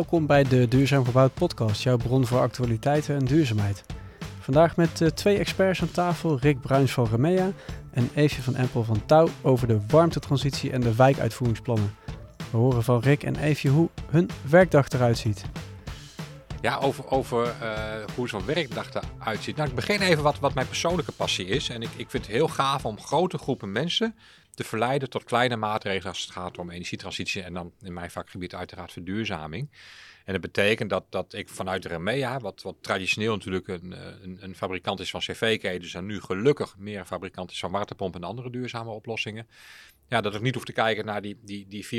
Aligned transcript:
Welkom 0.00 0.26
bij 0.26 0.44
de 0.44 0.68
Duurzaam 0.68 1.04
Gebouwd 1.04 1.34
podcast, 1.34 1.82
jouw 1.82 1.96
bron 1.96 2.26
voor 2.26 2.40
actualiteiten 2.40 3.14
en 3.14 3.24
duurzaamheid. 3.24 3.84
Vandaag 4.40 4.76
met 4.76 5.00
uh, 5.00 5.08
twee 5.08 5.38
experts 5.38 5.82
aan 5.82 5.90
tafel, 5.90 6.38
Rick 6.38 6.60
Bruins 6.60 6.92
van 6.92 7.06
Remea 7.10 7.50
en 7.90 8.10
Eefje 8.14 8.42
van 8.42 8.54
Empel 8.54 8.84
van 8.84 9.06
Touw 9.06 9.28
over 9.42 9.66
de 9.66 9.80
warmtetransitie 9.88 10.70
en 10.70 10.80
de 10.80 10.94
wijkuitvoeringsplannen. 10.94 11.94
We 12.50 12.56
horen 12.56 12.82
van 12.82 13.00
Rick 13.00 13.22
en 13.22 13.36
Eefje 13.36 13.68
hoe 13.68 13.88
hun 14.10 14.30
werkdag 14.50 14.88
eruit 14.88 15.18
ziet. 15.18 15.44
Ja, 16.60 16.76
over, 16.76 17.10
over 17.10 17.46
uh, 17.62 17.82
hoe 18.14 18.28
zo'n 18.28 18.44
werkdag 18.44 18.88
eruit 18.94 19.42
ziet. 19.42 19.56
Nou, 19.56 19.68
ik 19.68 19.74
begin 19.74 20.00
even 20.00 20.22
wat, 20.22 20.38
wat 20.38 20.54
mijn 20.54 20.66
persoonlijke 20.66 21.12
passie 21.12 21.46
is. 21.46 21.68
En 21.68 21.82
ik, 21.82 21.90
ik 21.96 22.10
vind 22.10 22.26
het 22.26 22.34
heel 22.34 22.48
gaaf 22.48 22.84
om 22.84 23.00
grote 23.00 23.38
groepen 23.38 23.72
mensen 23.72 24.14
te 24.54 24.64
verleiden 24.64 25.10
tot 25.10 25.24
kleine 25.24 25.56
maatregelen 25.56 26.08
als 26.08 26.22
het 26.22 26.30
gaat 26.30 26.58
om 26.58 26.70
energietransitie 26.70 27.42
en 27.42 27.54
dan 27.54 27.72
in 27.82 27.92
mijn 27.92 28.10
vakgebied 28.10 28.54
uiteraard 28.54 28.92
verduurzaming. 28.92 29.70
En 30.24 30.32
dat 30.32 30.40
betekent 30.40 30.90
dat, 30.90 31.04
dat 31.08 31.32
ik 31.32 31.48
vanuit 31.48 31.84
Remea, 31.84 32.38
wat, 32.38 32.62
wat 32.62 32.76
traditioneel 32.80 33.32
natuurlijk 33.32 33.68
een, 33.68 33.92
eh, 33.92 34.06
een, 34.22 34.38
een 34.40 34.54
fabrikant 34.54 35.00
is 35.00 35.10
van 35.10 35.20
cv-ketens 35.20 35.94
en 35.94 36.06
nu 36.06 36.20
gelukkig 36.20 36.76
meer 36.78 36.98
een 36.98 37.06
fabrikant 37.06 37.50
is 37.50 37.58
van 37.58 37.70
waterpompen 37.70 38.20
en 38.20 38.28
andere 38.28 38.50
duurzame 38.50 38.90
oplossingen, 38.90 39.46
ja, 40.08 40.20
dat 40.20 40.34
ik 40.34 40.40
niet 40.40 40.54
hoef 40.54 40.64
te 40.64 40.72
kijken 40.72 41.04
naar 41.04 41.22
die, 41.22 41.38
die, 41.42 41.66
die 41.68 41.86
430.000 41.86 41.90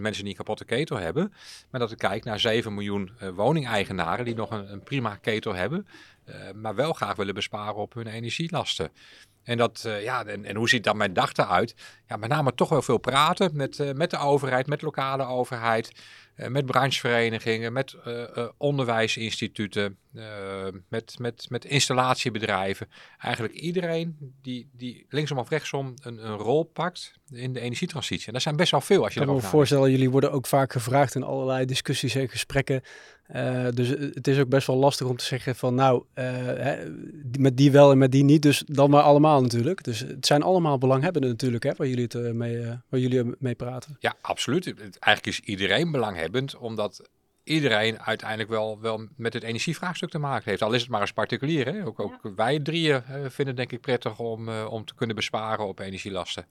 mensen 0.00 0.22
die 0.22 0.30
een 0.30 0.34
kapotte 0.34 0.64
ketel 0.64 0.96
hebben, 0.96 1.32
maar 1.70 1.80
dat 1.80 1.92
ik 1.92 1.98
kijk 1.98 2.24
naar 2.24 2.40
7 2.40 2.74
miljoen 2.74 3.10
uh, 3.22 3.28
woningeigenaren 3.28 4.24
die 4.24 4.34
nog 4.34 4.50
een, 4.50 4.72
een 4.72 4.82
prima 4.82 5.16
ketel 5.16 5.54
hebben, 5.54 5.86
uh, 6.24 6.34
maar 6.54 6.74
wel 6.74 6.92
graag 6.92 7.16
willen 7.16 7.34
besparen 7.34 7.74
op 7.74 7.94
hun 7.94 8.06
energielasten. 8.06 8.90
En, 9.46 9.56
dat, 9.56 9.84
uh, 9.86 10.02
ja, 10.02 10.24
en, 10.24 10.44
en, 10.44 10.56
hoe 10.56 10.68
ziet 10.68 10.84
dan 10.84 10.96
mijn 10.96 11.12
dag 11.12 11.32
eruit? 11.32 11.74
Ja, 12.08 12.16
met 12.16 12.28
name 12.28 12.54
toch 12.54 12.68
wel 12.68 12.82
veel 12.82 12.98
praten 12.98 13.50
met, 13.54 13.78
uh, 13.78 13.92
met 13.92 14.10
de 14.10 14.18
overheid, 14.18 14.66
met 14.66 14.82
lokale 14.82 15.24
overheid, 15.24 15.92
uh, 16.36 16.46
met 16.46 16.66
brancheverenigingen, 16.66 17.72
met 17.72 17.96
onderwijsinstituten, 18.56 19.98
met, 20.88 21.18
met, 21.18 21.46
met 21.48 21.64
installatiebedrijven. 21.64 22.88
Eigenlijk 23.18 23.54
iedereen 23.54 24.34
die, 24.42 24.70
die 24.72 25.06
linksom 25.08 25.38
of 25.38 25.48
rechtsom 25.48 25.94
een, 26.02 26.26
een 26.26 26.36
rol 26.36 26.62
pakt 26.62 27.12
in 27.30 27.52
de 27.52 27.60
energietransitie. 27.60 28.26
En 28.26 28.32
dat 28.32 28.42
zijn 28.42 28.56
best 28.56 28.70
wel 28.70 28.80
veel 28.80 29.04
als 29.04 29.14
je 29.14 29.20
Ik 29.20 29.26
kan 29.26 29.34
me 29.34 29.40
voorstellen, 29.40 29.90
jullie 29.90 30.10
worden 30.10 30.32
ook 30.32 30.46
vaak 30.46 30.72
gevraagd 30.72 31.14
in 31.14 31.22
allerlei 31.22 31.64
discussies 31.64 32.14
en 32.14 32.28
gesprekken. 32.28 32.82
Uh, 33.34 33.66
dus 33.74 33.88
het 33.88 34.28
is 34.28 34.38
ook 34.38 34.48
best 34.48 34.66
wel 34.66 34.76
lastig 34.76 35.06
om 35.06 35.16
te 35.16 35.24
zeggen 35.24 35.56
van 35.56 35.74
nou, 35.74 36.04
uh, 36.14 36.24
hè, 36.44 36.76
met 37.38 37.56
die 37.56 37.70
wel 37.70 37.90
en 37.90 37.98
met 37.98 38.12
die 38.12 38.24
niet, 38.24 38.42
dus 38.42 38.62
dan 38.66 38.90
maar 38.90 39.02
allemaal 39.02 39.42
natuurlijk. 39.42 39.84
Dus 39.84 40.00
het 40.00 40.26
zijn 40.26 40.42
allemaal 40.42 40.78
belanghebbenden 40.78 41.30
natuurlijk, 41.30 41.64
hè, 41.64 41.72
waar 41.76 41.86
jullie, 41.86 42.04
het 42.08 42.34
mee, 42.34 42.66
waar 42.88 43.00
jullie 43.00 43.34
mee 43.38 43.54
praten. 43.54 43.96
Ja, 43.98 44.14
absoluut. 44.20 44.66
Eigenlijk 44.78 45.26
is 45.26 45.40
iedereen 45.40 45.90
belanghebbend, 45.90 46.56
omdat 46.56 47.08
iedereen 47.46 48.02
uiteindelijk 48.02 48.48
wel, 48.48 48.80
wel 48.80 49.06
met 49.16 49.32
het 49.32 49.42
energievraagstuk 49.42 50.10
te 50.10 50.18
maken 50.18 50.50
heeft. 50.50 50.62
Al 50.62 50.72
is 50.72 50.80
het 50.80 50.90
maar 50.90 51.00
als 51.00 51.12
particulier. 51.12 51.66
Hè? 51.66 51.86
Ook, 51.86 52.00
ook 52.00 52.18
ja. 52.22 52.34
wij 52.34 52.60
drieën 52.60 53.02
vinden 53.28 53.56
denk 53.56 53.72
ik 53.72 53.80
prettig 53.80 54.18
om, 54.18 54.48
om 54.48 54.84
te 54.84 54.94
kunnen 54.94 55.16
besparen 55.16 55.66
op 55.66 55.78
energielasten. 55.78 56.46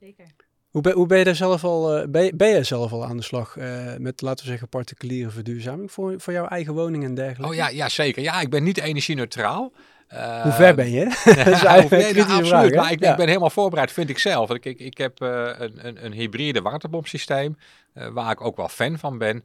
Zeker. 0.00 0.26
Hoe 0.70 0.82
ben, 0.82 0.92
hoe 0.92 1.06
ben 1.06 1.18
je 1.18 1.24
daar 1.24 1.34
zelf 1.34 1.64
al, 1.64 2.08
ben 2.08 2.24
je, 2.24 2.36
ben 2.36 2.48
je 2.48 2.62
zelf 2.62 2.92
al 2.92 3.04
aan 3.04 3.16
de 3.16 3.22
slag 3.22 3.56
uh, 3.56 3.96
met, 3.98 4.20
laten 4.20 4.44
we 4.44 4.50
zeggen, 4.50 4.68
particuliere 4.68 5.30
verduurzaming 5.30 5.92
voor, 5.92 6.20
voor 6.20 6.32
jouw 6.32 6.46
eigen 6.46 6.74
woning 6.74 7.04
en 7.04 7.14
dergelijke? 7.14 7.48
Oh 7.48 7.54
ja, 7.54 7.68
ja 7.68 7.88
zeker. 7.88 8.22
Ja, 8.22 8.40
ik 8.40 8.50
ben 8.50 8.62
niet 8.62 8.80
energie-neutraal. 8.80 9.72
Uh, 10.14 10.42
hoe 10.42 10.52
ver 10.52 10.74
ben 10.74 10.90
je? 10.90 11.04
nee, 11.24 11.44
nou, 11.44 11.82
absoluut, 11.82 12.48
vraag, 12.48 12.70
maar 12.70 12.92
ik, 12.92 13.00
ja. 13.00 13.10
ik, 13.10 13.16
ben 13.16 13.26
helemaal 13.26 13.50
voorbereid, 13.50 13.92
vind 13.92 14.10
ik 14.10 14.18
zelf. 14.18 14.50
Ik, 14.50 14.64
ik, 14.64 14.78
ik 14.78 14.98
heb 14.98 15.22
uh, 15.22 15.50
een, 15.58 15.86
een, 15.86 16.04
een, 16.04 16.12
hybride 16.12 16.62
waterpompsysteem, 16.62 17.56
waar 17.92 18.30
ik 18.30 18.40
ook 18.40 18.56
wel 18.56 18.68
fan 18.68 18.98
van 18.98 19.18
ben. 19.18 19.44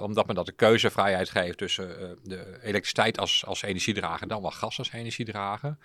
Omdat 0.00 0.26
me 0.26 0.34
dat 0.34 0.46
de 0.46 0.52
keuzevrijheid 0.52 1.30
geeft 1.30 1.58
tussen 1.58 2.18
de 2.22 2.58
elektriciteit 2.62 3.18
als, 3.18 3.44
als 3.46 3.62
energiedrager 3.62 4.28
dan 4.28 4.42
wel 4.42 4.50
gas 4.50 4.78
als 4.78 4.92
energiedrager. 4.92 5.76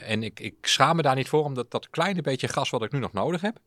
en 0.00 0.22
ik, 0.22 0.40
ik 0.40 0.54
schaam 0.60 0.96
me 0.96 1.02
daar 1.02 1.14
niet 1.14 1.28
voor, 1.28 1.44
omdat 1.44 1.70
dat 1.70 1.90
kleine 1.90 2.22
beetje 2.22 2.48
gas 2.48 2.70
wat 2.70 2.82
ik 2.82 2.92
nu 2.92 2.98
nog 2.98 3.12
nodig 3.12 3.40
heb, 3.40 3.58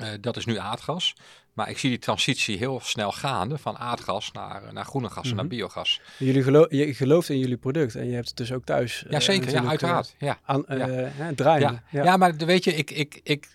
uh, 0.00 0.08
dat 0.20 0.36
is 0.36 0.44
nu 0.44 0.58
aardgas. 0.58 1.14
Maar 1.52 1.70
ik 1.70 1.78
zie 1.78 1.90
die 1.90 1.98
transitie 1.98 2.58
heel 2.58 2.80
snel 2.82 3.12
gaande 3.12 3.58
van 3.58 3.76
aardgas 3.76 4.32
naar, 4.32 4.72
naar 4.72 4.84
groene 4.84 5.08
gas 5.08 5.16
mm 5.16 5.22
-hmm. 5.22 5.30
en 5.30 5.36
naar 5.36 5.46
biogas. 5.46 6.00
Jullie 6.18 6.42
gelo 6.42 6.66
je 6.68 6.94
gelooft 6.94 7.28
in 7.28 7.38
jullie 7.38 7.56
product 7.56 7.94
en 7.94 8.06
je 8.06 8.14
hebt 8.14 8.28
het 8.28 8.36
dus 8.36 8.52
ook 8.52 8.64
thuis. 8.64 9.04
Ja, 9.08 9.20
zeker. 9.20 9.50
Ja, 9.50 9.64
uiteraard. 9.64 10.14
Ja. 10.18 10.38
Aan, 10.44 10.64
uh, 10.68 11.18
ja. 11.18 11.32
draaien. 11.34 11.72
Ja. 11.72 11.82
Ja. 11.90 12.04
ja, 12.04 12.16
maar 12.16 12.36
weet 12.36 12.64
je, 12.64 12.74
ik, 12.74 12.90
ik, 12.90 13.20
ik, 13.22 13.48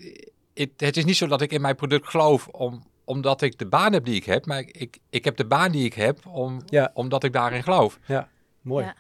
ik, 0.54 0.72
het 0.78 0.98
is 0.98 1.06
niet 1.06 1.18
zo 1.18 1.28
dat 1.28 1.42
ik 1.42 1.52
in 1.52 1.62
mijn 1.62 1.76
product 1.76 2.10
geloof 2.10 2.48
om, 2.48 2.84
omdat 3.06 3.42
ik 3.42 3.60
de 3.60 3.66
baan 3.68 3.94
heb 3.94 4.06
die 4.06 4.16
ik 4.16 4.26
heb. 4.26 4.46
Maar 4.46 4.60
ik, 4.60 4.98
ik 5.10 5.26
heb 5.26 5.38
de 5.38 5.46
baan 5.46 5.72
die 5.72 5.86
ik 5.86 5.94
heb 5.94 6.26
om, 6.26 6.62
omdat 6.94 7.24
ik 7.24 7.34
daarin 7.34 7.64
geloof. 7.64 8.00
Ja, 8.06 8.30
mooi. 8.62 8.94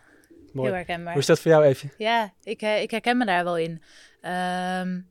mooi. 0.53 0.67
Heel 0.67 0.77
herkenbaar. 0.77 1.11
Hoe 1.11 1.21
is 1.21 1.27
dat 1.27 1.39
voor 1.39 1.51
jou 1.51 1.63
even? 1.63 1.91
Ja, 1.97 2.33
ik, 2.43 2.61
ik 2.61 2.91
herken 2.91 3.17
me 3.17 3.25
daar 3.25 3.43
wel 3.43 3.57
in. 3.57 3.81
Um, 4.81 5.09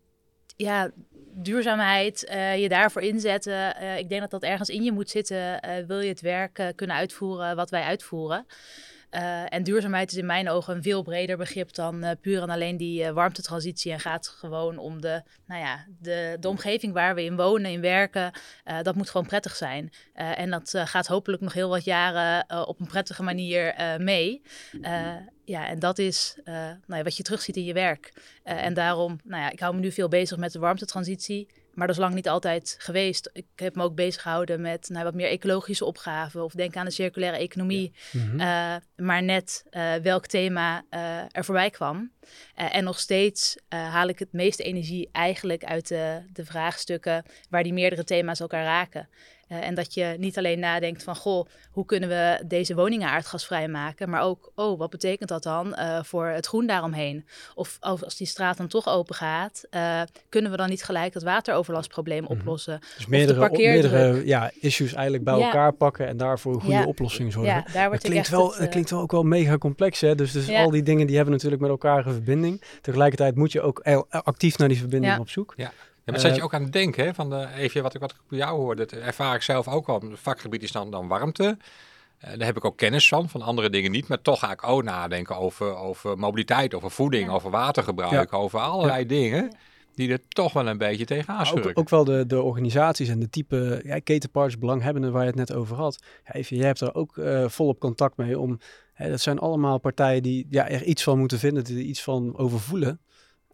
ja, 0.56 0.90
duurzaamheid, 1.34 2.26
uh, 2.30 2.60
je 2.60 2.68
daarvoor 2.68 3.02
inzetten. 3.02 3.76
Uh, 3.82 3.98
ik 3.98 4.08
denk 4.08 4.20
dat 4.20 4.30
dat 4.30 4.42
ergens 4.42 4.68
in 4.68 4.82
je 4.82 4.92
moet 4.92 5.10
zitten. 5.10 5.36
Uh, 5.36 5.86
wil 5.86 6.00
je 6.00 6.08
het 6.08 6.20
werk 6.20 6.72
kunnen 6.74 6.96
uitvoeren 6.96 7.56
wat 7.56 7.70
wij 7.70 7.82
uitvoeren? 7.82 8.46
En 9.48 9.62
duurzaamheid 9.62 10.10
is 10.10 10.16
in 10.16 10.26
mijn 10.26 10.48
ogen 10.48 10.74
een 10.74 10.82
veel 10.82 11.02
breder 11.02 11.36
begrip 11.36 11.74
dan 11.74 12.16
puur 12.20 12.42
en 12.42 12.50
alleen 12.50 12.76
die 12.76 13.12
warmtetransitie. 13.12 13.92
En 13.92 14.00
gaat 14.00 14.28
gewoon 14.28 14.78
om 14.78 15.00
de, 15.00 15.22
nou 15.46 15.60
ja, 15.60 15.86
de, 15.98 16.36
de 16.40 16.48
omgeving 16.48 16.92
waar 16.92 17.14
we 17.14 17.24
in 17.24 17.36
wonen, 17.36 17.70
in 17.70 17.80
werken. 17.80 18.32
dat 18.82 18.94
moet 18.94 19.10
gewoon 19.10 19.26
prettig 19.26 19.56
zijn. 19.56 19.92
en 20.14 20.50
dat 20.50 20.72
gaat 20.84 21.06
hopelijk 21.06 21.42
nog 21.42 21.52
heel 21.52 21.68
wat 21.68 21.84
jaren 21.84 22.66
op 22.66 22.80
een 22.80 22.86
prettige 22.86 23.22
manier 23.22 23.74
mee. 23.98 24.42
Ja, 25.44 25.66
en 25.66 25.78
dat 25.78 25.98
is 25.98 26.36
uh, 26.44 26.54
nou 26.54 26.76
ja, 26.86 27.02
wat 27.02 27.16
je 27.16 27.22
terugziet 27.22 27.56
in 27.56 27.64
je 27.64 27.72
werk. 27.72 28.12
Uh, 28.44 28.64
en 28.64 28.74
daarom, 28.74 29.20
nou 29.24 29.42
ja, 29.42 29.50
ik 29.50 29.60
hou 29.60 29.74
me 29.74 29.80
nu 29.80 29.92
veel 29.92 30.08
bezig 30.08 30.38
met 30.38 30.52
de 30.52 30.58
warmtetransitie. 30.58 31.48
Maar 31.74 31.86
dat 31.86 31.96
is 31.96 32.02
lang 32.02 32.14
niet 32.14 32.28
altijd 32.28 32.76
geweest. 32.78 33.30
Ik 33.32 33.46
heb 33.56 33.74
me 33.74 33.82
ook 33.82 33.94
bezig 33.94 34.22
gehouden 34.22 34.60
met 34.60 34.88
nou, 34.88 35.04
wat 35.04 35.14
meer 35.14 35.28
ecologische 35.28 35.84
opgaven. 35.84 36.44
Of 36.44 36.52
denk 36.52 36.76
aan 36.76 36.84
de 36.84 36.90
circulaire 36.90 37.38
economie. 37.38 37.92
Ja. 38.12 38.20
Mm 38.20 38.30
-hmm. 38.30 38.40
uh, 38.40 39.06
maar 39.06 39.22
net 39.22 39.64
welk 40.02 40.26
thema 40.26 40.84
er 41.30 41.44
voorbij 41.44 41.70
kwam. 41.70 42.12
en 42.54 42.84
nog 42.84 42.98
steeds 42.98 43.56
haal 43.68 44.08
ik 44.08 44.18
het 44.18 44.32
meeste 44.32 44.62
energie 44.62 45.08
eigenlijk 45.12 45.64
uit 45.64 45.88
de, 45.88 46.22
de 46.32 46.44
vraagstukken... 46.44 47.24
waar 47.50 47.62
die 47.62 47.72
meerdere 47.72 48.04
thema's 48.04 48.40
elkaar 48.40 48.64
raken. 48.64 49.08
Uh, 49.48 49.66
en 49.66 49.74
dat 49.74 49.94
je 49.94 50.14
niet 50.18 50.38
alleen 50.38 50.58
nadenkt 50.58 51.02
van, 51.02 51.16
goh, 51.16 51.46
hoe 51.70 51.84
kunnen 51.84 52.08
we 52.08 52.42
deze 52.46 52.74
woningen 52.74 53.08
aardgasvrij 53.08 53.68
maken? 53.68 54.10
Maar 54.10 54.22
ook, 54.22 54.52
oh, 54.54 54.78
wat 54.78 54.90
betekent 54.90 55.28
dat 55.28 55.42
dan 55.42 55.66
uh, 55.66 56.02
voor 56.02 56.26
het 56.26 56.46
groen 56.46 56.66
daaromheen? 56.66 57.26
Of 57.54 57.76
als 57.80 58.16
die 58.16 58.26
straat 58.26 58.56
dan 58.56 58.68
toch 58.68 58.88
open 58.88 59.14
gaat, 59.14 59.64
uh, 59.70 60.02
kunnen 60.28 60.50
we 60.50 60.56
dan 60.56 60.68
niet 60.68 60.84
gelijk 60.84 61.12
dat 61.12 61.22
wateroverlastprobleem 61.22 62.22
Mhm. 62.22 62.32
oplossen? 62.32 62.80
Dus 62.96 63.06
meerdere, 63.06 63.50
meerdere 63.50 64.26
ja, 64.26 64.50
issues 64.60 64.92
eigenlijk 64.92 65.24
bij 65.24 65.38
ja. 65.38 65.44
elkaar 65.44 65.72
pakken 65.72 66.06
en 66.06 66.16
daarvoor 66.16 66.54
een 66.54 66.60
goede 66.60 66.76
ja. 66.76 66.86
oplossing 66.86 67.32
zorgen. 67.32 67.52
Ja, 67.52 67.64
daar 67.72 67.86
wordt 67.88 68.02
het 68.02 68.10
klinkt, 68.10 68.28
wel, 68.28 68.50
het, 68.50 68.58
het 68.58 68.70
klinkt 68.70 68.90
wel 68.90 69.00
ook 69.00 69.12
wel 69.12 69.22
mega 69.22 69.58
complex, 69.58 70.00
hè? 70.00 70.14
Dus, 70.14 70.32
dus 70.32 70.50
al 70.50 70.70
die 70.70 70.82
dingen 70.82 71.06
die 71.06 71.16
hebben 71.16 71.34
natuurlijk 71.34 71.62
met 71.62 71.70
elkaar 71.70 72.06
een 72.06 72.12
verbinding. 72.12 72.62
Tegelijkertijd 72.80 73.34
moet 73.36 73.52
je 73.52 73.60
ook 73.60 73.80
actief 74.08 74.58
naar 74.58 74.68
die 74.68 74.78
verbinding 74.78 75.18
op 75.18 75.28
zoek. 75.28 75.52
Ja. 75.56 75.72
Ja, 76.04 76.12
maar 76.12 76.20
zat 76.20 76.36
je 76.36 76.42
ook 76.42 76.54
aan 76.54 76.62
het 76.62 76.72
denken, 76.72 77.04
hè, 77.04 77.14
van 77.14 77.30
de, 77.30 77.48
even 77.56 77.82
wat 77.82 77.94
ik, 77.94 78.00
wat 78.00 78.10
ik 78.10 78.16
bij 78.28 78.38
jou 78.38 78.56
hoorde, 78.56 78.86
dat 78.86 79.00
ervaar 79.00 79.34
ik 79.34 79.42
zelf 79.42 79.68
ook 79.68 79.88
al. 79.88 80.00
Het 80.00 80.20
vakgebied 80.20 80.62
is 80.62 80.72
dan, 80.72 80.90
dan 80.90 81.08
warmte. 81.08 81.56
Uh, 82.24 82.30
daar 82.30 82.46
heb 82.46 82.56
ik 82.56 82.64
ook 82.64 82.76
kennis 82.76 83.08
van, 83.08 83.28
van 83.28 83.42
andere 83.42 83.70
dingen 83.70 83.90
niet. 83.90 84.08
Maar 84.08 84.22
toch 84.22 84.38
ga 84.38 84.52
ik 84.52 84.68
ook 84.68 84.82
nadenken 84.82 85.36
over, 85.36 85.76
over 85.76 86.18
mobiliteit, 86.18 86.74
over 86.74 86.90
voeding, 86.90 87.26
ja. 87.26 87.32
over 87.32 87.50
watergebruik, 87.50 88.30
ja. 88.30 88.36
over 88.36 88.60
allerlei 88.60 89.00
ja. 89.00 89.08
dingen 89.08 89.56
die 89.94 90.10
er 90.10 90.28
toch 90.28 90.52
wel 90.52 90.66
een 90.66 90.78
beetje 90.78 91.04
tegenaan 91.04 91.46
schurken. 91.46 91.70
Ook, 91.70 91.78
ook, 91.78 91.88
wel 91.88 92.04
de, 92.04 92.26
de 92.26 92.42
organisaties 92.42 93.08
en 93.08 93.18
de 93.18 93.30
type 93.30 93.80
ja, 93.84 93.98
ketenpartners, 93.98 94.58
belanghebbenden 94.58 95.12
waar 95.12 95.22
je 95.22 95.28
het 95.28 95.36
net 95.36 95.52
over 95.52 95.76
had. 95.76 96.02
Ja, 96.24 96.32
even, 96.32 96.56
jij 96.56 96.66
hebt 96.66 96.80
er 96.80 96.94
ook 96.94 97.16
uh, 97.16 97.48
volop 97.48 97.78
contact 97.78 98.16
mee 98.16 98.38
om... 98.38 98.58
Hè, 98.92 99.10
dat 99.10 99.20
zijn 99.20 99.38
allemaal 99.38 99.78
partijen 99.78 100.22
die 100.22 100.46
ja, 100.50 100.68
er 100.68 100.82
iets 100.82 101.02
van 101.02 101.18
moeten 101.18 101.38
vinden, 101.38 101.64
die 101.64 101.76
er 101.76 101.82
iets 101.82 102.02
van 102.02 102.36
over 102.36 102.60
voelen. 102.60 103.00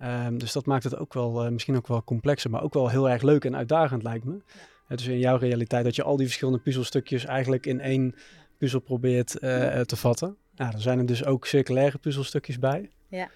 Um, 0.02 0.38
dus 0.38 0.52
dat 0.52 0.66
maakt 0.66 0.84
het 0.84 0.96
ook 0.96 1.14
wel, 1.14 1.44
uh, 1.44 1.50
misschien 1.50 1.76
ook 1.76 1.86
wel 1.86 2.04
complexer, 2.04 2.50
maar 2.50 2.62
ook 2.62 2.74
wel 2.74 2.88
heel 2.88 3.08
erg 3.08 3.22
leuk 3.22 3.44
en 3.44 3.56
uitdagend 3.56 4.02
lijkt 4.02 4.24
me. 4.24 4.42
Ja. 4.88 4.96
dus 4.96 5.06
in 5.06 5.18
jouw 5.18 5.36
realiteit 5.36 5.84
dat 5.84 5.96
je 5.96 6.02
al 6.02 6.16
die 6.16 6.26
verschillende 6.26 6.60
puzzelstukjes 6.60 7.24
eigenlijk 7.24 7.66
in 7.66 7.80
één 7.80 8.14
puzzel 8.58 8.80
probeert 8.80 9.34
uh, 9.40 9.80
te 9.80 9.96
vatten. 9.96 10.36
Nou, 10.54 10.72
er 10.72 10.80
zijn 10.80 10.98
er 10.98 11.06
dus 11.06 11.24
ook 11.24 11.46
circulaire 11.46 11.98
puzzelstukjes 11.98 12.58
bij. 12.58 12.90
Ja. 13.08 13.30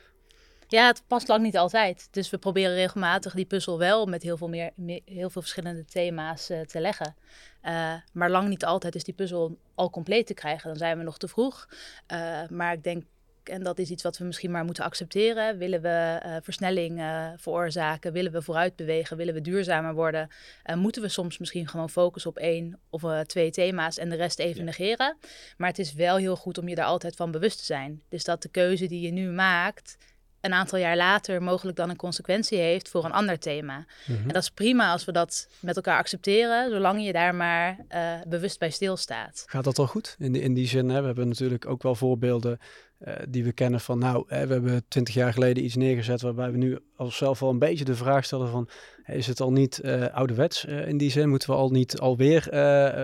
Ja, 0.68 0.86
het 0.86 1.02
past 1.06 1.28
lang 1.28 1.42
niet 1.42 1.56
altijd. 1.56 2.08
Dus 2.10 2.30
we 2.30 2.38
proberen 2.38 2.74
regelmatig 2.74 3.34
die 3.34 3.44
puzzel 3.44 3.78
wel 3.78 4.06
met 4.06 4.22
heel 4.22 4.36
veel, 4.36 4.48
meer, 4.48 4.70
meer 4.74 5.00
heel 5.04 5.30
veel 5.30 5.40
verschillende 5.40 5.84
thema's 5.84 6.50
uh, 6.50 6.60
te 6.60 6.80
leggen. 6.80 7.14
Uh, 7.62 7.92
maar 8.12 8.30
lang 8.30 8.48
niet 8.48 8.64
altijd 8.64 8.94
is 8.94 9.04
die 9.04 9.14
puzzel 9.14 9.58
al 9.74 9.90
compleet 9.90 10.26
te 10.26 10.34
krijgen. 10.34 10.68
Dan 10.68 10.76
zijn 10.76 10.98
we 10.98 11.04
nog 11.04 11.18
te 11.18 11.28
vroeg. 11.28 11.68
Uh, 12.12 12.48
maar 12.48 12.72
ik 12.72 12.82
denk 12.82 13.04
en 13.48 13.62
dat 13.62 13.78
is 13.78 13.90
iets 13.90 14.02
wat 14.02 14.18
we 14.18 14.24
misschien 14.24 14.50
maar 14.50 14.64
moeten 14.64 14.84
accepteren. 14.84 15.58
Willen 15.58 15.82
we 15.82 16.20
uh, 16.24 16.36
versnelling 16.42 16.98
uh, 16.98 17.28
veroorzaken? 17.36 18.12
Willen 18.12 18.32
we 18.32 18.42
vooruit 18.42 18.76
bewegen? 18.76 19.16
Willen 19.16 19.34
we 19.34 19.40
duurzamer 19.40 19.94
worden? 19.94 20.28
Uh, 20.66 20.76
moeten 20.76 21.02
we 21.02 21.08
soms 21.08 21.38
misschien 21.38 21.68
gewoon 21.68 21.90
focussen 21.90 22.30
op 22.30 22.36
één 22.36 22.78
of 22.90 23.02
twee 23.26 23.50
thema's 23.50 23.98
en 23.98 24.08
de 24.08 24.16
rest 24.16 24.38
even 24.38 24.64
negeren? 24.64 25.16
Maar 25.56 25.68
het 25.68 25.78
is 25.78 25.92
wel 25.92 26.16
heel 26.16 26.36
goed 26.36 26.58
om 26.58 26.68
je 26.68 26.74
daar 26.74 26.84
altijd 26.84 27.16
van 27.16 27.30
bewust 27.30 27.58
te 27.58 27.64
zijn. 27.64 28.02
Dus 28.08 28.24
dat 28.24 28.42
de 28.42 28.48
keuze 28.48 28.86
die 28.86 29.00
je 29.00 29.10
nu 29.10 29.30
maakt 29.30 29.96
een 30.44 30.52
aantal 30.52 30.78
jaar 30.78 30.96
later 30.96 31.42
mogelijk 31.42 31.76
dan 31.76 31.90
een 31.90 31.96
consequentie 31.96 32.58
heeft 32.58 32.88
voor 32.88 33.04
een 33.04 33.12
ander 33.12 33.38
thema. 33.38 33.86
Mhm. 34.06 34.22
En 34.22 34.28
dat 34.28 34.42
is 34.42 34.50
prima 34.50 34.92
als 34.92 35.04
we 35.04 35.12
dat 35.12 35.48
met 35.60 35.76
elkaar 35.76 35.98
accepteren, 35.98 36.70
zolang 36.70 37.04
je 37.04 37.12
daar 37.12 37.34
maar 37.34 37.78
uh, 37.94 38.14
bewust 38.26 38.58
bij 38.58 38.70
stilstaat. 38.70 39.42
Gaat 39.46 39.64
dat 39.64 39.78
al 39.78 39.86
goed? 39.86 40.16
In, 40.18 40.32
die, 40.32 40.42
in 40.42 40.54
die 40.54 40.66
zin, 40.66 40.88
hè, 40.88 41.00
we 41.00 41.06
hebben 41.06 41.28
natuurlijk 41.28 41.66
ook 41.66 41.82
wel 41.82 41.94
voorbeelden 41.94 42.58
uh, 43.04 43.14
die 43.28 43.44
we 43.44 43.52
kennen 43.52 43.80
van, 43.80 43.98
nou, 43.98 44.24
hè, 44.28 44.46
we 44.46 44.52
hebben 44.52 44.84
twintig 44.88 45.14
jaar 45.14 45.32
geleden 45.32 45.64
iets 45.64 45.76
neergezet 45.76 46.20
waarbij 46.20 46.50
we 46.50 46.56
nu 46.56 46.78
zelf 46.98 47.42
al 47.42 47.50
een 47.50 47.58
beetje 47.58 47.84
de 47.84 47.94
vraag 47.94 48.24
stellen 48.24 48.48
van, 48.48 48.68
is 49.06 49.26
het 49.26 49.40
al 49.40 49.52
niet 49.52 49.80
uh, 49.84 50.06
ouderwets 50.06 50.64
in 50.64 50.96
die 50.96 51.10
zin? 51.10 51.28
Moeten 51.28 51.50
we 51.50 51.56
al 51.56 51.70
niet 51.70 51.98
alweer, 51.98 52.42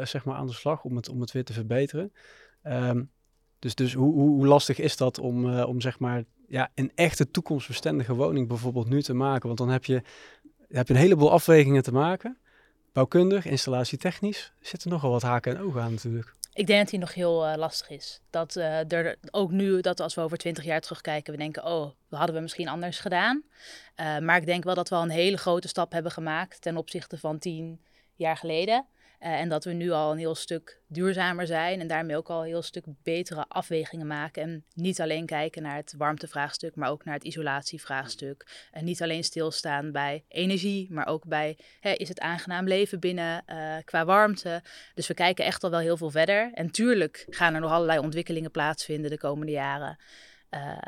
zeg 0.05 0.25
maar, 0.25 0.37
aan 0.37 0.47
de 0.47 0.53
slag 0.53 0.85
om 0.85 0.97
het, 0.97 1.09
om 1.09 1.21
het 1.21 1.33
weer 1.33 1.45
te 1.45 1.53
verbeteren? 1.53 2.13
Um, 2.65 3.11
dus, 3.59 3.75
dus 3.75 3.95
hoe, 3.95 4.15
hoe, 4.15 4.29
hoe, 4.29 4.47
lastig 4.47 4.79
is 4.79 4.97
dat 4.97 5.19
om, 5.19 5.61
om 5.61 5.81
zeg 5.81 5.99
maar 5.99 6.25
ja, 6.49 6.71
een 6.75 6.93
echte 6.95 7.31
toekomstbestendige 7.31 8.15
woning 8.15 8.49
bijvoorbeeld 8.49 8.89
nu 8.89 9.03
te 9.03 9.15
maken? 9.15 9.47
Want 9.47 9.59
dan 9.59 9.69
heb 9.69 9.85
je, 9.85 10.03
heb 10.69 10.89
je 10.89 10.95
een 10.95 11.01
heleboel 11.01 11.31
afwegingen 11.31 11.83
te 11.83 11.93
maken. 11.93 12.39
Bouwkundig, 12.93 13.47
installatietechnisch, 13.47 14.53
zitten 14.61 14.91
nogal 14.91 15.11
wat 15.11 15.23
haken 15.23 15.57
en 15.57 15.63
ogen 15.63 15.83
aan 15.83 15.91
natuurlijk. 15.91 16.35
Ik 16.53 16.67
denk 16.67 16.81
dat 16.81 16.91
die 16.91 16.99
nog 16.99 17.15
heel 17.15 17.49
uh, 17.49 17.57
lastig 17.57 17.91
is. 17.91 18.21
Dat 18.31 18.57
uh, 18.57 18.93
er 18.93 19.17
ook 19.31 19.51
nu, 19.51 19.81
dat 19.81 20.01
als 20.01 20.15
we 20.15 20.21
over 20.21 20.39
twintig 20.39 20.65
jaar 20.65 20.81
terugkijken, 20.81 21.33
we 21.33 21.39
denken, 21.39 21.65
oh, 21.65 21.91
we 22.09 22.17
hadden 22.17 22.35
we 22.35 22.41
misschien 22.41 22.69
anders 22.69 22.99
gedaan. 22.99 23.43
Uh, 23.97 24.19
maar 24.19 24.37
ik 24.37 24.47
denk 24.47 24.65
wel 24.65 24.75
dat 24.75 24.89
we 24.89 24.95
al 24.95 25.03
een 25.03 25.11
hele 25.11 25.37
grote 25.37 25.69
stap 25.69 25.93
hebben 25.93 26.13
gemaakt 26.13 26.61
ten 26.61 26.77
opzichte 26.77 27.19
van 27.19 27.39
tien 27.39 27.81
jaar 28.15 28.37
geleden. 28.37 28.87
Uh, 29.23 29.41
en 29.41 29.49
dat 29.49 29.65
we 29.65 29.73
nu 29.73 29.91
al 29.91 30.13
een 30.13 30.19
heel 30.19 30.35
stuk 30.35 30.81
duurzamer 30.87 31.47
zijn 31.47 31.81
en 31.81 31.87
daarmee 31.87 32.17
ook 32.17 32.31
al 32.31 32.41
een 32.41 32.47
heel 32.47 32.63
stuk 32.63 32.85
betere 33.03 33.45
afwegingen 33.49 34.07
maken. 34.07 34.43
En 34.43 34.65
niet 34.75 35.01
alleen 35.01 35.27
kijken 35.27 35.63
naar 35.63 35.77
het 35.77 35.95
warmtevraagstuk, 35.99 36.77
maar 36.77 36.91
ook 36.91 37.05
naar 37.05 37.15
het 37.15 37.25
isolatievraagstuk. 37.25 38.69
En 38.71 38.85
niet 38.85 39.03
alleen 39.03 39.25
stilstaan 39.25 39.93
bij 39.93 40.25
energie, 40.29 40.93
maar 40.93 41.07
ook 41.07 41.25
bij 41.25 41.59
hè, 41.81 41.93
is 41.93 42.09
het 42.09 42.21
aangenaam 42.21 42.67
leven 42.67 43.01
binnen 43.01 43.43
uh, 43.47 43.77
qua 43.85 44.05
warmte. 44.05 44.63
Dus 44.95 45.07
we 45.07 45.15
kijken 45.15 45.45
echt 45.45 45.65
al 45.65 45.71
wel 45.71 45.81
heel 45.81 45.97
veel 45.97 46.11
verder. 46.11 46.51
En 46.53 46.71
tuurlijk 46.71 47.27
gaan 47.29 47.55
er 47.55 47.61
nog 47.61 47.71
allerlei 47.71 47.99
ontwikkelingen 47.99 48.51
plaatsvinden 48.51 49.11
de 49.11 49.19
komende 49.19 49.53
jaren. 49.53 49.99
Uh, 50.51 50.79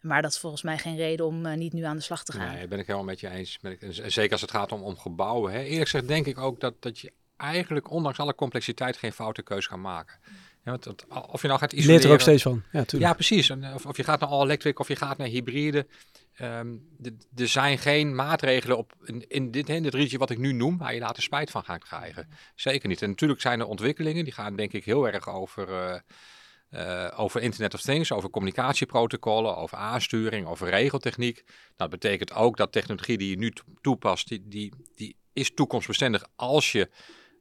maar 0.00 0.22
dat 0.22 0.30
is 0.30 0.38
volgens 0.38 0.62
mij 0.62 0.78
geen 0.78 0.96
reden 0.96 1.26
om 1.26 1.58
niet 1.58 1.72
nu 1.72 1.82
aan 1.82 1.96
de 1.96 2.02
slag 2.02 2.24
te 2.24 2.32
gaan. 2.32 2.54
Nee, 2.54 2.68
ben 2.68 2.78
ik 2.78 2.86
helemaal 2.86 3.06
met 3.06 3.20
je 3.20 3.28
eens. 3.28 3.58
Zeker 4.06 4.32
als 4.32 4.40
het 4.40 4.50
gaat 4.50 4.72
om, 4.72 4.82
om 4.82 4.98
gebouwen. 4.98 5.52
Hè. 5.52 5.60
Eerlijk 5.60 5.88
gezegd 5.88 6.08
denk 6.08 6.26
ik 6.26 6.38
ook 6.38 6.60
dat, 6.60 6.82
dat 6.82 6.98
je 6.98 7.12
eigenlijk 7.40 7.90
ondanks 7.90 8.18
alle 8.18 8.34
complexiteit 8.34 8.96
geen 8.96 9.12
foute 9.12 9.42
keus 9.42 9.66
gaan 9.66 9.80
maken. 9.80 10.18
Ja, 10.64 10.70
want, 10.70 11.06
of 11.28 11.42
je 11.42 11.48
nou 11.48 11.60
gaat 11.60 11.72
isoleren... 11.72 11.94
Leert 11.94 12.04
er 12.04 12.12
ook 12.12 12.20
steeds 12.20 12.42
van. 12.42 12.62
Ja, 12.72 12.84
ja 12.98 13.12
precies. 13.12 13.50
Of, 13.50 13.86
of, 13.86 13.96
je 13.96 14.04
gaat 14.04 14.20
naar 14.20 14.28
all-electric 14.28 14.78
of 14.78 14.88
je 14.88 14.96
gaat 14.96 15.18
naar 15.18 15.26
hybride. 15.26 15.86
Um, 16.40 16.88
er 17.36 17.48
zijn 17.48 17.78
geen 17.78 18.14
maatregelen 18.14 18.76
op, 18.76 18.92
in, 19.04 19.24
in, 19.28 19.50
dit, 19.50 19.68
in 19.68 19.82
dit 19.82 19.94
rietje 19.94 20.18
wat 20.18 20.30
ik 20.30 20.38
nu 20.38 20.52
noem, 20.52 20.78
waar 20.78 20.94
je 20.94 21.00
later 21.00 21.22
spijt 21.22 21.50
van 21.50 21.64
gaat 21.64 21.84
krijgen. 21.84 22.28
Zeker 22.54 22.88
niet. 22.88 23.02
En 23.02 23.08
natuurlijk 23.08 23.40
zijn 23.40 23.60
er 23.60 23.66
ontwikkelingen, 23.66 24.24
die 24.24 24.32
gaan 24.32 24.56
denk 24.56 24.72
ik 24.72 24.84
heel 24.84 25.08
erg 25.08 25.28
over... 25.28 25.68
Uh, 25.68 25.94
uh, 26.70 27.08
over 27.16 27.42
Internet 27.42 27.74
of 27.74 27.80
Things, 27.80 28.12
over 28.12 28.30
communicatieprotocollen, 28.30 29.56
over 29.56 29.78
aansturing, 29.78 30.46
over 30.46 30.68
regeltechniek. 30.68 31.44
Dat 31.76 31.90
betekent 31.90 32.32
ook 32.32 32.56
dat 32.56 32.72
technologie 32.72 33.18
die 33.18 33.30
je 33.30 33.38
nu 33.38 33.52
toepast, 33.80 34.28
die, 34.28 34.42
die, 34.48 34.72
die 34.94 35.16
is 35.32 35.54
toekomstbestendig 35.54 36.24
als 36.36 36.72
je 36.72 36.90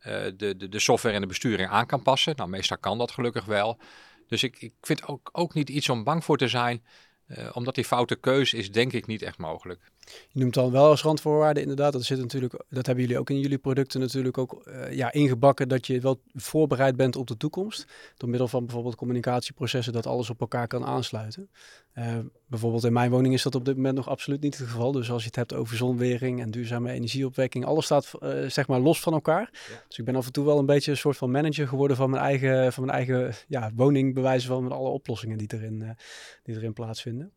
de, 0.02 0.54
de, 0.58 0.70
de 0.70 0.80
software 0.80 1.16
en 1.16 1.22
de 1.22 1.28
besturing 1.28 1.70
aan 1.70 1.86
kan 1.86 2.02
passen. 2.02 2.36
Nou, 2.36 2.50
meestal 2.50 2.78
kan 2.78 2.98
dat 2.98 3.12
gelukkig 3.12 3.46
wel. 3.46 3.80
Dus 4.28 4.44
ik, 4.44 4.62
ik 4.62 4.74
vind 4.82 5.08
ook, 5.08 5.30
ook 5.32 5.54
niet 5.54 5.70
iets 5.70 5.90
om 5.90 6.04
bang 6.04 6.24
voor 6.24 6.38
te 6.38 6.48
zijn. 6.48 6.84
Uh, 7.28 7.50
omdat 7.54 7.76
die 7.76 7.86
foute 7.86 8.16
keus 8.16 8.54
is, 8.54 8.72
denk 8.72 8.94
ik 8.94 9.08
niet 9.08 9.22
echt 9.22 9.38
mogelijk. 9.38 9.92
Je 10.30 10.40
noemt 10.40 10.54
dan 10.54 10.72
wel 10.72 10.86
als 10.86 11.02
randvoorwaarde 11.02 11.62
inderdaad. 11.62 11.94
Dat, 11.94 12.04
zit 12.04 12.18
natuurlijk, 12.18 12.64
dat 12.70 12.86
hebben 12.86 13.04
jullie 13.04 13.20
ook 13.20 13.30
in 13.30 13.40
jullie 13.40 13.58
producten 13.58 14.00
natuurlijk 14.00 14.38
ook 14.38 14.68
uh, 14.68 14.92
ja, 14.92 15.12
ingebakken. 15.12 15.68
Dat 15.68 15.88
je 15.88 16.00
wel 16.00 16.22
voorbereid 16.34 16.96
bent 16.96 17.16
op 17.16 17.28
de 17.28 17.38
toekomst. 17.38 17.86
Door 18.18 18.30
middel 18.30 18.48
van 18.48 18.66
bijvoorbeeld 18.66 18.96
communicatieprocessen 18.96 19.94
dat 19.94 20.06
alles 20.06 20.30
op 20.30 20.40
elkaar 20.40 20.68
kan 20.68 20.86
aansluiten. 20.86 21.50
Uh, 21.96 22.18
bijvoorbeeld 22.48 22.84
in 22.84 22.94
mijn 22.94 23.12
woning 23.12 23.34
is 23.34 23.44
dat 23.44 23.56
op 23.56 23.66
dit 23.66 23.76
moment 23.76 23.96
nog 23.96 24.10
absoluut 24.10 24.42
niet 24.42 24.58
het 24.58 24.68
geval. 24.68 24.92
Dus 24.92 25.12
als 25.12 25.22
je 25.22 25.28
het 25.28 25.36
hebt 25.36 25.54
over 25.54 25.78
zonwering 25.78 26.42
en 26.42 26.52
duurzame 26.52 26.92
energieopwekking. 26.92 27.66
Alles 27.66 27.86
staat 27.86 28.12
uh, 28.20 28.46
zeg 28.46 28.68
maar 28.68 28.80
los 28.80 29.00
van 29.00 29.14
elkaar. 29.14 29.50
Ja. 29.52 29.84
Dus 29.88 29.98
ik 29.98 30.06
ben 30.06 30.16
af 30.16 30.26
en 30.26 30.32
toe 30.32 30.46
wel 30.46 30.60
een 30.60 30.66
beetje 30.66 30.92
een 30.92 30.98
soort 30.98 31.18
van 31.18 31.32
manager 31.32 31.68
geworden 31.68 31.98
van 31.98 32.10
mijn 32.10 32.24
eigen, 32.24 32.74
van 32.74 32.86
mijn 32.86 32.98
eigen 32.98 33.34
ja, 33.48 33.72
woning. 33.76 34.14
Bewijzen 34.14 34.48
van 34.48 34.64
met 34.64 34.72
alle 34.72 34.90
oplossingen 34.90 35.38
die 35.38 35.54
erin, 35.54 35.98
die 36.44 36.56
erin 36.56 36.74
plaatsvinden. 36.74 37.34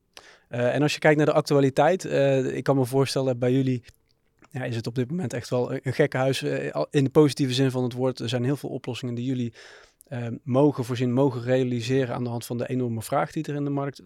Uh, 0.52 0.74
en 0.74 0.82
als 0.82 0.92
je 0.92 0.98
kijkt 0.98 1.16
naar 1.16 1.26
de 1.26 1.32
actualiteit, 1.32 2.04
uh, 2.04 2.56
ik 2.56 2.64
kan 2.64 2.76
me 2.76 2.84
voorstellen 2.84 3.38
bij 3.38 3.52
jullie 3.52 3.82
ja, 4.50 4.64
is 4.64 4.76
het 4.76 4.86
op 4.86 4.94
dit 4.94 5.10
moment 5.10 5.32
echt 5.32 5.50
wel 5.50 5.72
een 5.72 5.92
gekke 5.92 6.16
huis. 6.16 6.42
Uh, 6.42 6.82
in 6.90 7.04
de 7.04 7.10
positieve 7.10 7.52
zin 7.52 7.70
van 7.70 7.82
het 7.82 7.92
woord. 7.92 8.18
Er 8.18 8.28
zijn 8.28 8.44
heel 8.44 8.56
veel 8.56 8.68
oplossingen 8.68 9.14
die 9.14 9.24
jullie 9.24 9.52
mogen 10.42 10.84
voorzien, 10.84 11.12
mogen 11.12 11.42
realiseren 11.42 12.14
aan 12.14 12.24
de 12.24 12.30
hand 12.30 12.46
van 12.46 12.58
de 12.58 12.68
enorme 12.68 13.02
vraag 13.02 13.32
die 13.32 13.44
er 13.44 13.54
in 13.54 13.64
de 13.64 13.70
markt 13.70 14.02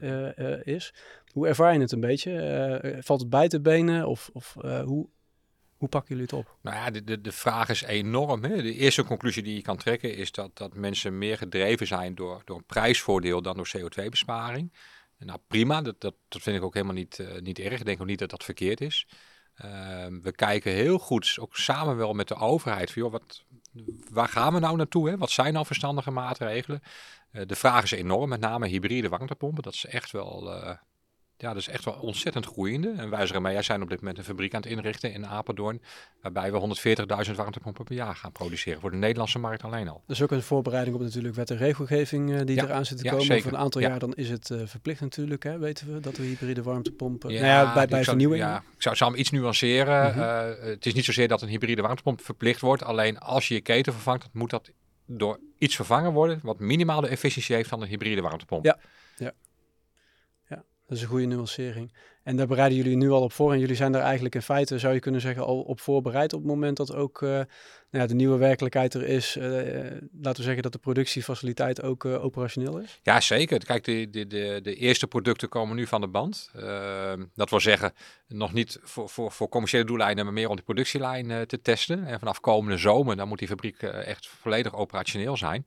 is. 0.66 0.94
Hoe 1.32 1.48
ervaar 1.48 1.72
je 1.72 1.80
het 1.80 1.92
een 1.92 2.00
beetje? 2.00 3.00
valt 3.00 3.20
het 3.20 3.30
bij 3.30 3.48
te 3.48 3.60
benen 3.60 4.06
of, 4.08 4.30
of 4.32 4.54
hoe, 4.84 5.08
hoe 5.76 5.88
pakken 5.88 6.08
jullie 6.08 6.22
het 6.22 6.32
op? 6.32 6.56
Nou 6.62 6.76
ja, 6.76 6.90
de, 6.90 7.04
de, 7.04 7.20
de 7.20 7.32
vraag 7.32 7.68
is 7.68 7.82
enorm. 7.82 8.44
Hè? 8.44 8.62
De 8.62 8.74
eerste 8.74 9.04
conclusie 9.04 9.42
die 9.42 9.54
je 9.54 9.62
kan 9.62 9.76
trekken 9.76 10.16
is 10.16 10.32
dat, 10.32 10.50
dat 10.54 10.74
mensen 10.74 11.18
meer 11.18 11.38
gedreven 11.38 11.86
zijn 11.86 12.14
door, 12.14 12.42
door 12.44 12.56
een 12.56 12.66
prijsvoordeel 12.66 13.42
dan 13.42 13.56
door 13.56 13.70
CO2-besparing. 13.76 14.72
Nou 15.18 15.38
prima, 15.46 15.82
dat, 15.82 16.00
dat, 16.00 16.14
dat 16.28 16.42
vind 16.42 16.56
ik 16.56 16.62
ook 16.62 16.74
helemaal 16.74 16.94
niet, 16.94 17.18
uh, 17.18 17.40
niet 17.40 17.58
erg. 17.58 17.78
Ik 17.78 17.84
denk 17.84 18.00
ook 18.00 18.06
niet 18.06 18.18
dat 18.18 18.30
dat 18.30 18.44
verkeerd 18.44 18.80
is. 18.80 19.06
Uh, 19.64 20.06
we 20.22 20.32
kijken 20.34 20.72
heel 20.72 20.98
goed, 20.98 21.36
ook 21.40 21.56
samen 21.56 21.96
wel 21.96 22.12
met 22.12 22.28
de 22.28 22.34
overheid, 22.34 22.90
van, 22.90 23.02
joh, 23.02 23.12
wat, 23.12 23.44
waar 24.10 24.28
gaan 24.28 24.52
we 24.52 24.58
nou 24.58 24.76
naartoe? 24.76 25.08
Hè? 25.08 25.16
Wat 25.16 25.30
zijn 25.30 25.52
nou 25.52 25.66
verstandige 25.66 26.10
maatregelen? 26.10 26.82
Uh, 27.32 27.42
de 27.46 27.54
vraag 27.54 27.82
is 27.82 27.90
enorm, 27.90 28.28
met 28.28 28.40
name 28.40 28.66
hybride 28.66 29.08
warmtepompen. 29.08 29.62
Dat 29.62 29.72
is 29.72 29.84
echt 29.84 30.10
wel 30.10 30.52
eh, 30.54 30.76
ja, 31.38 31.48
dat 31.48 31.56
is 31.56 31.68
echt 31.68 31.84
wel 31.84 31.94
ontzettend 31.94 32.46
groeiende. 32.46 32.94
En 32.96 33.10
wij 33.10 33.24
Remeia 33.24 33.62
zijn 33.62 33.82
op 33.82 33.88
dit 33.88 34.00
moment 34.00 34.18
een 34.18 34.24
fabriek 34.24 34.54
aan 34.54 34.60
het 34.60 34.70
inrichten 34.70 35.12
in 35.12 35.26
Apeldoorn. 35.26 35.82
Waarbij 36.22 36.52
we 36.52 36.76
140.000 37.28 37.34
warmtepompen 37.34 37.84
per 37.84 37.94
jaar 37.94 38.16
gaan 38.16 38.32
produceren. 38.32 38.80
Voor 38.80 38.90
de 38.90 38.96
Nederlandse 38.96 39.38
markt 39.38 39.62
alleen 39.62 39.88
al. 39.88 40.02
Dus 40.06 40.22
ook 40.22 40.30
een 40.30 40.42
voorbereiding 40.42 40.96
op 40.96 41.02
natuurlijk 41.02 41.34
wet 41.34 41.50
en 41.50 41.56
regelgeving 41.56 42.30
uh, 42.30 42.40
die 42.44 42.62
eraan 42.62 42.84
zit 42.84 42.98
te 42.98 43.08
komen. 43.08 43.36
Over 43.36 43.52
een 43.52 43.58
aantal 43.58 43.80
jaar 43.80 43.98
dan 43.98 44.14
is 44.14 44.30
het 44.30 44.50
uh, 44.50 44.60
verplicht 44.64 45.00
natuurlijk. 45.00 45.42
Hè, 45.42 45.58
weten 45.58 45.94
we 45.94 46.00
dat 46.00 46.16
we 46.16 46.22
hybride 46.22 46.62
warmtepompen. 46.62 47.32
Ja, 47.32 47.40
nou 47.40 47.66
ja 47.66 47.74
bij, 47.74 47.86
bij 47.86 48.04
vernieuwing. 48.04 48.42
Ja, 48.42 48.56
ik 48.56 48.82
zou, 48.82 48.96
zou 48.96 49.10
hem 49.10 49.20
iets 49.20 49.30
nuanceren. 49.30 50.06
Mm 50.06 50.12
-hmm. 50.12 50.22
uh, 50.22 50.68
het 50.68 50.86
is 50.86 50.94
niet 50.94 51.04
zozeer 51.04 51.28
dat 51.28 51.42
een 51.42 51.48
hybride 51.48 51.82
warmtepomp 51.82 52.20
verplicht 52.20 52.60
wordt. 52.60 52.82
Alleen 52.82 53.18
als 53.18 53.48
je 53.48 53.54
je 53.54 53.60
keten 53.60 53.92
vervangt, 53.92 54.28
moet 54.32 54.50
dat 54.50 54.70
door 55.06 55.40
iets 55.58 55.76
vervangen 55.76 56.12
worden. 56.12 56.40
Wat 56.42 56.58
minimaal 56.58 57.00
de 57.00 57.08
efficiëntie 57.08 57.54
heeft 57.54 57.68
van 57.68 57.82
een 57.82 57.88
hybride 57.88 58.20
warmtepomp. 58.20 58.64
Ja, 58.64 58.78
ja. 59.16 59.32
Dat 60.86 60.96
is 60.96 61.02
een 61.02 61.08
goede 61.08 61.26
nuancering. 61.26 61.92
En 62.22 62.36
daar 62.36 62.46
bereiden 62.46 62.78
jullie 62.78 62.96
nu 62.96 63.10
al 63.10 63.22
op 63.22 63.32
voor. 63.32 63.52
En 63.52 63.58
jullie 63.58 63.76
zijn 63.76 63.92
daar 63.92 64.02
eigenlijk 64.02 64.34
in 64.34 64.42
feite, 64.42 64.78
zou 64.78 64.94
je 64.94 65.00
kunnen 65.00 65.20
zeggen, 65.20 65.44
al 65.44 65.60
op 65.60 65.80
voorbereid 65.80 66.32
op 66.32 66.38
het 66.38 66.48
moment 66.48 66.76
dat 66.76 66.94
ook 66.94 67.20
uh, 67.20 67.30
nou 67.30 67.46
ja, 67.90 68.06
de 68.06 68.14
nieuwe 68.14 68.36
werkelijkheid 68.36 68.94
er 68.94 69.02
is. 69.02 69.36
Uh, 69.36 69.44
laten 70.20 70.36
we 70.36 70.42
zeggen 70.42 70.62
dat 70.62 70.72
de 70.72 70.78
productiefaciliteit 70.78 71.82
ook 71.82 72.04
uh, 72.04 72.24
operationeel 72.24 72.78
is? 72.78 73.00
Ja, 73.02 73.20
zeker. 73.20 73.64
Kijk, 73.64 73.84
de, 73.84 74.10
de, 74.10 74.26
de, 74.26 74.60
de 74.62 74.74
eerste 74.74 75.06
producten 75.06 75.48
komen 75.48 75.76
nu 75.76 75.86
van 75.86 76.00
de 76.00 76.08
band. 76.08 76.50
Ehm, 76.54 77.24
dat 77.34 77.50
wil 77.50 77.60
zeggen, 77.60 77.92
nog 78.28 78.52
niet 78.52 78.78
voor, 78.82 79.08
voor, 79.08 79.32
voor 79.32 79.48
commerciële 79.48 79.84
doeleinden, 79.84 80.24
maar 80.24 80.34
meer 80.34 80.48
om 80.48 80.56
de 80.56 80.62
productielijn 80.62 81.46
te 81.46 81.60
testen. 81.60 82.06
En 82.06 82.18
vanaf 82.18 82.40
komende 82.40 82.78
zomer, 82.78 83.16
dan 83.16 83.28
moet 83.28 83.38
die 83.38 83.48
fabriek 83.48 83.82
echt 83.82 84.28
volledig 84.28 84.74
operationeel 84.74 85.36
zijn. 85.36 85.66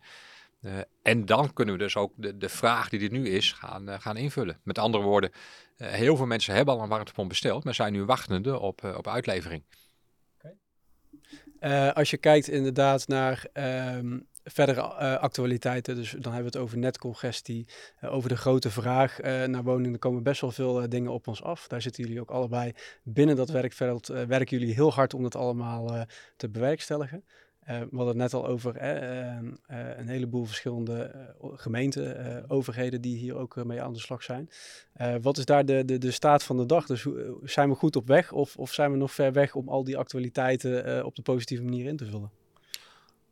Uh, 0.61 0.77
en 1.01 1.25
dan 1.25 1.53
kunnen 1.53 1.75
we 1.75 1.81
dus 1.81 1.95
ook 1.95 2.13
de, 2.15 2.37
de 2.37 2.49
vraag 2.49 2.89
die 2.89 2.99
dit 2.99 3.11
nu 3.11 3.27
is 3.27 3.51
gaan, 3.51 3.89
uh, 3.89 3.95
gaan 3.99 4.17
invullen. 4.17 4.59
Met 4.63 4.77
andere 4.77 5.03
woorden, 5.03 5.31
uh, 5.77 5.87
heel 5.87 6.15
veel 6.15 6.25
mensen 6.25 6.53
hebben 6.53 6.73
al 6.73 6.81
een 6.81 6.89
warmtepomp 6.89 7.29
besteld, 7.29 7.63
maar 7.63 7.73
zijn 7.73 7.93
nu 7.93 8.03
wachtende 8.03 8.59
op, 8.59 8.83
op 8.97 9.07
uitlevering. 9.07 9.63
Als 11.93 12.09
je 12.09 12.17
kijkt 12.17 12.47
inderdaad 12.47 13.07
naar 13.07 13.45
um, 13.97 14.27
verdere 14.43 14.81
actualiteiten, 15.17 15.95
dus 15.95 16.11
dan 16.11 16.33
hebben 16.33 16.51
we 16.51 16.57
het 16.57 16.67
over 16.67 16.77
netcongestie, 16.77 17.67
over 18.01 18.29
de 18.29 18.37
grote 18.37 18.69
vraag 18.69 19.17
naar 19.21 19.63
woningen. 19.63 19.93
Er 19.93 19.99
komen 19.99 20.23
best 20.23 20.41
wel 20.41 20.51
veel 20.51 20.89
dingen 20.89 21.11
op 21.11 21.27
ons 21.27 21.43
af. 21.43 21.67
Daar 21.67 21.81
zitten 21.81 22.03
jullie 22.03 22.21
ook 22.21 22.31
allebei 22.31 22.73
binnen 23.03 23.35
dat 23.35 23.49
werkveld. 23.49 24.07
werken 24.07 24.59
jullie 24.59 24.73
heel 24.73 24.93
hard 24.93 25.13
om 25.13 25.23
dat 25.23 25.35
allemaal 25.35 26.05
te 26.35 26.49
bewerkstelligen. 26.49 27.23
We 27.69 27.95
hadden 27.95 28.07
het 28.07 28.15
net 28.15 28.33
al 28.33 28.47
over 28.47 28.75
ehm, 28.75 29.51
een 29.97 30.07
heleboel 30.07 30.45
verschillende 30.45 31.11
gemeenten, 31.41 32.45
overheden 32.49 33.01
die 33.01 33.17
hier 33.17 33.35
ook 33.35 33.65
mee 33.65 33.81
aan 33.81 33.93
de 33.93 33.99
slag 33.99 34.23
zijn. 34.23 34.49
wat 35.21 35.37
is 35.37 35.45
daar 35.45 35.65
de, 35.65 35.85
de, 35.85 35.97
de 35.97 36.11
staat 36.11 36.43
van 36.43 36.57
de 36.57 36.65
dag? 36.65 36.85
Dus 36.85 37.07
zijn 37.43 37.69
we 37.69 37.75
goed 37.75 37.95
op 37.95 38.07
weg 38.07 38.31
of, 38.31 38.57
of 38.57 38.73
zijn 38.73 38.91
we 38.91 38.97
nog 38.97 39.11
ver 39.11 39.33
weg 39.33 39.55
om 39.55 39.69
al 39.69 39.83
die 39.83 39.97
actualiteiten 39.97 41.05
op 41.05 41.15
de 41.15 41.21
positieve 41.21 41.63
manier 41.63 41.85
in 41.85 41.97
te 41.97 42.05
vullen? 42.05 42.31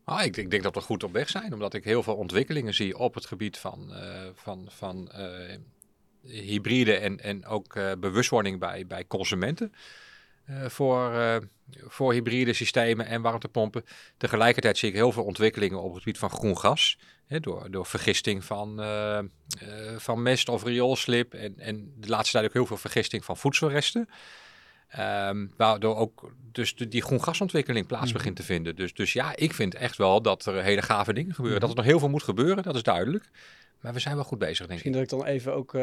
Ah, 0.03 0.25
ik, 0.25 0.37
ik, 0.37 0.51
denk 0.51 0.63
dat 0.63 0.75
we 0.75 0.81
goed 0.81 1.03
op 1.03 1.11
weg 1.13 1.29
zijn, 1.29 1.53
omdat 1.53 1.73
ik 1.73 1.83
heel 1.83 2.03
veel 2.03 2.15
ontwikkelingen 2.15 2.73
zie 2.73 2.97
op 2.97 3.13
het 3.13 3.25
gebied 3.25 3.57
van, 3.57 3.93
van, 4.33 4.65
van 4.69 5.11
hybride 6.21 6.93
en, 6.93 7.19
en 7.19 7.45
ook 7.45 7.73
bewustwording 7.99 8.59
bij, 8.59 8.87
bij 8.87 9.07
consumenten. 9.07 9.73
Eh, 10.47 10.65
voor, 10.65 11.11
uh, 11.13 11.35
voor 11.69 12.13
hybride 12.13 12.53
systemen 12.53 13.05
en 13.05 13.21
warmtepompen. 13.21 13.85
Tegelijkertijd 14.17 14.77
zie 14.77 14.89
ik 14.89 14.95
heel 14.95 15.11
veel 15.11 15.23
ontwikkelingen 15.23 15.81
op 15.81 15.93
het 15.93 16.03
gebied 16.03 16.17
van 16.17 16.29
groen 16.29 16.57
gas. 16.57 16.97
Hè, 17.25 17.39
door, 17.39 17.71
door 17.71 17.85
vergisting 17.85 18.43
van, 18.43 18.81
uh, 18.81 19.19
van 19.97 20.21
mest 20.21 20.49
of 20.49 20.63
rioolslip. 20.63 21.33
En, 21.33 21.59
en 21.59 21.93
de 21.97 22.07
laatste 22.07 22.31
tijd 22.31 22.45
ook 22.45 22.53
heel 22.53 22.65
veel 22.65 22.77
vergisting 22.77 23.25
van 23.25 23.37
voedselresten. 23.37 24.09
Um, 24.99 25.53
waardoor 25.57 25.95
ook 25.95 26.31
dus 26.51 26.75
de, 26.75 26.87
die 26.87 27.01
groen 27.01 27.23
gasontwikkeling 27.23 27.87
plaats 27.87 28.05
mhm. 28.05 28.13
begint 28.13 28.35
te 28.35 28.43
vinden. 28.43 28.75
Dus, 28.75 28.93
dus 28.93 29.13
ja, 29.13 29.35
ik 29.35 29.53
vind 29.53 29.75
echt 29.75 29.97
wel 29.97 30.21
dat 30.21 30.45
er 30.45 30.63
hele 30.63 30.81
gave 30.81 31.13
dingen 31.13 31.35
gebeuren. 31.35 31.59
Dat 31.59 31.69
er 31.69 31.75
nog 31.75 31.85
heel 31.85 31.99
veel 31.99 32.09
moet 32.09 32.23
gebeuren, 32.23 32.63
dat 32.63 32.75
is 32.75 32.83
duidelijk. 32.83 33.29
Maar 33.81 33.93
we 33.93 33.99
zijn 33.99 34.15
wel 34.15 34.23
goed 34.23 34.37
bezig, 34.37 34.57
denk 34.57 34.69
Misschien 34.69 34.91
dat 34.91 35.01
ik 35.01 35.09
dan 35.09 35.25
even 35.25 35.53
ook 35.53 35.73
uh, 35.73 35.81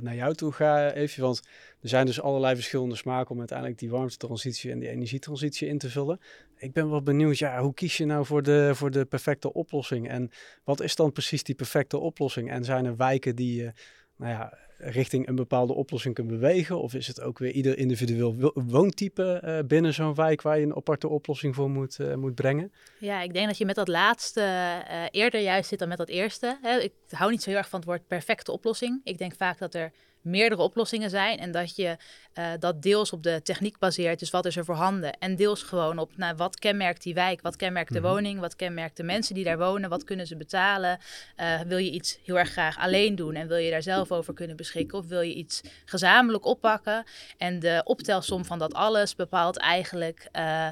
naar 0.00 0.14
jou 0.14 0.34
toe 0.34 0.52
ga, 0.52 0.92
even. 0.92 1.22
Want 1.22 1.42
er 1.80 1.88
zijn 1.88 2.06
dus 2.06 2.20
allerlei 2.20 2.54
verschillende 2.54 2.96
smaken 2.96 3.30
om 3.30 3.38
uiteindelijk 3.38 3.78
die 3.78 3.90
warmtetransitie 3.90 4.70
en 4.70 4.78
die 4.78 4.88
energietransitie 4.88 5.68
in 5.68 5.78
te 5.78 5.90
vullen. 5.90 6.20
Ik 6.56 6.72
ben 6.72 6.90
wel 6.90 7.02
benieuwd, 7.02 7.38
ja, 7.38 7.60
hoe 7.60 7.74
kies 7.74 7.96
je 7.96 8.04
nou 8.04 8.26
voor 8.26 8.42
de, 8.42 8.70
voor 8.74 8.90
de 8.90 9.04
perfecte 9.04 9.52
oplossing? 9.52 10.08
En 10.08 10.30
wat 10.64 10.80
is 10.80 10.96
dan 10.96 11.12
precies 11.12 11.42
die 11.42 11.54
perfecte 11.54 11.98
oplossing? 11.98 12.50
En 12.50 12.64
zijn 12.64 12.84
er 12.84 12.96
wijken 12.96 13.36
die 13.36 13.56
je, 13.56 13.72
nou 14.16 14.32
ja, 14.32 14.58
richting 14.82 15.28
een 15.28 15.34
bepaalde 15.34 15.72
oplossing 15.72 16.14
kunt 16.14 16.28
bewegen? 16.28 16.80
Of 16.80 16.94
is 16.94 17.06
het 17.06 17.20
ook 17.20 17.38
weer 17.38 17.50
ieder 17.50 17.78
individueel 17.78 18.52
woontype 18.54 19.42
uh, 19.44 19.58
binnen 19.66 19.94
zo'n 19.94 20.14
wijk 20.14 20.42
waar 20.42 20.58
je 20.58 20.64
een 20.64 20.76
aparte 20.76 21.08
oplossing 21.08 21.54
voor 21.54 21.70
moet, 21.70 21.98
uh, 21.98 22.14
moet 22.14 22.34
brengen? 22.34 22.72
Ja, 22.98 23.22
ik 23.22 23.32
denk 23.32 23.46
dat 23.46 23.58
je 23.58 23.64
met 23.64 23.74
dat 23.74 23.88
laatste 23.88 24.40
uh, 24.40 25.04
eerder 25.10 25.40
juist 25.40 25.68
zit 25.68 25.78
dan 25.78 25.88
met 25.88 25.98
dat 25.98 26.08
eerste. 26.08 26.58
Ik 26.82 26.92
hou 27.08 27.30
niet 27.30 27.42
zo 27.42 27.50
heel 27.50 27.58
erg 27.58 27.68
van 27.68 27.78
het 27.78 27.88
woord 27.88 28.06
perfecte 28.06 28.52
oplossing. 28.52 29.00
Ik 29.04 29.18
denk 29.18 29.34
vaak 29.34 29.58
dat 29.58 29.74
er 29.74 29.92
meerdere 30.22 30.62
oplossingen 30.62 31.10
zijn. 31.10 31.38
En 31.38 31.50
dat 31.50 31.76
je 31.76 31.96
uh, 32.38 32.46
dat 32.58 32.82
deels 32.82 33.12
op 33.12 33.22
de 33.22 33.40
techniek 33.42 33.78
baseert, 33.78 34.18
dus 34.18 34.30
wat 34.30 34.46
is 34.46 34.56
er 34.56 34.64
voorhanden. 34.64 35.18
En 35.18 35.36
deels 35.36 35.62
gewoon 35.62 35.98
op 35.98 36.16
nou, 36.16 36.36
wat 36.36 36.58
kenmerkt 36.58 37.02
die 37.02 37.14
wijk, 37.14 37.40
wat 37.40 37.56
kenmerkt 37.56 37.92
de 37.92 38.00
mhm. 38.00 38.08
woning, 38.08 38.40
wat 38.40 38.56
kenmerkt 38.56 38.96
de 38.96 39.02
mensen 39.02 39.34
die 39.34 39.44
daar 39.44 39.58
wonen, 39.58 39.90
wat 39.90 40.04
kunnen 40.04 40.26
ze 40.26 40.36
betalen. 40.36 40.98
Uh, 41.40 41.60
wil 41.60 41.78
je 41.78 41.90
iets 41.90 42.18
heel 42.24 42.38
erg 42.38 42.50
graag 42.50 42.78
alleen 42.78 43.14
doen 43.14 43.34
en 43.34 43.48
wil 43.48 43.56
je 43.56 43.70
daar 43.70 43.82
zelf 43.82 44.12
over 44.12 44.34
kunnen 44.34 44.56
beschikken? 44.56 44.98
Of 44.98 45.06
wil 45.06 45.20
je 45.20 45.34
iets 45.34 45.60
gezamenlijk 45.84 46.44
oppakken? 46.44 47.04
En 47.38 47.58
de 47.58 47.80
optelsom 47.84 48.44
van 48.44 48.58
dat 48.58 48.74
alles 48.74 49.14
bepaalt 49.14 49.58
eigenlijk. 49.58 50.28
Uh, 50.36 50.68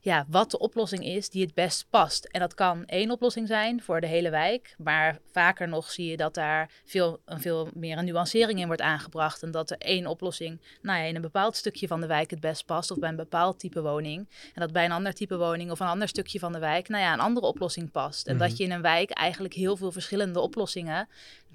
ja, 0.00 0.24
wat 0.28 0.50
de 0.50 0.58
oplossing 0.58 1.04
is 1.04 1.30
die 1.30 1.42
het 1.42 1.54
best 1.54 1.86
past. 1.90 2.24
En 2.24 2.40
dat 2.40 2.54
kan 2.54 2.84
één 2.84 3.10
oplossing 3.10 3.48
zijn 3.48 3.82
voor 3.82 4.00
de 4.00 4.06
hele 4.06 4.30
wijk, 4.30 4.74
maar 4.78 5.18
vaker 5.32 5.68
nog 5.68 5.90
zie 5.90 6.10
je 6.10 6.16
dat 6.16 6.34
daar 6.34 6.70
veel, 6.84 7.20
een 7.24 7.40
veel 7.40 7.68
meer 7.74 7.98
een 7.98 8.04
nuancering 8.04 8.60
in 8.60 8.66
wordt 8.66 8.82
aangebracht 8.82 9.42
en 9.42 9.50
dat 9.50 9.70
er 9.70 9.78
één 9.78 10.06
oplossing 10.06 10.60
nou 10.82 10.98
ja, 10.98 11.04
in 11.04 11.14
een 11.14 11.22
bepaald 11.22 11.56
stukje 11.56 11.86
van 11.86 12.00
de 12.00 12.06
wijk 12.06 12.30
het 12.30 12.40
best 12.40 12.66
past 12.66 12.90
of 12.90 12.98
bij 12.98 13.08
een 13.08 13.16
bepaald 13.16 13.58
type 13.58 13.82
woning. 13.82 14.28
En 14.54 14.60
dat 14.60 14.72
bij 14.72 14.84
een 14.84 14.92
ander 14.92 15.14
type 15.14 15.36
woning 15.36 15.70
of 15.70 15.80
een 15.80 15.86
ander 15.86 16.08
stukje 16.08 16.38
van 16.38 16.52
de 16.52 16.58
wijk 16.58 16.88
nou 16.88 17.02
ja, 17.02 17.12
een 17.12 17.20
andere 17.20 17.46
oplossing 17.46 17.90
past. 17.90 18.26
En 18.26 18.38
dat 18.38 18.48
mhm. 18.48 18.56
je 18.56 18.64
in 18.64 18.72
een 18.72 18.82
wijk 18.82 19.10
eigenlijk 19.10 19.54
heel 19.54 19.76
veel 19.76 19.92
verschillende 19.92 20.40
oplossingen 20.40 21.08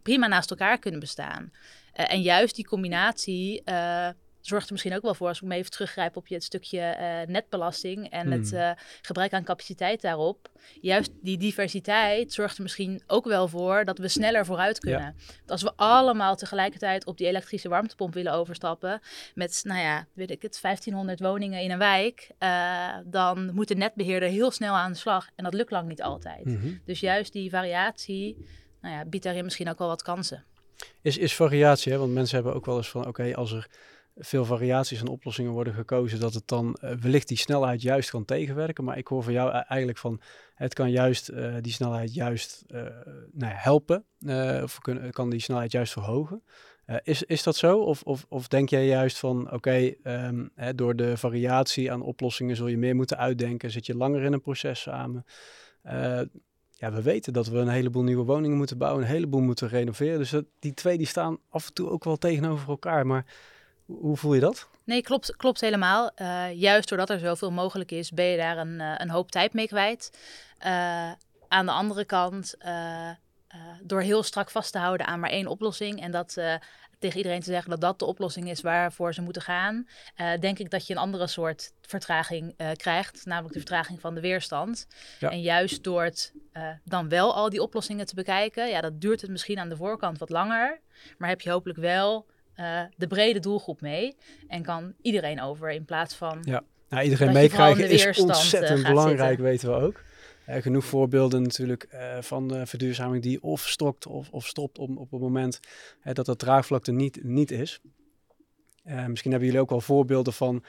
prima 0.04 0.28
naast 0.28 0.50
elkaar 0.50 0.80
kunnen 0.80 1.00
bestaan. 1.00 1.52
Uh, 1.96 2.12
en 2.14 2.22
juist 2.22 2.56
die 2.56 2.68
combinatie 2.68 3.62
uh, 3.66 4.08
zorgt 4.48 4.66
er 4.66 4.72
misschien 4.72 4.96
ook 4.96 5.02
wel 5.02 5.14
voor, 5.14 5.28
als 5.28 5.42
ik 5.42 5.48
me 5.48 5.56
even 5.56 5.72
teruggrijp 5.72 6.18
op 6.18 6.28
je 6.28 6.34
het 6.34 6.44
stukje 6.44 6.98
uh, 7.00 7.34
netbelasting 7.34 8.10
en 8.10 8.32
het 8.32 8.52
uh, 8.52 8.72
gebruik 9.02 9.34
aan 9.34 9.44
capaciteit 9.44 10.02
daarop. 10.02 10.50
Juist 10.82 11.12
die 11.22 11.38
diversiteit 11.38 12.34
zorgt 12.34 12.58
er 12.58 12.64
misschien 12.64 13.04
ook 13.08 13.26
wel 13.26 13.48
voor 13.48 13.86
dat 13.86 13.98
we 13.98 14.08
sneller 14.08 14.46
vooruit 14.46 14.80
kunnen. 14.80 15.16
Als 15.48 15.62
we 15.62 15.74
allemaal 15.76 16.36
tegelijkertijd 16.36 17.06
op 17.06 17.18
die 17.18 17.28
elektrische 17.28 17.70
warmtepomp 17.70 18.14
willen 18.14 18.34
overstappen, 18.34 19.02
met, 19.36 19.62
nou 19.64 19.82
ja, 19.82 20.08
weet 20.14 20.32
ik 20.32 20.42
het, 20.42 20.60
1500 20.62 21.20
woningen 21.20 21.62
in 21.62 21.72
een 21.72 21.78
wijk, 21.78 22.32
uh, 22.40 22.98
dan 23.06 23.54
moet 23.54 23.68
de 23.68 23.76
netbeheerder 23.76 24.30
heel 24.30 24.52
snel 24.52 24.74
aan 24.74 24.92
de 24.92 24.98
slag. 24.98 25.30
En 25.36 25.44
dat 25.44 25.54
lukt 25.54 25.72
lang 25.72 25.88
niet 25.88 26.02
altijd. 26.02 26.46
Mhm. 26.46 26.74
Dus 26.86 27.00
juist 27.00 27.34
die 27.34 27.50
variatie 27.50 28.46
nou 28.82 28.96
ja, 28.96 29.06
biedt 29.06 29.24
daarin 29.24 29.44
misschien 29.44 29.70
ook 29.70 29.78
wel 29.78 29.88
wat 29.88 30.02
kansen. 30.02 30.44
Is, 31.02 31.18
is 31.18 31.36
variatie, 31.36 31.92
hè? 31.92 31.98
want 31.98 32.14
mensen 32.14 32.36
hebben 32.36 32.54
ook 32.54 32.66
wel 32.66 32.78
eens 32.78 32.90
van, 32.90 33.08
oké, 33.08 33.36
als 33.36 33.52
er 33.52 33.68
veel 34.16 34.46
variaties 34.46 35.00
en 35.00 35.08
oplossingen 35.08 35.52
worden 35.52 35.74
gekozen, 35.74 36.20
dat 36.20 36.34
het 36.34 36.48
dan 36.48 36.78
uh, 36.84 36.92
wellicht 36.92 37.28
die 37.28 37.38
snelheid 37.38 37.82
juist 37.82 38.10
kan 38.10 38.26
tegenwerken. 38.26 38.84
Maar 38.84 38.98
ik 38.98 39.08
hoor 39.08 39.24
van 39.24 39.34
jou 39.34 39.50
e-, 39.50 39.52
eigenlijk 39.52 39.98
van 39.98 40.22
het 40.56 40.74
kan 40.74 40.92
juist 40.92 41.30
uh, 41.30 41.56
die 41.62 41.72
snelheid 41.72 42.14
juist 42.14 42.64
uh, 42.68 42.82
nou 43.32 43.52
ja, 43.52 43.58
helpen. 43.58 44.06
of 44.64 44.80
kan 45.12 45.30
die 45.30 45.40
snelheid 45.40 45.72
juist 45.72 45.94
verhogen. 45.94 46.44
is, 47.04 47.24
is 47.24 47.44
dat 47.44 47.56
zo? 47.56 47.80
Of, 47.80 48.04
of, 48.04 48.26
of 48.30 48.48
denk 48.48 48.70
jij 48.70 48.88
juist 48.88 49.18
van 49.18 49.52
oké, 49.52 49.94
um, 50.04 50.52
door 50.76 50.96
de 50.96 51.18
variatie 51.18 51.92
aan 51.92 52.02
oplossingen 52.02 52.56
zul 52.56 52.68
je 52.68 52.78
meer 52.78 52.96
moeten 52.96 53.18
uitdenken, 53.18 53.72
zit 53.72 53.86
je 53.86 53.98
langer 53.98 54.24
in 54.24 54.34
een 54.34 54.42
proces 54.42 54.82
samen? 54.82 55.26
ja, 56.84 56.92
we 56.92 57.02
weten 57.02 57.34
dat 57.34 57.48
we 57.48 57.58
een 57.58 57.68
heleboel 57.68 58.04
nieuwe 58.04 58.24
woningen 58.24 58.58
moeten 58.58 58.78
bouwen, 58.78 59.04
een 59.04 59.10
heleboel 59.10 59.42
moeten 59.42 59.68
renoveren. 59.68 60.18
Dus 60.18 60.36
die 60.60 60.74
twee 60.74 60.98
die 60.98 61.08
staan 61.08 61.38
af 61.50 61.68
en 61.68 61.74
toe 61.74 61.90
ook 61.90 62.04
wel 62.04 62.18
tegenover 62.18 62.70
elkaar. 62.70 63.06
Maar 63.06 63.26
hoe 63.86 64.18
voel 64.18 64.34
je 64.34 64.40
dat? 64.40 64.72
Nee, 64.84 65.02
klopt, 65.02 65.36
klopt 65.36 65.62
helemaal. 65.62 66.12
Uh, 66.16 66.52
juist 66.54 66.90
doordat 66.90 67.10
er 67.10 67.20
zoveel 67.20 67.52
mogelijk 67.52 67.92
is, 67.92 68.12
ben 68.12 68.26
je 68.26 68.38
daar 68.38 68.58
een, 68.58 68.80
uh, 68.80 68.94
een 68.98 69.10
hoop 69.10 69.32
tijd 69.32 69.54
mee 69.54 69.68
kwijt. 69.68 70.18
Uh, 70.66 71.12
aan 71.48 71.66
de 71.66 71.72
andere 71.72 72.06
kant, 72.06 72.56
door 73.82 74.02
heel 74.02 74.24
strak 74.24 74.50
vast 74.50 74.72
te 74.72 74.78
houden 74.78 75.08
aan 75.08 75.20
maar 75.20 75.30
één 75.30 75.48
oplossing 75.48 76.02
en 76.02 76.12
dat 76.12 76.34
tegen 77.00 77.18
iedereen 77.18 77.40
te 77.40 77.52
zeggen 77.52 77.70
dat 77.70 77.82
dat 77.82 78.00
de 78.00 78.06
oplossing 78.06 78.50
is 78.50 78.62
waarvoor 78.62 79.14
ze 79.14 79.22
moeten 79.22 79.42
gaan, 79.42 79.88
denk 80.40 80.60
ik 80.60 80.70
dat 80.70 80.88
je 80.88 80.94
een 80.94 81.00
andere 81.00 81.28
soort 81.28 81.74
vertraging 81.82 82.56
krijgt, 82.76 83.26
namelijk 83.26 83.54
de 83.54 83.60
vertraging 83.60 84.02
van 84.02 84.16
de 84.16 84.22
weerstand. 84.22 84.88
Ja. 85.20 85.30
En 85.30 85.42
juist 85.42 85.84
door 85.84 86.04
het 86.04 86.34
dan 86.84 87.10
wel 87.10 87.36
al 87.36 87.50
die 87.50 87.62
oplossingen 87.62 88.06
te 88.06 88.16
bekijken, 88.16 88.70
ja, 88.70 88.82
dat 88.82 89.02
duurt 89.02 89.22
het 89.22 89.30
misschien 89.30 89.60
aan 89.60 89.70
de 89.70 89.78
voorkant 89.78 90.18
wat 90.18 90.30
langer, 90.30 90.80
maar 91.18 91.30
heb 91.30 91.42
je 91.42 91.50
hopelijk 91.50 91.80
wel 91.80 92.26
uh, 92.58 92.82
de 92.96 93.08
brede 93.08 93.40
doelgroep 93.40 93.82
mee. 93.82 94.16
En 94.48 94.64
kan 94.64 94.94
iedereen 95.02 95.42
over 95.42 95.72
in 95.72 95.86
plaats 95.86 96.16
van. 96.16 96.40
Ja, 96.42 96.64
nou, 96.90 97.04
iedereen 97.04 97.34
meekrijgen 97.34 97.90
is 97.90 98.20
ontzettend 98.20 98.80
uh, 98.80 98.88
belangrijk, 98.88 99.28
zitten. 99.28 99.46
weten 99.46 99.70
we 99.70 99.76
ook. 99.76 100.02
Uh, 100.50 100.56
genoeg 100.56 100.86
voorbeelden 100.86 101.42
natuurlijk 101.42 101.88
van 102.20 102.48
de 102.48 102.66
verduurzaming 102.66 103.24
die 103.24 103.42
of 103.42 103.68
stokt 103.68 104.08
of, 104.08 104.30
of 104.30 104.48
stopt 104.48 104.78
op, 104.78 104.98
op 104.98 105.12
het 105.12 105.22
moment 105.22 105.60
dat 106.04 106.28
het 106.28 106.40
draagvlak 106.40 106.88
er 106.88 106.94
niet, 106.94 107.24
niet 107.24 107.52
is. 107.52 107.80
misschien 108.84 109.32
hebben 109.32 109.50
jullie 109.50 109.62
ook 109.62 109.70
wel 109.70 109.82
voorbeelden 109.82 110.34
van 110.34 110.64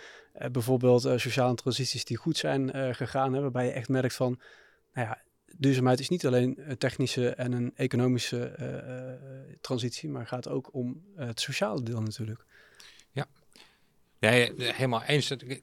bijvoorbeeld 0.50 1.02
sociale 1.02 1.54
transities 1.54 2.04
die 2.04 2.16
goed 2.16 2.36
zijn 2.36 2.94
gegaan, 2.94 3.32
hè, 3.32 3.40
waarbij 3.40 3.64
je 3.64 3.72
echt 3.72 3.88
merkt 3.88 4.14
van, 4.14 4.40
nou 4.92 5.08
ja, 5.08 5.22
duurzaamheid 5.56 6.00
is 6.00 6.08
niet 6.08 6.26
alleen 6.26 6.70
een 6.70 6.78
technische 6.78 7.28
en 7.28 7.52
een 7.52 7.72
economische 7.76 8.56
uh, 8.60 9.56
transitie, 9.60 10.08
maar 10.08 10.26
gaat 10.26 10.48
ook 10.48 10.74
om 10.74 11.02
het 11.16 11.40
sociale 11.40 11.82
deel 11.82 12.00
natuurlijk. 12.02 12.44
Ja, 13.12 13.26
nee, 14.18 14.52
helemaal 14.56 15.02
eens. 15.02 15.30
Ik 15.30 15.62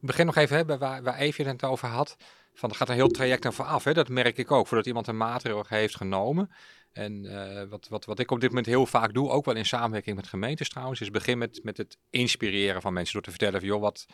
begin 0.00 0.26
nog 0.26 0.36
even 0.36 0.56
hè, 0.56 0.78
waar, 0.78 1.02
waar 1.02 1.18
Evie 1.18 1.46
het 1.46 1.64
over 1.64 1.88
had. 1.88 2.16
Van, 2.54 2.70
er 2.70 2.76
gaat 2.76 2.88
een 2.88 2.94
heel 2.94 3.08
traject 3.08 3.46
aan 3.46 3.52
vooraf. 3.52 3.84
Hè? 3.84 3.92
Dat 3.92 4.08
merk 4.08 4.38
ik 4.38 4.50
ook, 4.50 4.66
voordat 4.66 4.86
iemand 4.86 5.06
een 5.06 5.16
maatregel 5.16 5.64
heeft 5.68 5.96
genomen. 5.96 6.50
En 6.92 7.68
wat, 7.68 7.88
wat, 7.88 8.04
wat 8.04 8.18
ik 8.18 8.30
op 8.30 8.40
dit 8.40 8.48
moment 8.48 8.66
heel 8.66 8.86
vaak 8.86 9.14
doe, 9.14 9.30
ook 9.30 9.44
wel 9.44 9.54
in 9.54 9.66
samenwerking 9.66 10.16
met 10.16 10.26
gemeentes 10.26 10.68
trouwens, 10.68 11.00
is 11.00 11.10
begin 11.10 11.38
met, 11.38 11.60
met 11.62 11.76
het 11.76 11.98
inspireren 12.10 12.82
van 12.82 12.92
mensen 12.92 13.12
door 13.12 13.22
te 13.22 13.30
vertellen 13.30 13.60
van, 13.60 13.68
joh, 13.68 13.80
wat, 13.80 14.06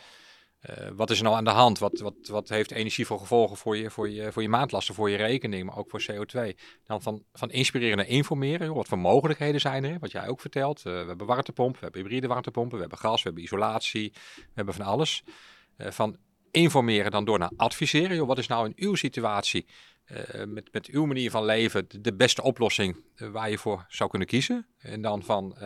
uh, 0.63 0.89
wat 0.97 1.11
is 1.11 1.19
er 1.19 1.25
nou 1.25 1.37
aan 1.37 1.45
de 1.45 1.51
hand? 1.51 1.79
Wat, 1.79 1.99
wat, 1.99 2.15
wat 2.27 2.49
heeft 2.49 2.71
energie 2.71 3.07
voor 3.07 3.19
gevolgen 3.19 3.57
voor 3.57 3.77
je, 3.77 3.91
voor, 3.91 4.11
je, 4.11 4.33
voor 4.33 4.43
je 4.43 4.49
maandlasten, 4.49 4.95
voor 4.95 5.11
je 5.11 5.17
rekening, 5.17 5.65
maar 5.65 5.77
ook 5.77 5.91
voor 5.91 6.03
CO2? 6.11 6.59
Dan 6.85 7.03
van, 7.03 7.25
van 7.33 7.51
inspireren 7.51 7.97
naar 7.97 8.07
informeren. 8.07 8.75
Wat 8.75 8.89
voor 8.89 8.99
mogelijkheden 8.99 9.61
zijn 9.61 9.85
er? 9.85 9.99
Wat 9.99 10.11
jij 10.11 10.29
ook 10.29 10.41
vertelt. 10.41 10.79
Uh, 10.79 10.85
we 10.85 11.07
hebben 11.07 11.27
warmtepompen, 11.27 11.79
we 11.79 11.85
hebben 11.85 12.01
hybride 12.01 12.27
warmtepompen, 12.27 12.75
we 12.75 12.81
hebben 12.81 12.99
gas, 12.99 13.23
we 13.23 13.27
hebben 13.27 13.43
isolatie, 13.43 14.13
we 14.37 14.53
hebben 14.55 14.75
van 14.75 14.85
alles. 14.85 15.23
Uh, 15.77 15.91
van 15.91 16.17
informeren 16.51 17.11
dan 17.11 17.25
door 17.25 17.39
naar 17.39 17.53
adviseren. 17.57 18.17
Joh, 18.17 18.27
wat 18.27 18.39
is 18.39 18.47
nou 18.47 18.67
in 18.67 18.73
uw 18.77 18.95
situatie, 18.95 19.67
met, 20.47 20.73
met 20.73 20.87
uw 20.87 21.05
manier 21.05 21.31
van 21.31 21.45
leven, 21.45 21.87
de, 22.01 22.15
beste 22.15 22.43
oplossing 22.43 23.05
waar 23.17 23.51
je 23.51 23.59
voor 23.59 23.85
zou 23.89 24.11
kunnen 24.11 24.29
kiezen? 24.29 24.67
En 24.79 25.03
dan 25.03 25.23
van 25.23 25.57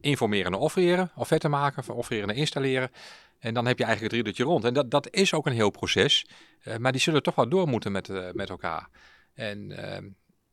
informeren 0.00 0.52
en 0.52 0.58
offereren, 0.58 1.10
offerte 1.14 1.48
maken, 1.48 1.84
van 1.84 1.94
offereren 1.94 2.28
en 2.28 2.36
installeren. 2.36 2.90
En 3.38 3.54
dan 3.54 3.66
heb 3.66 3.78
je 3.78 3.84
eigenlijk 3.84 4.14
het 4.14 4.22
riedeltje 4.22 4.52
rond. 4.52 4.64
En 4.64 4.74
dat, 4.74 4.90
dat 4.90 5.10
is 5.10 5.34
ook 5.34 5.46
een 5.46 5.52
heel 5.52 5.70
proces. 5.70 6.26
Uh, 6.64 6.76
maar 6.76 6.92
die 6.92 7.00
zullen 7.00 7.22
toch 7.22 7.34
wel 7.34 7.48
door 7.48 7.68
moeten 7.68 7.92
met, 7.92 8.08
uh, 8.08 8.30
met 8.32 8.50
elkaar. 8.50 8.88
En, 9.34 9.70
uh, 9.70 9.96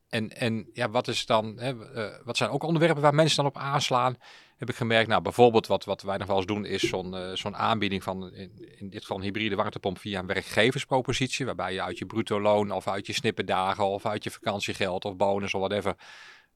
en, 0.09 0.29
en 0.29 0.69
ja, 0.73 0.89
wat, 0.89 1.07
is 1.07 1.25
dan, 1.25 1.59
hè, 1.59 1.75
wat 2.23 2.37
zijn 2.37 2.49
ook 2.49 2.63
onderwerpen 2.63 3.01
waar 3.01 3.15
mensen 3.15 3.35
dan 3.35 3.45
op 3.45 3.57
aanslaan? 3.57 4.17
Heb 4.57 4.69
ik 4.69 4.75
gemerkt, 4.75 5.09
nou 5.09 5.21
bijvoorbeeld 5.21 5.67
wat, 5.67 5.85
wat 5.85 6.01
wij 6.01 6.17
nog 6.17 6.27
wel 6.27 6.37
eens 6.37 6.45
doen 6.45 6.65
is 6.65 6.81
zo'n 6.81 7.15
zo'n 7.33 7.55
aanbieding 7.55 8.03
van, 8.03 8.33
in, 8.33 8.75
in, 8.77 8.89
dit 8.89 9.01
geval 9.01 9.17
een 9.17 9.23
hybride 9.23 9.55
warmtepomp 9.55 9.99
via 9.99 10.19
een 10.19 10.25
werkgeverspropositie. 10.25 11.45
Waarbij 11.45 11.73
je 11.73 11.81
uit 11.81 11.97
je 11.97 12.05
bruto 12.05 12.41
loon 12.41 12.71
of 12.71 12.87
uit 12.87 13.07
je 13.07 13.13
snippendagen 13.13 13.85
of 13.85 14.05
uit 14.05 14.23
je 14.23 14.31
vakantiegeld 14.31 15.05
of 15.05 15.15
bonus 15.15 15.53
of 15.53 15.59
whatever 15.59 15.95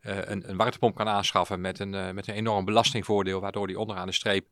een, 0.01 0.49
een 0.49 0.57
warmtepomp 0.57 0.95
kan 0.95 1.07
aanschaffen 1.07 1.61
met 1.61 1.79
een, 1.79 1.89
met 1.89 2.27
een 2.27 2.35
enorm 2.35 2.65
belastingvoordeel. 2.65 3.39
Waardoor 3.39 3.67
die 3.67 3.79
onderaan 3.79 4.07
de 4.07 4.13
streep 4.13 4.47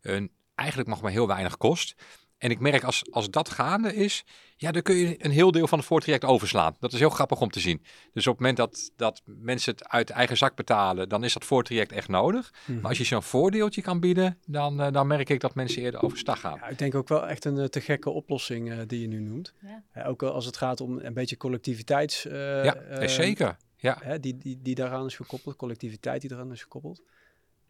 een 0.00 0.30
eigenlijk 0.56 0.88
nog 0.88 1.02
maar 1.02 1.10
heel 1.10 1.26
weinig 1.26 1.56
kost. 1.56 1.94
En 2.38 2.50
ik 2.50 2.60
merk 2.60 2.84
als, 2.84 3.04
als 3.10 3.30
dat 3.30 3.50
gaande 3.50 3.94
is, 3.94 4.24
ja, 4.56 4.72
dan 4.72 4.82
kun 4.82 4.94
je 4.94 5.24
een 5.24 5.30
heel 5.30 5.50
deel 5.50 5.66
van 5.66 5.78
het 5.78 5.86
voortraject 5.86 6.24
overslaan. 6.24 6.76
Dat 6.80 6.92
is 6.92 6.98
heel 6.98 7.10
grappig 7.10 7.40
om 7.40 7.50
te 7.50 7.60
zien. 7.60 7.82
Dus 8.12 8.26
op 8.26 8.32
het 8.32 8.40
moment 8.40 8.56
dat, 8.56 8.90
dat 8.96 9.22
mensen 9.24 9.72
het 9.72 9.88
uit 9.88 10.10
eigen 10.10 10.36
zak 10.36 10.54
betalen, 10.54 11.08
dan 11.08 11.24
is 11.24 11.32
dat 11.32 11.44
voortraject 11.44 11.92
echt 11.92 12.08
nodig. 12.08 12.52
Mhm. 12.64 12.80
Maar 12.80 12.88
als 12.88 12.98
je 12.98 13.04
zo'n 13.04 13.22
voordeeltje 13.22 13.82
kan 13.82 14.00
bieden, 14.00 14.38
dan, 14.46 14.80
uh, 14.80 14.92
dan 14.92 15.06
merk 15.06 15.28
ik 15.28 15.40
dat 15.40 15.54
mensen 15.54 15.82
eerder 15.82 16.02
overstag 16.02 16.40
gaan. 16.40 16.58
Ja, 16.60 16.68
ik 16.68 16.78
denk 16.78 16.94
ook 16.94 17.08
wel 17.08 17.26
echt 17.26 17.44
een 17.44 17.56
uh, 17.56 17.64
te 17.64 17.80
gekke 17.80 18.10
oplossing 18.10 18.72
uh, 18.72 18.78
die 18.86 19.00
je 19.00 19.08
nu 19.08 19.20
noemt. 19.20 19.54
Ja. 19.94 20.04
ook 20.04 20.22
als 20.22 20.46
het 20.46 20.56
gaat 20.56 20.80
om 20.80 20.98
een 20.98 21.14
beetje 21.14 21.36
collectiviteits... 21.36 22.22
ja, 22.22 23.06
zeker. 23.08 23.56
Ja. 23.76 24.18
die, 24.18 24.38
die, 24.38 24.58
die 24.62 24.74
daaraan 24.74 25.06
is 25.06 25.16
gekoppeld, 25.16 25.56
collectiviteit 25.56 26.20
die 26.20 26.32
eraan 26.32 26.52
is 26.52 26.62
gekoppeld. 26.62 27.02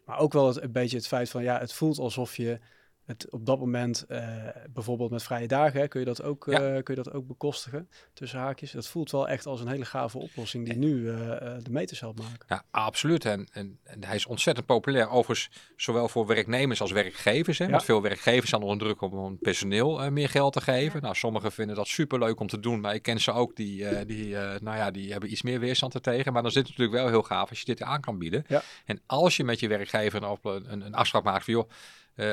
Maar 0.05 0.17
ook 0.19 0.33
wel 0.33 0.47
het, 0.47 0.61
een 0.61 0.71
beetje 0.71 0.97
het 0.97 1.07
feit 1.07 1.29
van, 1.29 1.43
ja, 1.43 1.59
het 1.59 1.73
voelt 1.73 1.99
alsof 1.99 2.35
je 2.35 2.59
het 3.07 3.31
op 3.31 3.45
dat 3.45 3.59
moment, 3.59 4.05
uh, 4.09 4.47
bijvoorbeeld 4.69 5.11
met 5.11 5.23
vrije 5.23 5.47
dagen, 5.47 5.79
hè, 5.79 5.87
kun, 5.87 5.99
je 5.99 6.05
dat 6.05 6.23
ook, 6.23 6.45
ja. 6.49 6.75
uh, 6.75 6.83
kun 6.83 6.95
je 6.95 7.03
dat 7.03 7.13
ook 7.13 7.27
bekostigen, 7.27 7.89
tussen 8.13 8.39
haakjes. 8.39 8.71
Dat 8.71 8.87
voelt 8.87 9.11
wel 9.11 9.27
echt 9.27 9.45
als 9.45 9.61
een 9.61 9.67
hele 9.67 9.85
gave 9.85 10.17
oplossing 10.17 10.65
die 10.65 10.77
nu 10.77 10.95
uh, 10.95 11.17
de 11.63 11.71
meters 11.71 11.99
helpt 11.99 12.19
maken. 12.19 12.45
Ja, 12.47 12.63
absoluut. 12.71 13.25
En, 13.25 13.47
en, 13.51 13.79
en, 13.83 14.03
hij 14.03 14.15
is 14.15 14.25
ontzettend 14.25 14.65
populair, 14.65 15.09
overigens 15.09 15.49
zowel 15.75 16.09
voor 16.09 16.27
werknemers 16.27 16.81
als 16.81 16.91
werkgevers. 16.91 17.57
Hè, 17.57 17.65
ja. 17.65 17.71
Want 17.71 17.83
veel 17.83 18.01
werkgevers 18.01 18.47
staan 18.47 18.61
onder 18.61 18.77
druk 18.77 19.01
om 19.01 19.23
hun 19.23 19.37
personeel 19.37 20.11
meer 20.11 20.29
geld 20.29 20.53
te 20.53 20.61
geven. 20.61 21.01
Nou, 21.01 21.15
sommigen 21.15 21.51
vinden 21.51 21.75
dat 21.75 21.87
superleuk 21.87 22.39
om 22.39 22.47
te 22.47 22.59
doen, 22.59 22.79
maar 22.79 22.93
ik 22.93 23.01
ken 23.01 23.19
ze 23.19 23.31
ook, 23.31 23.55
die, 23.55 24.05
die, 24.05 24.35
nou 24.35 24.77
ja, 24.77 24.91
die 24.91 25.11
hebben 25.11 25.31
iets 25.31 25.41
meer 25.41 25.59
weerstand 25.59 25.93
er 25.93 26.01
tegen. 26.01 26.33
Maar 26.33 26.41
dan 26.41 26.51
zit 26.51 26.67
het 26.67 26.77
natuurlijk 26.77 27.03
wel 27.03 27.09
heel 27.09 27.23
gaaf 27.23 27.49
als 27.49 27.59
je 27.59 27.65
dit 27.65 27.81
aan 27.81 28.01
kan 28.01 28.17
bieden. 28.17 28.45
Ja. 28.47 28.61
En 28.85 29.01
als 29.05 29.37
je 29.37 29.43
met 29.43 29.59
je 29.59 29.67
werkgever 29.67 30.23
een, 30.23 30.37
een, 30.43 30.85
een 30.85 30.93
afspraak 30.93 31.23
maakt 31.23 31.45
van, 31.45 31.53
joh, 31.53 31.69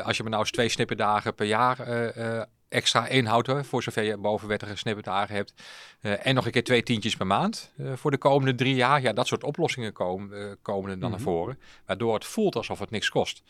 als 0.04 0.16
je 0.16 0.22
me 0.22 0.28
nou 0.28 0.40
eens 0.40 0.50
twee 0.50 0.68
snipperdagen 0.68 1.34
per 1.34 1.46
jaar 1.46 1.88
uh, 1.88 2.16
uh, 2.16 2.42
extra 2.68 3.06
inhoudt, 3.06 3.50
voor 3.62 3.82
zover 3.82 4.02
je 4.02 4.16
bovenwettige 4.16 4.76
snipperdagen 4.76 5.34
hebt. 5.34 5.54
en 6.00 6.34
nog 6.34 6.46
een 6.46 6.52
keer 6.52 6.64
twee 6.64 6.82
tientjes 6.82 7.16
per 7.16 7.26
maand 7.26 7.72
voor 7.94 8.10
de 8.10 8.18
komende 8.18 8.54
drie 8.54 8.74
jaar. 8.74 9.00
Ja, 9.00 9.12
dat 9.12 9.26
soort 9.26 9.44
oplossingen 9.44 9.92
komen, 9.92 10.58
komen 10.62 10.90
er 10.90 10.98
dan 10.98 11.10
Mhm. 11.10 11.18
naar 11.18 11.26
voren. 11.34 11.58
Waardoor 11.86 12.14
het 12.14 12.24
voelt 12.24 12.56
alsof 12.56 12.78
het 12.78 12.90
niks 12.90 13.08
kost. 13.08 13.42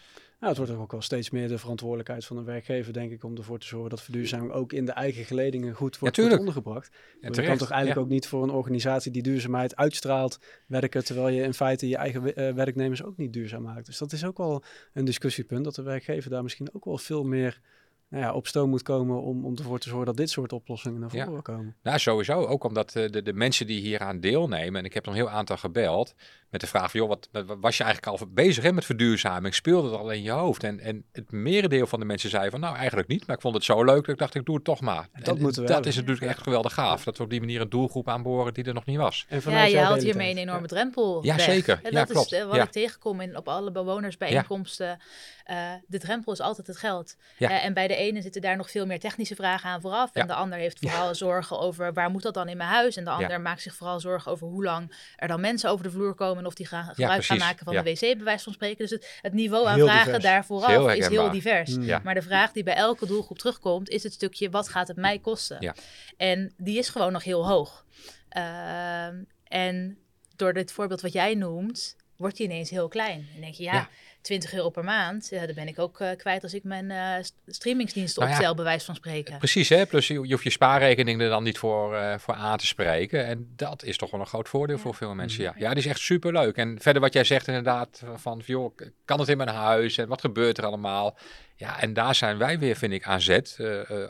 Nou, 0.44 0.56
het 0.56 0.66
wordt 0.66 0.82
ook 0.82 0.92
wel 0.92 1.00
steeds 1.00 1.30
meer 1.30 1.48
de 1.48 1.58
verantwoordelijkheid 1.58 2.24
van 2.24 2.36
de 2.36 2.42
werkgever, 2.42 2.92
denk 2.92 3.10
ik, 3.12 3.24
om 3.24 3.36
ervoor 3.36 3.58
te 3.58 3.66
zorgen 3.66 3.90
dat 3.90 4.02
verduurzaming 4.02 4.52
ook 4.52 4.72
in 4.72 4.84
de 4.84 4.92
eigen 4.92 5.24
geledingen 5.24 5.74
goed 5.74 5.98
wordt, 5.98 6.16
Ja, 6.16 6.38
ondergebracht. 6.38 6.96
En 7.20 7.32
je 7.32 7.42
kan 7.42 7.56
toch 7.56 7.70
eigenlijk 7.70 8.00
ja. 8.00 8.00
ook 8.00 8.08
niet 8.12 8.26
voor 8.26 8.42
een 8.42 8.50
organisatie 8.50 9.12
die 9.12 9.22
duurzaamheid 9.22 9.76
uitstraalt 9.76 10.38
werken, 10.66 11.04
terwijl 11.04 11.28
je 11.28 11.42
in 11.42 11.54
feite 11.54 11.88
je 11.88 11.96
eigen 11.96 12.34
eh, 12.34 12.52
werknemers 12.54 13.04
ook 13.04 13.16
niet 13.16 13.32
duurzaam 13.32 13.62
maakt. 13.62 13.86
Dus 13.86 13.98
dat 13.98 14.12
is 14.12 14.24
ook 14.24 14.38
wel 14.38 14.62
een 14.92 15.04
discussiepunt, 15.04 15.64
dat 15.64 15.74
de 15.74 15.82
werkgever 15.82 16.30
daar 16.30 16.42
misschien 16.42 16.68
ook 16.72 16.84
wel 16.84 16.98
veel 16.98 17.24
meer 17.24 17.60
nou 18.08 18.26
ja, 18.26 18.32
op 18.32 18.46
stoom 18.46 18.70
moet 18.70 18.82
komen 18.82 19.22
om, 19.22 19.44
om 19.44 19.56
ervoor 19.56 19.78
te 19.78 19.88
zorgen 19.88 20.06
dat 20.06 20.16
dit 20.16 20.30
soort 20.30 20.52
oplossingen 20.52 21.00
naar 21.00 21.16
Ja. 21.16 21.24
voren 21.24 21.42
komen. 21.42 21.76
Nou, 21.82 21.98
sowieso. 21.98 22.44
Ook 22.44 22.64
omdat 22.64 22.96
eh, 22.96 23.10
de, 23.10 23.22
de 23.22 23.32
mensen 23.32 23.66
die 23.66 23.80
hieraan 23.80 24.20
deelnemen, 24.20 24.80
en 24.80 24.84
ik 24.84 24.94
heb 24.94 25.04
nog 25.04 25.14
een 25.14 25.20
heel 25.20 25.30
aantal 25.30 25.56
gebeld, 25.56 26.14
met 26.54 26.62
de 26.62 26.68
vraag 26.68 26.90
van, 26.90 27.00
joh, 27.00 27.08
wat, 27.08 27.28
wat- 27.32 27.56
was 27.60 27.76
je 27.76 27.84
eigenlijk 27.84 28.20
al 28.20 28.26
bezig 28.28 28.62
hè, 28.64 28.72
met 28.72 28.84
verduurzaming? 28.84 29.54
Speelde 29.54 29.88
het 29.90 29.98
al 29.98 30.10
in 30.10 30.22
je 30.22 30.30
hoofd? 30.30 30.62
En, 30.64 30.80
en 30.80 31.04
het 31.12 31.32
merendeel 31.32 31.86
van 31.86 32.00
de 32.00 32.04
mensen 32.06 32.30
zei 32.30 32.50
van, 32.50 32.60
nou, 32.60 32.76
eigenlijk 32.76 33.08
niet, 33.08 33.26
maar 33.26 33.36
ik 33.36 33.42
vond 33.42 33.54
het 33.54 33.64
zo 33.64 33.84
leuk 33.84 34.00
dat 34.04 34.08
ik 34.08 34.18
dacht, 34.18 34.34
ik 34.34 34.44
doe 34.44 34.54
het 34.54 34.64
toch 34.64 34.80
maar. 34.80 35.08
En 35.12 35.22
dat 35.22 35.34
En 35.36 35.42
moeten 35.42 35.60
we 35.60 35.66
dat 35.66 35.74
hebben. 35.74 35.90
is 35.90 35.96
natuurlijk 35.96 36.26
echt 36.26 36.42
geweldig 36.42 36.74
gaaf, 36.74 37.04
dat 37.04 37.16
we 37.16 37.22
op 37.24 37.30
die 37.30 37.40
manier 37.40 37.60
een 37.60 37.68
doelgroep 37.68 38.08
aanboren 38.08 38.54
die 38.54 38.64
er 38.64 38.74
nog 38.74 38.84
niet 38.84 38.96
was. 38.96 39.26
En 39.28 39.36
Ja, 39.36 39.42
vanuit 39.42 39.70
je 39.70 39.78
haalt 39.78 40.02
hiermee 40.02 40.30
een 40.30 40.38
enorme 40.38 40.66
drempel 40.66 41.24
Ja, 41.24 41.36
weg. 41.36 41.44
zeker. 41.44 41.80
En 41.82 41.92
Ja, 41.92 41.98
dat 41.98 42.10
klopt. 42.10 42.32
is 42.32 42.38
eh, 42.38 42.44
wat 42.46 42.56
Ja. 42.56 42.62
ik 42.62 42.70
tegenkom 42.70 43.20
in, 43.20 43.36
op 43.36 43.48
alle 43.48 43.70
bewonersbijeenkomsten. 43.72 44.98
Eh, 45.44 45.72
de 45.86 45.98
drempel 45.98 46.32
is 46.32 46.40
altijd 46.40 46.66
het 46.66 46.76
geld. 46.76 47.16
Ja. 47.38 47.50
Eh, 47.50 47.64
en 47.64 47.74
bij 47.74 47.86
de 47.88 47.96
ene 47.96 48.22
zitten 48.22 48.40
daar 48.40 48.56
nog 48.56 48.70
veel 48.70 48.86
meer 48.86 49.00
technische 49.00 49.34
vragen 49.34 49.70
aan 49.70 49.80
vooraf. 49.80 50.10
Ja. 50.12 50.20
En 50.20 50.26
de 50.26 50.34
ander 50.34 50.58
heeft 50.58 50.78
vooral 50.78 51.14
zorgen 51.14 51.58
over 51.58 51.92
waar 51.92 52.10
moet 52.10 52.22
dat 52.22 52.34
dan 52.34 52.48
in 52.48 52.56
mijn 52.56 52.68
huis. 52.68 52.96
En 52.96 53.04
de 53.04 53.10
Ja. 53.10 53.16
ander 53.16 53.40
maakt 53.40 53.62
zich 53.62 53.74
vooral 53.74 54.00
zorgen 54.00 54.32
over 54.32 54.46
hoe 54.46 54.64
lang 54.64 54.96
er 55.16 55.28
dan 55.28 55.40
mensen 55.40 55.70
over 55.70 55.84
de 55.84 55.90
vloer 55.90 56.14
komen. 56.14 56.42
En 56.44 56.50
of 56.50 56.54
die 56.56 56.66
gaan 56.66 56.84
gebruik 56.84 57.24
gaan 57.24 57.38
maken 57.38 57.64
van 57.64 57.74
Ja. 57.74 57.82
de 57.82 57.90
wc, 57.90 58.00
bij 58.00 58.24
wijze 58.24 58.44
van 58.44 58.52
spreken. 58.52 58.76
Dus 58.78 58.90
het, 58.90 59.18
het 59.20 59.32
niveau 59.32 59.66
aan 59.66 59.74
Heel 59.74 59.84
vragen 59.86 60.04
divers. 60.04 60.22
daar 60.24 60.38
Is 60.40 60.46
heel 60.48 60.58
vooraf 60.58 60.70
is 60.70 60.76
heel 60.76 60.92
herkenbaar. 61.00 61.32
divers. 61.32 61.76
Mm. 61.76 61.82
Ja. 61.82 62.00
Maar 62.04 62.14
de 62.14 62.22
vraag 62.22 62.52
die 62.52 62.62
bij 62.62 62.74
elke 62.74 63.06
doelgroep 63.06 63.38
terugkomt, 63.38 63.88
is 63.88 64.02
het 64.02 64.12
stukje 64.12 64.50
wat 64.50 64.68
gaat 64.68 64.88
het 64.88 64.96
mij 64.96 65.18
kosten? 65.18 65.56
Ja. 65.60 65.74
En 66.16 66.54
die 66.56 66.78
is 66.78 66.88
gewoon 66.88 67.12
nog 67.12 67.24
heel 67.24 67.46
hoog. 67.48 67.84
Ehm, 68.28 69.22
en 69.44 69.98
door 70.36 70.52
dit 70.52 70.72
voorbeeld 70.72 71.00
wat 71.00 71.12
jij 71.12 71.34
noemt, 71.34 71.96
wordt 72.16 72.36
die 72.36 72.46
ineens 72.46 72.70
heel 72.70 72.88
klein. 72.88 73.26
Dan 73.32 73.40
denk 73.40 73.54
je, 73.54 73.62
ja, 73.62 73.72
Ja. 73.72 73.88
20 74.24 74.54
euro 74.54 74.70
per 74.70 74.84
maand, 74.84 75.28
ja, 75.30 75.46
dat 75.46 75.54
ben 75.54 75.68
ik 75.68 75.78
ook 75.78 76.00
eh, 76.00 76.16
kwijt 76.16 76.42
als 76.42 76.54
ik 76.54 76.62
mijn 76.64 76.90
eh, 76.90 77.22
st- 77.22 77.34
streamingsdiensten 77.46 78.20
Nou 78.22 78.32
ja. 78.32 78.38
opstel, 78.38 78.54
bij 78.56 78.64
wijze 78.64 78.84
van 78.84 78.94
spreken. 78.94 79.38
Precies, 79.38 79.68
hè? 79.68 79.86
plus 79.86 80.06
je, 80.06 80.14
je 80.14 80.30
hoeft 80.32 80.42
je 80.44 80.50
spaarrekening 80.50 81.20
er 81.20 81.28
dan 81.28 81.42
niet 81.42 81.58
voor, 81.58 81.94
eh, 81.96 82.18
voor 82.18 82.34
aan 82.34 82.58
te 82.58 82.66
spreken. 82.66 83.26
En 83.26 83.52
dat 83.56 83.82
is 83.82 83.96
toch 83.96 84.10
wel 84.10 84.20
een 84.20 84.26
groot 84.26 84.48
voordeel 84.48 84.76
Ja. 84.76 84.82
voor 84.82 84.94
veel 84.94 85.14
mensen. 85.14 85.42
Ja. 85.42 85.50
Mhm. 85.50 85.60
ja, 85.60 85.68
die 85.68 85.78
is 85.78 85.86
echt 85.86 86.00
superleuk. 86.00 86.56
En 86.56 86.80
verder 86.80 87.02
wat 87.02 87.12
jij 87.12 87.24
zegt 87.24 87.46
inderdaad, 87.46 88.02
van 88.14 88.42
joh, 88.46 88.76
kan 89.04 89.20
het 89.20 89.28
in 89.28 89.36
mijn 89.36 89.48
huis 89.48 89.98
en 89.98 90.08
wat 90.08 90.20
gebeurt 90.20 90.58
er 90.58 90.64
allemaal? 90.64 91.16
Ja, 91.56 91.80
en 91.80 91.92
daar 91.94 92.14
zijn 92.14 92.38
wij 92.38 92.58
weer, 92.58 92.76
vind 92.76 92.92
ik, 92.92 93.04
aan 93.04 93.20
zet. 93.20 93.58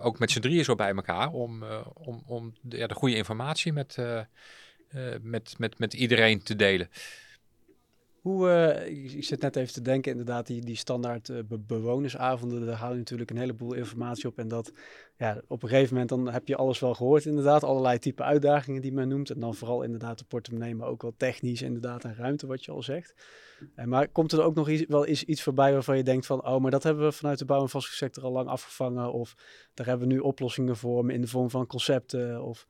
ook 0.01 0.19
met 0.19 0.31
z'n 0.31 0.41
drieën 0.41 0.65
zo 0.65 0.75
bij 0.75 0.95
elkaar 0.95 1.29
om, 1.29 1.63
eh, 1.63 1.81
om, 1.95 2.23
om 2.27 2.55
de, 2.61 2.77
ja, 2.77 2.87
de 2.87 2.95
goede 2.95 3.17
informatie 3.17 3.73
met, 3.73 3.97
eh, 3.99 4.19
eh, 4.19 4.25
met, 5.21 5.55
met, 5.59 5.79
met 5.79 5.95
iedereen 5.95 6.43
te 6.43 6.57
delen. 6.57 6.89
Hoe, 8.25 8.51
eh, 8.51 9.15
ik, 9.17 9.25
zit 9.25 9.41
net 9.41 9.57
even 9.57 9.73
te 9.73 9.83
denken, 9.83 10.11
inderdaad, 10.11 10.47
die, 10.47 10.61
die 10.61 10.77
standaard 10.77 11.29
eh, 11.29 11.39
be- 11.49 11.59
bewonersavonden, 11.59 12.67
daar 12.67 12.77
haal 12.77 12.91
je 12.91 12.99
natuurlijk 12.99 13.31
een 13.31 13.37
heleboel 13.37 13.73
informatie 13.75 14.29
op. 14.29 14.39
En 14.39 14.49
dat, 14.49 14.73
ja, 15.17 15.43
op 15.49 15.63
een 15.63 15.69
gegeven 15.69 15.93
moment 15.93 16.09
dan 16.09 16.29
heb 16.29 16.49
je 16.49 16.57
alles 16.57 16.79
wel 16.79 16.95
gehoord, 16.95 17.25
inderdaad. 17.25 17.65
Allerlei 17.65 17.99
type 17.99 18.23
uitdagingen 18.23 18.83
die 18.83 18.93
men 18.93 19.09
noemt. 19.09 19.31
En 19.31 19.41
dan 19.41 19.55
vooral 19.55 19.83
inderdaad 19.83 20.19
de 20.19 20.25
portemonnee, 20.25 20.75
maar 20.75 20.89
ook 20.89 21.03
wel 21.03 21.15
technisch 21.17 21.63
inderdaad 21.63 22.05
en 22.05 22.15
ruimte, 22.15 22.47
wat 22.47 22.65
je 22.65 22.73
al 22.73 22.83
zegt. 22.83 23.15
En 23.75 23.89
maar 23.89 24.09
komt 24.09 24.33
er 24.33 24.43
ook 24.43 24.55
nog 24.55 24.69
iets, 24.69 24.85
wel 24.89 25.07
eens 25.07 25.25
iets 25.25 25.43
voorbij 25.43 25.73
waarvan 25.73 25.97
je 25.97 26.03
denkt 26.03 26.27
van, 26.27 26.47
oh, 26.47 26.61
maar 26.61 26.71
dat 26.71 26.83
hebben 26.83 27.05
we 27.05 27.13
vanuit 27.13 27.39
de 27.39 27.45
bouw- 27.45 27.63
en 27.63 27.69
vastgoedsector 27.69 28.25
al 28.25 28.33
lang 28.33 28.49
afgevangen. 28.49 29.13
Of 29.13 29.35
daar 29.75 29.87
hebben 29.87 30.09
we 30.09 30.15
nu 30.15 30.21
oplossingen 30.21 30.77
voor 30.77 31.11
in 31.11 31.21
de 31.21 31.27
vorm 31.27 31.51
van 31.51 31.67
concepten. 31.67 32.43
Of, 32.43 32.67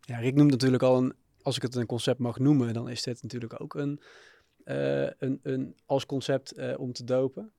ja, 0.00 0.18
Rick 0.18 0.34
noemt 0.34 0.50
natuurlijk 0.50 0.82
al 0.82 0.96
een, 0.96 1.14
als 1.42 1.56
ik 1.56 1.62
het 1.62 1.74
een 1.74 1.86
concept 1.86 2.18
mag 2.18 2.38
noemen, 2.38 2.74
dan 2.74 2.88
is 2.88 3.02
dit 3.02 3.22
natuurlijk 3.22 3.60
ook 3.62 3.74
een 3.74 4.00
een, 5.18 5.40
een, 5.42 5.76
als 5.86 6.06
concept 6.06 6.52
eh, 6.52 6.78
om 6.78 6.92
te 6.92 7.04
dopen. 7.04 7.52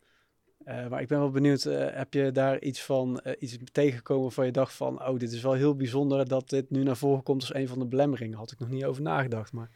Eh, 0.63 0.87
maar 0.87 1.01
ik 1.01 1.07
ben 1.07 1.19
wel 1.19 1.31
benieuwd, 1.31 1.65
eh, 1.65 1.87
heb 1.91 2.13
je 2.13 2.31
daar 2.31 2.61
iets 2.61 2.83
van 2.83 3.19
eh, 3.19 3.33
iets 3.39 3.57
tegengekomen 3.71 4.23
waarvan 4.23 4.45
je 4.45 4.51
dacht 4.51 4.73
van, 4.73 5.07
oh, 5.07 5.19
dit 5.19 5.31
is 5.31 5.41
wel 5.41 5.53
heel 5.53 5.75
bijzonder 5.75 6.27
dat 6.27 6.49
dit 6.49 6.69
nu 6.69 6.83
naar 6.83 6.97
voren 6.97 7.23
komt 7.23 7.41
als 7.41 7.53
een 7.53 7.67
van 7.67 7.79
de 7.79 7.85
belemmeringen. 7.85 8.37
Had 8.37 8.51
ik 8.51 8.59
nog 8.59 8.69
niet 8.69 8.85
over 8.85 9.01
nagedacht, 9.01 9.51
maar 9.51 9.69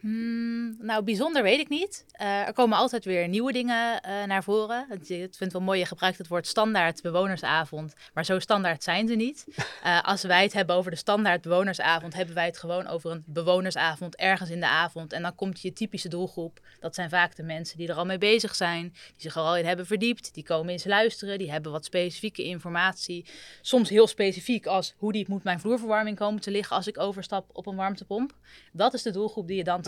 Hmm, 0.00 0.76
nou, 0.86 1.02
bijzonder 1.04 1.42
weet 1.42 1.58
ik 1.60 1.68
niet. 1.68 2.04
Eh, 2.12 2.46
er 2.46 2.52
komen 2.52 2.78
altijd 2.78 3.04
weer 3.04 3.28
nieuwe 3.28 3.52
dingen 3.52 4.00
eh, 4.00 4.24
naar 4.24 4.42
voren. 4.44 4.86
Het- 4.88 5.10
Ik 5.10 5.18
vind 5.18 5.38
het 5.38 5.52
wel 5.52 5.62
mooi, 5.62 5.78
je 5.78 5.86
gebruikt 5.86 6.18
het 6.18 6.28
woord 6.28 6.46
standaard 6.46 7.02
bewonersavond. 7.02 7.94
Maar 8.14 8.24
zo 8.24 8.38
standaard 8.38 8.82
zijn 8.82 9.08
ze 9.08 9.14
niet. 9.14 9.44
Eh, 9.82 10.02
als 10.02 10.22
wij 10.22 10.42
het 10.42 10.52
hebben 10.52 10.76
over 10.76 10.90
de 10.90 10.96
standaard 10.96 11.42
bewonersavond, 11.42 12.14
hebben 12.14 12.34
wij 12.34 12.44
het 12.44 12.58
gewoon 12.58 12.86
over 12.86 13.10
een 13.10 13.22
bewonersavond 13.26 14.16
ergens 14.16 14.50
in 14.50 14.60
de 14.60 14.66
avond. 14.66 15.12
En 15.12 15.22
dan 15.22 15.34
komt 15.34 15.60
je 15.60 15.72
typische 15.72 16.08
doelgroep. 16.08 16.60
Dat 16.80 16.94
zijn 16.94 17.08
vaak 17.10 17.36
de 17.36 17.42
mensen 17.42 17.78
die 17.78 17.88
er 17.88 17.94
al 17.94 18.04
mee 18.04 18.18
bezig 18.18 18.54
zijn, 18.54 18.82
die 18.92 19.14
zich 19.16 19.34
er 19.34 19.40
al 19.42 19.56
in 19.56 19.64
hebben 19.66 19.86
verdiept. 19.86 20.34
Die 20.34 20.44
komen 20.44 20.72
eens 20.72 20.84
luisteren, 20.84 21.38
die 21.38 21.50
hebben 21.50 21.72
wat 21.72 21.84
specifieke 21.84 22.44
informatie. 22.44 23.26
Soms 23.60 23.88
heel 23.88 24.06
specifiek 24.06 24.66
als 24.66 24.94
hoe 24.96 25.12
diep 25.12 25.28
moet 25.28 25.44
mijn 25.44 25.60
vloerverwarming 25.60 26.16
komen 26.16 26.40
te 26.40 26.50
liggen 26.50 26.76
als 26.76 26.86
ik 26.86 26.98
overstap 26.98 27.50
op 27.52 27.66
een 27.66 27.76
warmtepomp. 27.76 28.32
Dat 28.72 28.94
is 28.94 29.02
de 29.02 29.10
doelgroep 29.10 29.46
die 29.46 29.56
je 29.56 29.64
dan 29.64 29.82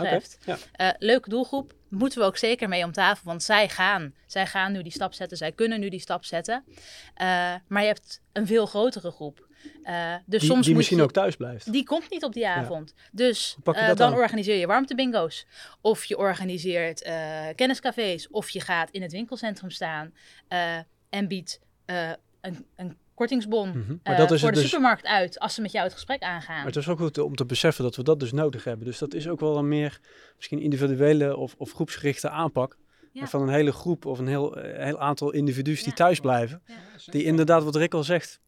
Ja. 0.45 0.57
Eh, 0.73 0.89
leuke 0.99 1.29
doelgroep. 1.29 1.73
Moeten 1.89 2.19
we 2.19 2.25
ook 2.25 2.37
zeker 2.37 2.69
mee 2.69 2.85
om 2.85 2.93
tafel. 2.93 3.23
Want 3.25 3.43
zij 3.43 3.69
gaan. 3.69 4.15
Zij 4.27 4.47
gaan 4.47 4.73
nu 4.73 4.83
die 4.83 4.93
stap 4.93 5.15
zetten. 5.15 5.37
Zij 5.37 5.53
kunnen 5.53 5.81
nu 5.81 5.89
die 5.89 6.01
stap 6.01 6.25
zetten. 6.25 6.65
Eh, 7.15 7.55
maar 7.69 7.83
je 7.83 7.89
hebt 7.89 8.21
een 8.33 8.47
veel 8.47 8.67
grotere 8.67 9.11
groep. 9.11 9.47
Eh, 9.83 10.15
dus 10.27 10.41
Die, 10.41 10.51
soms 10.51 10.67
die 10.67 10.75
misschien 10.75 10.97
je- 10.97 11.03
ook 11.03 11.13
thuis 11.13 11.37
blijft. 11.37 11.73
Die 11.73 11.85
komt 11.85 12.11
niet 12.11 12.25
op 12.25 12.33
die 12.33 12.49
avond. 12.49 12.95
Dus 13.13 13.57
dan 13.97 14.15
organiseer 14.15 14.57
je 14.57 14.67
warmtebingo's. 14.67 15.47
Of 15.81 16.05
je 16.05 16.17
organiseert 16.17 17.03
kenniscafés. 17.55 18.29
Of 18.29 18.51
je 18.51 18.61
gaat 18.61 18.91
in 18.91 19.03
het 19.03 19.13
winkelcentrum 19.13 19.71
staan. 19.71 20.15
en 21.11 21.29
biedt 21.29 21.61
een, 22.41 22.67
een 22.77 22.97
kortingsbon 23.19 23.69
Mhm. 23.69 23.79
eh, 23.79 23.97
Maar 24.03 24.17
dat 24.17 24.31
is 24.31 24.41
voor 24.41 24.53
de 24.53 24.57
dus. 24.61 24.65
supermarkt 24.65 25.07
uit 25.07 25.39
als 25.39 25.55
ze 25.55 25.61
met 25.61 25.73
jou 25.73 25.85
het 25.85 25.95
gesprek 25.95 26.23
aangaan. 26.23 26.57
Maar 26.57 26.67
het 26.67 26.77
is 26.77 26.89
ook 26.89 26.99
goed 26.99 27.19
om 27.19 27.35
te 27.37 27.45
beseffen 27.45 27.85
dat 27.85 27.97
we 27.97 28.03
dat 28.03 28.21
dus 28.21 28.33
nodig 28.33 28.65
hebben. 28.65 28.87
Dus 28.87 28.99
dat 28.99 29.15
is 29.15 29.29
ook 29.29 29.41
wel 29.41 29.57
een 29.57 29.69
meer 29.69 30.01
misschien 30.37 30.61
individuele 30.61 31.37
of, 31.37 31.55
of 31.59 31.73
groepsgerichte 31.73 32.31
aanpak. 32.31 32.77
Ja. 33.13 33.27
Van 33.27 33.43
een 33.43 33.49
hele 33.55 33.73
groep 33.73 34.07
of 34.07 34.19
een 34.19 34.27
heel, 34.27 34.57
eh, 34.57 34.85
heel 34.85 34.99
aantal 35.01 35.33
individu's 35.33 35.83
die 35.83 35.93
thuis 35.93 36.21
blijven. 36.21 36.63
Die 37.11 37.25
inderdaad, 37.25 37.65
wat 37.65 37.77
Rick 37.77 37.95
al 37.95 38.05
zegt, 38.05 38.41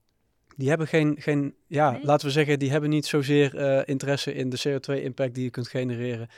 die 0.57 0.69
hebben 0.69 0.87
geen, 0.87 1.17
geen 1.19 1.55
ja, 1.67 1.91
Nee. 1.91 2.05
laten 2.05 2.27
we 2.27 2.33
zeggen, 2.33 2.59
die 2.59 2.71
hebben 2.71 2.91
niet 2.91 3.07
zozeer 3.07 3.57
eh, 3.57 3.83
interesse 3.85 4.35
in 4.35 4.49
de 4.51 4.59
CO2-impact 4.69 5.35
die 5.35 5.45
je 5.45 5.51
kunt 5.51 5.69
genereren. 5.69 6.29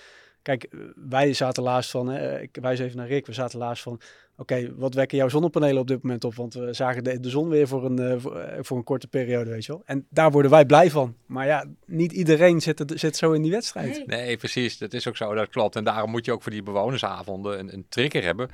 Kijk, 0.42 0.64
eh, 0.64 0.78
wij 1.09 1.33
zaten 1.33 1.62
laatst 1.62 1.90
van, 1.90 2.09
hè, 2.09 2.40
ik 2.40 2.59
wijs 2.61 2.78
even 2.78 2.96
naar 2.96 3.07
Rick, 3.07 3.26
we 3.26 3.33
zaten 3.33 3.59
laatst 3.59 3.83
van, 3.83 4.00
oké, 4.37 4.74
wat 4.74 4.94
wekken 4.94 5.18
jouw 5.18 5.28
zonnepanelen 5.28 5.81
op 5.81 5.87
dit 5.88 6.02
moment 6.02 6.24
op? 6.24 6.35
Want 6.35 6.55
we 6.55 6.72
zagen 6.72 7.05
de, 7.05 7.20
de 7.20 7.28
zon 7.31 7.48
weer 7.48 7.68
voor 7.68 7.85
een, 7.85 7.98
eh, 7.98 8.14
voor, 8.18 8.37
eh, 8.38 8.59
voor 8.62 8.76
een 8.76 8.85
korte 8.85 9.09
periode, 9.09 9.50
weet 9.50 9.64
je 9.64 9.72
wel. 9.72 9.83
En 9.85 10.07
daar 10.11 10.31
worden 10.31 10.50
wij 10.50 10.66
blij 10.66 10.90
van. 10.90 11.16
Maar 11.26 11.46
ja, 11.46 11.64
niet 11.87 12.12
iedereen 12.12 12.61
zit, 12.61 12.92
zit 12.94 13.16
zo 13.16 13.33
in 13.33 13.42
die 13.42 13.50
wedstrijd. 13.50 14.07
Nee. 14.07 14.18
Nee, 14.18 14.37
precies. 14.37 14.78
Dat 14.78 14.92
is 14.92 15.09
ook 15.09 15.16
zo, 15.16 15.35
dat 15.35 15.48
klopt. 15.48 15.76
En 15.76 15.85
daarom 15.85 16.11
moet 16.11 16.24
je 16.24 16.33
ook 16.33 16.42
voor 16.42 16.52
die 16.52 16.62
bewonersavonden 16.62 17.59
een, 17.59 17.72
een 17.72 17.87
trigger 17.88 18.22
hebben 18.22 18.50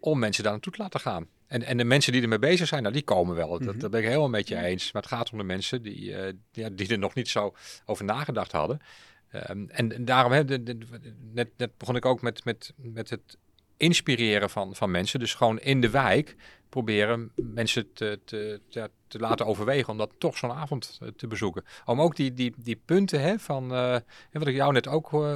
om 0.00 0.18
mensen 0.18 0.42
daar 0.42 0.52
naartoe 0.52 0.72
te 0.72 0.82
laten 0.82 1.00
gaan. 1.00 1.26
En, 1.46 1.62
en 1.62 1.76
de 1.76 1.84
mensen 1.84 2.12
die 2.12 2.22
ermee 2.22 2.38
bezig 2.38 2.68
zijn, 2.68 2.82
nou, 2.82 2.94
die 2.94 3.02
komen 3.04 3.34
wel. 3.36 3.48
Dat, 3.48 3.60
Mhm. 3.60 3.78
dat 3.78 3.90
ben 3.90 4.00
ik 4.00 4.06
helemaal 4.06 4.28
met 4.28 4.48
je 4.48 4.56
eens. 4.56 4.92
Maar 4.92 5.02
het 5.02 5.10
gaat 5.10 5.30
om 5.32 5.38
de 5.38 5.44
mensen 5.44 5.82
die, 5.82 6.14
die, 6.52 6.74
die 6.74 6.88
er 6.88 6.98
nog 6.98 7.14
niet 7.14 7.28
zo 7.28 7.54
over 7.84 8.04
nagedacht 8.04 8.52
hadden. 8.52 8.80
Ehm, 9.30 9.64
en, 9.68 10.04
daarom, 10.04 10.46
de- 10.46 10.78
net, 11.32 11.48
net 11.56 11.76
begon 11.76 11.96
ik 11.96 12.04
ook 12.04 12.22
met, 12.22 12.44
met, 12.44 12.72
met 12.76 13.10
het 13.10 13.38
inspireren 13.76 14.50
van, 14.50 14.74
van 14.74 14.90
mensen. 14.90 15.20
Dus 15.20 15.34
gewoon 15.34 15.60
in 15.60 15.80
de 15.80 15.90
wijk 15.90 16.36
proberen 16.68 17.32
mensen 17.34 17.92
te, 17.92 18.20
te, 18.24 18.60
te, 18.68 18.90
te 19.06 19.18
laten 19.18 19.46
overwegen 19.46 19.88
om 19.88 19.98
dat 19.98 20.10
toch 20.18 20.36
zo'n 20.36 20.52
avond 20.52 20.98
eh, 21.02 21.08
te 21.08 21.26
bezoeken. 21.26 21.64
Om 21.84 22.00
ook 22.00 22.16
die, 22.16 22.32
die, 22.32 22.54
die 22.56 22.80
punten 22.84 23.20
hè, 23.20 23.38
van, 23.38 23.74
eh, 23.74 23.96
wat 24.32 24.46
ik 24.46 24.54
jou 24.54 24.72
net 24.72 24.86
ook 24.86 25.08
hoor, 25.08 25.26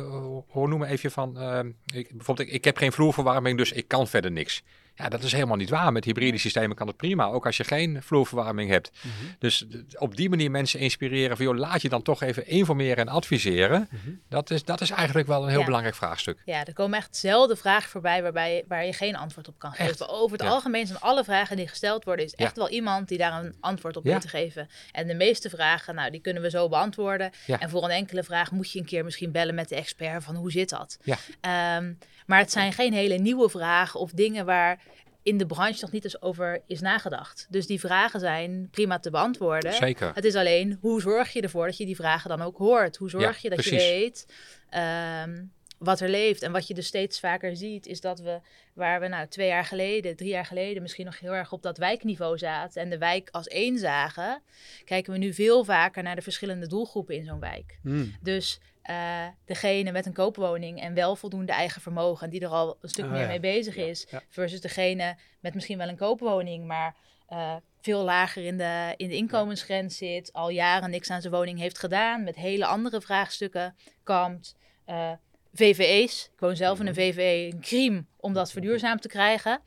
hoor 0.49 0.69
noemen, 0.69 0.89
even 0.89 1.11
van, 1.11 1.39
eh, 1.39 1.61
ik, 1.95 2.09
bijvoorbeeld 2.17 2.49
ik, 2.49 2.55
ik 2.55 2.65
heb 2.65 2.77
geen 2.77 2.93
vloerverwarming, 2.93 3.59
dus 3.59 3.73
ik 3.73 3.89
kan 3.89 4.09
verder 4.09 4.31
niks. 4.31 4.63
Ja, 4.95 5.09
dat 5.09 5.23
is 5.23 5.33
helemaal 5.33 5.57
niet 5.57 5.71
waar. 5.71 5.93
Met 5.93 6.05
hybride 6.05 6.39
systemen 6.39 6.77
kan 6.77 6.87
het 6.87 6.97
prima, 6.97 7.25
ook 7.27 7.47
als 7.47 7.57
je 7.57 7.65
geen 7.65 8.03
vloerverwarming 8.03 8.71
hebt. 8.71 8.91
Dus 9.39 9.59
d- 9.71 9.99
op 9.99 10.17
die 10.17 10.29
manier 10.29 10.51
mensen 10.51 10.81
inspireren 10.81 11.37
van, 11.37 11.47
joh, 11.47 11.57
laat 11.57 11.83
je 11.83 11.89
dan 11.89 12.03
toch 12.03 12.23
even 12.23 12.47
informeren 12.47 12.97
en 12.97 13.09
adviseren. 13.09 13.89
Mhm. 13.91 14.11
Dat 14.29 14.51
is, 14.51 14.65
dat 14.65 14.81
is 14.81 14.91
eigenlijk 14.91 15.29
wel 15.29 15.43
een 15.43 15.49
heel 15.49 15.59
Ja. 15.59 15.65
belangrijk 15.65 15.95
vraagstuk. 15.95 16.43
Ja, 16.45 16.65
er 16.65 16.73
komen 16.73 16.99
echt 16.99 17.17
zelden 17.17 17.57
vragen 17.57 17.91
voorbij 17.91 18.23
waarbij, 18.23 18.65
waar 18.69 18.85
je 18.87 18.93
geen 18.93 19.17
antwoord 19.17 19.49
op 19.49 19.59
kan 19.59 19.75
Echt? 19.75 19.91
geven. 19.91 20.09
Over 20.09 20.37
het 20.37 20.47
Ja. 20.47 20.53
algemeen 20.53 20.87
zijn 20.87 21.01
alle 21.01 21.25
vragen 21.25 21.57
die 21.57 21.69
gesteld 21.69 22.05
worden, 22.05 22.25
is 22.25 22.33
Ja. 22.37 22.45
echt 22.45 22.57
wel 22.57 22.69
iemand 22.69 23.09
die 23.09 23.19
daar 23.19 23.45
een 23.45 23.55
antwoord 23.61 23.97
op 23.97 24.05
te 24.05 24.29
geven. 24.29 24.69
En 24.93 25.07
de 25.07 25.15
meeste 25.15 25.51
vragen, 25.51 25.95
nou, 25.95 26.11
die 26.11 26.21
kunnen 26.21 26.43
we 26.43 26.51
zo 26.51 26.69
beantwoorden. 26.69 27.31
Ja. 27.47 27.59
En 27.61 27.71
voor 27.71 27.85
een 27.85 27.91
enkele 27.91 28.23
vraag 28.25 28.51
moet 28.51 28.73
je 28.73 28.79
een 28.79 28.85
keer 28.85 29.05
misschien 29.05 29.33
bellen 29.33 29.55
met 29.55 29.69
de 29.69 29.75
expert 29.75 30.25
van 30.25 30.35
hoe 30.35 30.51
zit 30.51 30.69
dat. 30.69 30.99
Ja. 31.03 31.17
Ehm, 31.41 31.93
maar 32.27 32.39
het 32.39 32.53
zijn 32.53 32.73
geen 32.73 32.93
hele 32.93 33.19
nieuwe 33.19 33.49
vragen 33.49 34.01
of 34.01 34.11
dingen 34.11 34.45
waar 34.45 34.81
in 35.23 35.39
de 35.39 35.47
branche 35.47 35.79
nog 35.81 35.91
niet 35.91 36.05
eens 36.05 36.23
over 36.23 36.63
is 36.67 36.81
nagedacht. 36.81 37.47
Dus 37.51 37.67
die 37.67 37.81
vragen 37.81 38.21
zijn 38.21 38.69
prima 38.71 38.99
te 38.99 39.11
beantwoorden. 39.11 39.73
Zeker. 39.73 40.11
Het 40.15 40.25
is 40.25 40.35
alleen, 40.35 40.79
hoe 40.81 41.01
zorg 41.01 41.33
je 41.33 41.41
ervoor 41.41 41.67
dat 41.67 41.77
je 41.77 41.87
die 41.87 41.97
vragen 41.97 42.29
dan 42.29 42.43
ook 42.43 42.57
hoort? 42.57 42.97
Hoe 42.97 43.11
zorg 43.11 43.25
Ja, 43.25 43.39
je 43.43 43.57
dat 43.57 43.65
je 43.65 43.71
weet 43.71 44.27
ehm, 44.71 45.45
wat 45.79 46.01
er 46.01 46.09
leeft? 46.09 46.43
En 46.43 46.53
wat 46.53 46.67
je 46.67 46.75
dus 46.75 46.87
steeds 46.87 47.21
vaker 47.21 47.57
ziet, 47.57 47.87
is 47.87 48.01
dat 48.01 48.21
we, 48.21 48.41
waar 48.75 49.01
we 49.01 49.09
nou 49.09 49.29
twee 49.29 49.49
jaar 49.49 49.65
geleden, 49.65 50.17
drie 50.17 50.31
jaar 50.31 50.47
geleden, 50.47 50.83
misschien 50.83 51.05
nog 51.05 51.19
heel 51.19 51.35
erg 51.35 51.53
op 51.53 51.63
dat 51.63 51.79
wijkniveau 51.79 52.39
zaten 52.39 52.83
en 52.83 52.91
de 52.91 52.99
wijk 52.99 53.29
als 53.31 53.47
één 53.47 53.79
zagen, 53.79 54.43
kijken 54.85 55.13
we 55.13 55.19
nu 55.19 55.35
veel 55.35 55.65
vaker 55.65 56.03
naar 56.03 56.17
de 56.17 56.23
verschillende 56.23 56.67
doelgroepen 56.67 57.15
in 57.15 57.25
zo'n 57.25 57.41
wijk. 57.41 57.79
Mm. 57.83 58.15
Dus 58.21 58.61
eh, 58.83 59.27
degene 59.45 59.93
met 59.93 60.07
een 60.07 60.13
koopwoning 60.13 60.81
en 60.81 60.95
wel 60.95 61.17
voldoende 61.17 61.53
eigen 61.53 61.81
vermogen, 61.81 62.31
die 62.31 62.41
er 62.41 62.49
al 62.49 62.77
een 62.81 62.89
stuk 62.89 63.05
Ah, 63.05 63.11
meer 63.11 63.21
ja. 63.21 63.27
mee 63.27 63.41
bezig 63.41 63.77
Ja, 63.77 63.85
is, 63.85 64.07
ja. 64.11 64.23
versus 64.29 64.61
degene 64.61 65.17
met 65.41 65.55
misschien 65.55 65.79
wel 65.79 65.89
een 65.89 65.97
koopwoning, 65.97 66.67
maar 66.67 66.97
eh, 67.29 67.55
veel 67.81 68.03
lager 68.03 68.45
in 68.45 68.59
de, 68.59 68.95
in 68.97 69.09
de 69.09 69.17
inkomensgrens 69.17 69.97
zit, 69.97 70.33
al 70.33 70.49
jaren 70.49 70.91
niks 70.91 71.11
aan 71.11 71.21
zijn 71.21 71.33
woning 71.35 71.59
heeft 71.59 71.79
gedaan, 71.79 72.25
met 72.25 72.37
hele 72.37 72.67
andere 72.67 73.01
vraagstukken 73.01 73.77
kampt. 74.03 74.55
eh, 74.85 75.11
VVE's, 75.55 76.31
ik 76.35 76.41
woon 76.41 76.57
zelf 76.57 76.81
in 76.81 76.87
een 76.87 76.95
VVE, 76.95 77.51
een 77.55 77.61
crime 77.61 78.05
om 78.17 78.33
dat 78.33 78.53
verduurzaamd 78.53 79.03
te 79.03 79.09
krijgen. 79.09 79.61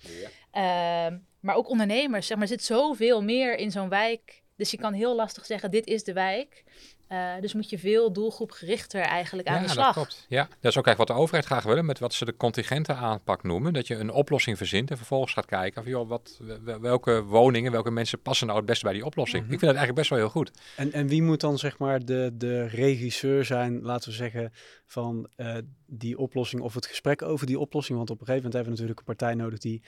Ehm, 0.51 1.17
maar 1.39 1.55
ook 1.55 1.69
ondernemers, 1.69 2.27
zeg 2.27 2.37
maar, 2.37 2.45
er 2.47 2.51
zit 2.53 2.63
zoveel 2.63 3.23
meer 3.23 3.57
in 3.57 3.71
zo'n 3.71 3.89
wijk. 3.89 4.43
Dus 4.55 4.71
je 4.71 4.77
kan 4.77 4.93
heel 4.93 5.15
lastig 5.15 5.45
zeggen, 5.45 5.71
dit 5.71 5.85
is 5.87 6.03
de 6.03 6.13
wijk. 6.13 6.63
Eh, 7.07 7.33
dus 7.41 7.53
moet 7.53 7.69
je 7.69 7.79
veel 7.79 8.13
doelgroepgerichter 8.13 9.01
eigenlijk 9.01 9.47
aan 9.47 9.53
ja, 9.55 9.59
de 9.61 9.65
dat 9.65 9.75
slag. 9.75 9.93
klopt. 9.93 10.25
Ja, 10.29 10.41
dat 10.41 10.71
is 10.71 10.77
ook 10.77 10.85
eigenlijk 10.85 10.97
wat 10.97 11.07
de 11.07 11.13
overheid 11.23 11.45
graag 11.45 11.63
wil, 11.63 11.83
met 11.83 11.99
wat 11.99 12.13
ze 12.13 12.25
de 12.25 12.35
contingenten 12.37 12.95
aanpak 12.95 13.43
noemen. 13.43 13.73
Dat 13.73 13.87
je 13.87 13.95
een 13.95 14.11
oplossing 14.11 14.57
verzint 14.57 14.91
en 14.91 14.97
vervolgens 14.97 15.33
gaat 15.33 15.45
kijken 15.45 15.83
van, 15.83 15.91
joh, 15.91 16.09
wat, 16.09 16.39
wel- 16.63 16.79
welke 16.79 17.23
woningen, 17.23 17.71
welke 17.71 17.91
mensen 17.91 18.21
passen 18.21 18.47
nou 18.47 18.59
het 18.59 18.67
beste 18.67 18.83
bij 18.83 18.93
die 18.93 19.05
oplossing. 19.05 19.43
Mhm. 19.43 19.53
Ik 19.53 19.59
vind 19.59 19.71
dat 19.71 19.79
eigenlijk 19.79 19.97
best 19.97 20.09
wel 20.09 20.19
heel 20.19 20.41
goed. 20.41 20.51
En, 20.75 20.91
en 20.91 21.07
wie 21.07 21.21
moet 21.23 21.39
dan 21.41 21.57
zeg 21.57 21.77
maar 21.77 22.05
de, 22.05 22.31
de 22.33 22.67
regisseur 22.67 23.45
zijn, 23.45 23.81
laten 23.81 24.09
we 24.09 24.15
zeggen, 24.15 24.51
van 24.85 25.29
eh, 25.35 25.57
die 25.85 26.17
oplossing 26.17 26.61
of 26.61 26.73
het 26.73 26.85
gesprek 26.85 27.21
over 27.21 27.45
die 27.47 27.59
oplossing? 27.59 27.97
Want 27.97 28.09
op 28.09 28.19
een 28.19 28.25
gegeven 28.25 28.49
moment 28.49 28.65
hebben 28.65 28.73
we 28.73 28.79
natuurlijk 28.79 28.99
een 28.99 29.15
partij 29.15 29.43
nodig 29.43 29.59
die 29.59 29.81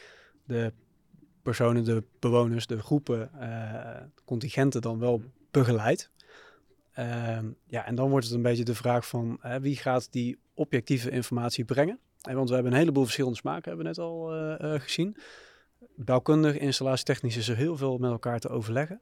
de 0.44 0.74
personen, 1.42 1.84
de 1.84 2.04
bewoners, 2.20 2.68
de 2.68 2.82
groepen, 2.82 3.32
eh, 3.40 4.02
contingenten 4.26 4.82
dan 4.82 5.00
wel 5.00 5.22
begeleidt. 5.52 6.12
Ehm, 6.98 7.46
ja, 7.68 7.86
en 7.86 7.96
dan 7.96 8.10
wordt 8.10 8.26
het 8.26 8.36
een 8.36 8.42
beetje 8.42 8.64
de 8.64 8.76
vraag 8.76 9.08
van 9.08 9.38
eh, 9.42 9.56
wie 9.56 9.76
gaat 9.76 10.08
die 10.12 10.38
objectieve 10.54 11.10
informatie 11.10 11.66
brengen? 11.66 12.00
En 12.22 12.36
want 12.36 12.48
we 12.50 12.54
hebben 12.56 12.72
een 12.74 12.78
heleboel 12.78 13.04
verschillende 13.04 13.38
smaken, 13.38 13.64
hebben 13.64 13.86
we 13.86 13.92
net 13.92 14.00
al 14.00 14.34
eh, 14.34 14.74
eh, 14.74 14.82
gezien. 14.82 15.18
Bouwkundig, 15.96 16.58
installatietechnisch 16.58 17.38
is 17.38 17.48
er 17.48 17.56
heel 17.56 17.78
veel 17.78 17.98
met 17.98 18.12
elkaar 18.12 18.40
te 18.40 18.50
overleggen. 18.50 19.02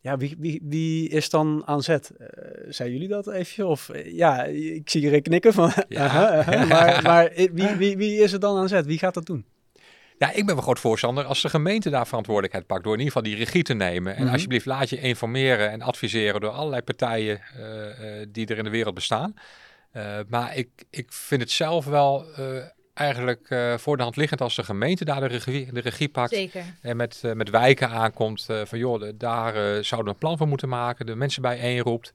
Ja, 0.00 0.16
wie, 0.16 0.36
wie, 0.38 0.60
wie 0.64 1.08
is 1.08 1.30
dan 1.30 1.62
aan 1.66 1.82
zet? 1.82 2.10
Eh, 2.10 2.26
zijn 2.68 2.92
jullie 2.92 3.08
dat 3.08 3.26
even? 3.28 3.66
Of 3.66 3.88
eh, 3.88 4.12
ja, 4.14 4.44
ik 4.44 4.90
zie 4.90 5.08
Rick 5.08 5.22
knikken 5.22 5.52
van. 5.52 5.72
Ja. 5.88 6.04
aha, 6.04 6.38
aha, 6.38 6.66
maar 6.66 7.02
maar 7.02 7.26
eh, 7.26 7.48
wie, 7.52 7.68
wie, 7.76 7.96
wie 7.96 8.20
is 8.20 8.32
er 8.32 8.40
dan 8.40 8.56
aan 8.58 8.68
zet? 8.68 8.86
Wie 8.86 8.98
gaat 8.98 9.14
dat 9.14 9.26
doen? 9.26 9.44
Ja, 10.18 10.32
ik 10.32 10.46
ben 10.46 10.54
wel 10.54 10.64
groot 10.64 10.78
voorstander 10.80 11.24
als 11.24 11.42
de 11.42 11.48
gemeente 11.48 11.90
daar 11.90 12.06
verantwoordelijkheid 12.06 12.66
pakt 12.66 12.84
door 12.84 12.92
in 12.92 12.98
ieder 12.98 13.14
geval 13.14 13.30
die 13.30 13.44
regie 13.44 13.62
te 13.62 13.74
nemen. 13.74 14.16
En 14.16 14.22
Mhm. 14.24 14.32
alsjeblieft 14.32 14.66
laat 14.66 14.88
je 14.90 15.00
informeren 15.00 15.70
en 15.70 15.82
adviseren 15.82 16.40
door 16.40 16.50
allerlei 16.50 16.82
partijen 16.82 17.40
eh, 17.56 18.20
eh, 18.20 18.26
die 18.28 18.46
er 18.46 18.58
in 18.58 18.64
de 18.64 18.70
wereld 18.70 18.94
bestaan. 18.94 19.34
Eh, 19.92 20.18
maar 20.28 20.56
ik, 20.56 20.68
ik 20.90 21.12
vind 21.12 21.40
het 21.40 21.50
zelf 21.50 21.84
wel 21.84 22.26
eigenlijk 22.94 23.54
voor 23.76 23.96
de 23.96 24.02
hand 24.02 24.16
liggend 24.16 24.40
als 24.40 24.56
de 24.56 24.64
gemeente 24.64 25.04
daar 25.04 25.20
de 25.20 25.26
regie, 25.26 25.72
de 25.72 25.80
regie 25.80 26.08
pakt. 26.08 26.30
Zeker. 26.34 26.64
En 26.80 26.96
met, 26.96 27.22
met 27.34 27.50
wijken 27.50 27.88
aankomt 27.88 28.46
van 28.64 28.78
joh, 28.78 29.02
daar 29.14 29.52
zouden 29.84 30.04
we 30.04 30.08
een 30.10 30.18
plan 30.18 30.36
voor 30.38 30.48
moeten 30.48 30.68
maken. 30.68 31.06
De 31.06 31.16
mensen 31.16 31.42
bijeenroept. 31.42 32.12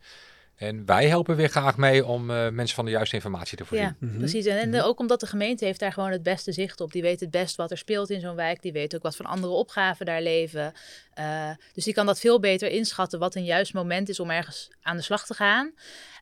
En 0.58 0.86
wij 0.86 1.08
helpen 1.08 1.36
weer 1.36 1.50
graag 1.50 1.78
mee 1.78 2.06
om 2.06 2.32
eh, 2.32 2.50
mensen 2.50 2.76
van 2.76 2.86
de 2.86 2.92
juiste 2.92 3.16
informatie 3.16 3.58
te 3.58 3.66
voorzien. 3.66 3.86
Ja, 4.00 4.08
Mhm. 4.08 4.18
precies. 4.18 4.46
En, 4.46 4.58
en 4.58 4.70
Mhm. 4.70 4.80
ook 4.82 5.00
omdat 5.00 5.20
de 5.20 5.26
gemeente 5.28 5.66
heeft 5.66 5.80
daar 5.80 5.94
gewoon 5.94 6.12
het 6.12 6.24
beste 6.24 6.52
zicht 6.52 6.82
op. 6.82 6.92
Die 6.92 7.02
weet 7.02 7.20
het 7.20 7.32
best 7.32 7.56
wat 7.56 7.72
er 7.72 7.78
speelt 7.78 8.10
in 8.10 8.20
zo'n 8.20 8.36
wijk. 8.36 8.62
Die 8.62 8.72
weet 8.72 8.96
ook 8.96 9.02
wat 9.04 9.16
voor 9.16 9.26
andere 9.26 9.54
opgaven 9.54 10.06
daar 10.06 10.22
leven. 10.22 10.74
Eh, 11.14 11.50
dus 11.74 11.84
die 11.84 11.94
kan 11.94 12.06
dat 12.06 12.20
veel 12.20 12.40
beter 12.40 12.70
inschatten 12.70 13.20
wat 13.20 13.36
een 13.36 13.44
juist 13.46 13.74
moment 13.74 14.10
is 14.10 14.20
om 14.20 14.30
ergens 14.32 14.70
aan 14.82 14.96
de 14.98 15.04
slag 15.04 15.26
te 15.26 15.34
gaan. 15.34 15.74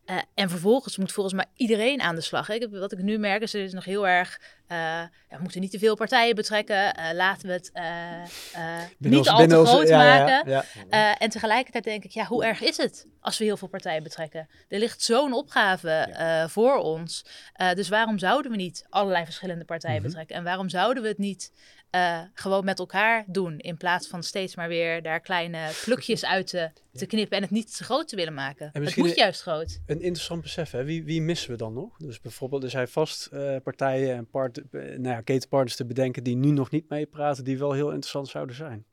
Eh, 0.06 0.18
en 0.34 0.50
vervolgens 0.50 0.98
moet 0.98 1.12
volgens 1.12 1.36
mij 1.36 1.46
iedereen 1.56 2.02
aan 2.02 2.16
de 2.16 2.22
slag. 2.22 2.50
Ik 2.50 2.62
heb, 2.62 2.72
wat 2.72 2.92
ik 2.92 3.02
nu 3.02 3.18
merk 3.18 3.42
is, 3.42 3.54
er 3.54 3.64
is 3.64 3.74
nog 3.74 3.86
heel 3.86 4.08
erg... 4.08 4.40
eh, 4.68 4.78
ja, 4.78 5.10
we 5.30 5.42
moeten 5.42 5.62
niet 5.62 5.72
te 5.72 5.80
veel 5.80 5.96
partijen 5.96 6.36
betrekken. 6.36 6.94
Eh, 6.94 7.14
laten 7.14 7.48
we 7.48 7.54
het 7.54 7.70
eh, 7.74 8.22
eh, 8.54 8.84
niet 8.98 9.30
al 9.30 9.48
te 9.48 9.66
groot 9.66 9.88
ja, 9.88 9.98
maken. 9.98 10.50
ja. 10.52 10.64
Eh, 10.90 11.22
en 11.22 11.30
tegelijkertijd 11.30 11.84
denk 11.84 12.04
ik, 12.04 12.12
ja, 12.12 12.26
hoe 12.26 12.46
erg 12.46 12.62
is 12.62 12.78
het 12.78 13.06
als 13.20 13.38
we 13.38 13.44
heel 13.46 13.58
veel 13.58 13.68
partijen 13.68 14.04
betrekken? 14.04 14.48
Er 14.68 14.80
ligt 14.80 15.02
zo'n 15.02 15.34
opgave 15.34 15.90
eh, 15.92 16.48
voor 16.48 16.78
ons. 16.78 17.26
Eh, 17.54 17.74
dus 17.74 17.90
waarom 17.90 18.20
zouden 18.20 18.52
we 18.52 18.58
niet 18.58 18.86
allerlei 18.90 19.26
verschillende 19.26 19.66
partijen 19.66 19.96
Mhm. 20.02 20.06
betrekken? 20.08 20.36
En 20.36 20.44
waarom 20.44 20.70
zouden 20.70 21.04
we 21.04 21.10
het 21.10 21.18
niet 21.18 21.52
eh, 21.96 22.20
gewoon 22.34 22.66
met 22.66 22.80
elkaar 22.80 23.24
doen? 23.28 23.58
In 23.58 23.78
plaats 23.78 24.08
van 24.08 24.24
steeds 24.24 24.56
maar 24.56 24.68
weer 24.68 25.02
daar 25.02 25.20
kleine 25.20 25.70
plukjes 25.84 26.26
uit 26.36 26.48
te, 26.48 26.72
te 26.94 27.06
knippen 27.06 27.38
en 27.38 27.44
het 27.44 27.52
niet 27.52 27.78
te 27.78 27.84
groot 27.84 28.08
te 28.08 28.16
willen 28.16 28.34
maken. 28.34 28.70
Het 28.74 28.96
moet 28.96 29.16
juist 29.16 29.42
groot. 29.42 29.80
Een 29.86 30.02
interessant 30.02 30.42
besef, 30.42 30.72
hè? 30.72 30.84
Wie, 30.84 31.04
wie 31.04 31.22
missen 31.22 31.52
we 31.52 31.58
dan 31.58 31.74
nog? 31.74 31.98
Dus 31.98 32.22
bijvoorbeeld, 32.22 32.64
er 32.64 32.70
zijn 32.70 32.88
vast 32.88 33.26
eh, 33.26 33.56
partijen 33.64 34.16
en 34.16 34.28
part, 34.28 34.58
eh, 34.58 34.82
nou 34.82 35.08
ja, 35.08 35.22
ketenpartners 35.22 35.76
te 35.76 35.86
bedenken 35.86 36.24
die 36.24 36.36
nu 36.36 36.52
nog 36.52 36.70
niet 36.70 36.90
meepraten, 36.90 37.44
die 37.44 37.58
wel 37.58 37.74
heel 37.74 37.90
interessant 37.90 38.28
zouden 38.28 38.56
zijn. 38.56 38.86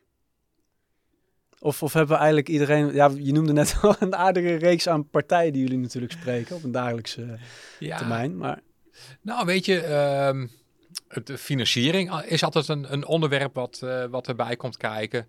Of, 1.58 1.82
of 1.82 1.92
hebben 1.92 2.12
we 2.12 2.16
eigenlijk 2.16 2.48
iedereen, 2.48 2.94
ja, 2.94 3.10
je 3.18 3.32
noemde 3.32 3.52
net 3.52 3.76
al 3.82 3.94
een 3.98 4.14
aardige 4.14 4.54
reeks 4.54 4.88
aan 4.88 5.08
partijen 5.08 5.52
die 5.52 5.62
jullie 5.62 5.78
natuurlijk 5.78 6.12
spreken 6.12 6.56
op 6.56 6.62
een 6.62 6.72
dagelijkse 6.72 7.38
Ja, 7.78 7.96
termijn. 7.96 8.36
Maar 8.36 8.60
Nou, 9.20 9.46
weet 9.46 9.64
je, 9.64 9.80
ehm, 9.80 10.46
de 11.24 11.38
financiering 11.38 12.20
is 12.20 12.44
altijd 12.44 12.68
een, 12.68 12.92
een 12.92 13.06
onderwerp 13.06 13.54
wat, 13.54 13.80
eh, 13.82 14.04
wat 14.04 14.28
erbij 14.28 14.56
komt 14.56 14.76
kijken. 14.76 15.26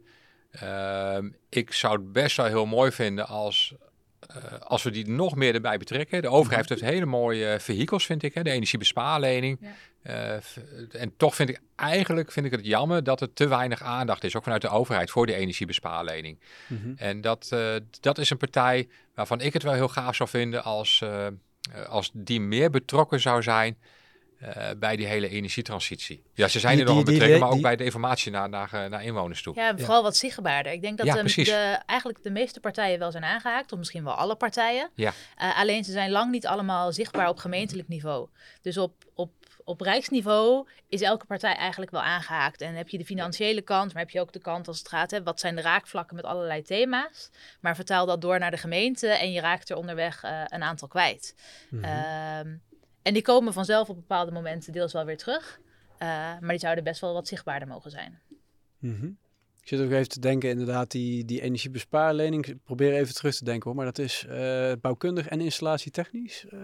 Ehm, 0.52 1.30
ik 1.50 1.74
zou 1.74 1.94
het 1.94 2.12
best 2.12 2.38
wel 2.38 2.46
heel 2.46 2.66
mooi 2.66 2.92
vinden 2.92 3.28
als, 3.28 3.74
eh, 4.20 4.60
als 4.60 4.84
we 4.84 4.90
die 4.90 5.08
nog 5.08 5.36
meer 5.36 5.54
erbij 5.54 5.78
betrekken. 5.78 6.22
De 6.22 6.30
overheid 6.30 6.70
heeft 6.70 6.82
hele 6.82 7.06
mooie 7.06 7.60
vehikels, 7.60 8.06
vind 8.06 8.24
ik. 8.24 8.34
Hè? 8.34 8.44
De 8.44 8.52
energiebespaarlening. 8.52 9.58
Ja. 9.62 9.74
Eh, 10.04 11.02
en 11.02 11.14
toch 11.18 11.36
vind 11.36 11.50
ik 11.50 11.62
eigenlijk 11.76 12.32
vind 12.32 12.46
ik 12.46 12.52
het 12.52 12.66
jammer 12.66 13.04
dat 13.04 13.22
er 13.22 13.34
te 13.34 13.48
weinig 13.48 13.82
aandacht 13.82 14.24
is, 14.24 14.36
ook 14.36 14.44
vanuit 14.44 14.62
de 14.62 14.70
overheid, 14.70 15.12
voor 15.12 15.26
die 15.26 15.36
energiebespaarlening. 15.36 16.40
Mhm. 16.68 16.94
En 16.96 17.22
dat, 17.22 17.50
eh, 17.52 17.76
dat 18.00 18.18
is 18.18 18.30
een 18.30 18.38
partij 18.38 18.88
waarvan 19.16 19.42
ik 19.42 19.54
het 19.54 19.64
wel 19.64 19.74
heel 19.74 19.88
gaaf 19.88 20.16
zou 20.16 20.30
vinden 20.30 20.64
als, 20.64 21.02
eh, 21.02 21.28
eh, 21.28 21.34
als 21.88 22.12
die 22.14 22.42
meer 22.42 22.70
betrokken 22.70 23.20
zou 23.20 23.44
zijn 23.44 23.78
eh, 24.44 24.70
bij 24.78 24.96
die 24.96 25.06
hele 25.06 25.30
energietransitie. 25.30 26.24
Ja, 26.34 26.48
ze 26.48 26.60
zijn 26.60 26.74
Die- 26.76 26.82
er 26.86 26.90
nog 26.90 26.98
aan 27.00 27.04
die- 27.04 27.12
die 27.14 27.20
betrekken, 27.20 27.40
maar 27.40 27.50
ook 27.50 27.54
die- 27.54 27.64
bij 27.64 27.76
de 27.76 27.84
informatie 27.84 28.32
naar, 28.32 28.50
naar, 28.50 28.74
eh, 28.74 28.86
naar 28.90 29.04
inwoners 29.04 29.42
toe. 29.42 29.56
Ja, 29.56 29.78
vooral 29.78 30.04
wat 30.04 30.16
zichtbaarder. 30.18 30.72
Ik 30.72 30.82
denk 30.82 30.98
dat 30.98 31.06
Ja, 31.08 31.14
de, 31.14 31.20
precies. 31.20 31.48
de, 31.50 31.80
eigenlijk 31.86 32.24
de 32.24 32.30
meeste 32.32 32.60
partijen 32.60 33.00
wel 33.00 33.12
zijn 33.12 33.24
aangehaakt, 33.24 33.72
of 33.72 33.78
misschien 33.78 34.04
wel 34.04 34.14
alle 34.14 34.36
partijen. 34.36 34.90
Ja. 34.96 35.14
Eh, 35.38 35.60
alleen 35.60 35.84
ze 35.84 35.92
zijn 35.92 36.12
lang 36.12 36.32
niet 36.32 36.48
allemaal 36.48 36.92
zichtbaar 36.92 37.30
op 37.30 37.38
gemeentelijk 37.38 37.88
niveau. 37.88 38.28
Dus 38.62 38.78
op, 38.78 38.94
op, 39.14 39.32
op 39.64 39.82
rijksniveau 39.82 40.68
is 40.90 41.02
elke 41.02 41.26
partij 41.26 41.56
eigenlijk 41.56 41.92
wel 41.92 42.02
aangehaakt. 42.02 42.62
En 42.62 42.74
heb 42.76 42.90
je 42.90 42.98
de 42.98 43.06
financiële 43.06 43.62
kant, 43.62 43.94
maar 43.94 44.02
heb 44.02 44.12
je 44.12 44.20
ook 44.20 44.32
de 44.34 44.40
kant 44.40 44.68
als 44.68 44.78
het 44.78 44.88
gaat, 44.88 45.12
hè, 45.12 45.24
wat 45.24 45.40
zijn 45.40 45.56
de 45.56 45.62
raakvlakken 45.62 46.16
met 46.16 46.26
allerlei 46.26 46.62
thema's. 46.62 47.30
Maar 47.62 47.76
vertaal 47.76 48.06
dat 48.06 48.22
door 48.22 48.40
naar 48.40 48.52
de 48.52 48.58
gemeente 48.58 49.08
en 49.08 49.32
je 49.32 49.40
raakt 49.42 49.70
er 49.70 49.76
onderweg 49.78 50.24
eh, 50.24 50.42
een 50.48 50.64
aantal 50.64 50.88
kwijt. 50.88 51.36
Ehm, 51.82 52.56
en 53.04 53.14
die 53.14 53.22
komen 53.22 53.54
vanzelf 53.54 53.90
op 53.90 53.96
bepaalde 53.96 54.32
momenten 54.32 54.74
deels 54.74 54.94
wel 54.94 55.06
weer 55.06 55.18
terug. 55.18 55.60
Eh, 55.98 56.08
maar 56.08 56.50
die 56.50 56.60
zouden 56.60 56.84
best 56.84 57.02
wel 57.02 57.14
wat 57.14 57.28
zichtbaarder 57.28 57.68
mogen 57.68 57.92
zijn. 57.92 58.20
Mhm. 58.80 59.10
Ik 59.64 59.70
zit 59.70 59.82
ook 59.82 59.92
even 59.92 60.10
te 60.10 60.20
denken, 60.20 60.50
inderdaad, 60.50 60.92
die, 60.92 61.26
die 61.26 61.42
energiebespaarlening. 61.42 62.46
Ik 62.46 62.64
probeer 62.64 62.94
even 62.94 63.14
terug 63.14 63.36
te 63.36 63.44
denken 63.44 63.64
hoor, 63.64 63.76
maar 63.76 63.86
dat 63.86 63.98
is 63.98 64.26
eh, 64.30 64.72
bouwkundig 64.82 65.28
en 65.28 65.42
installatietechnisch 65.42 66.46
eh, 66.50 66.60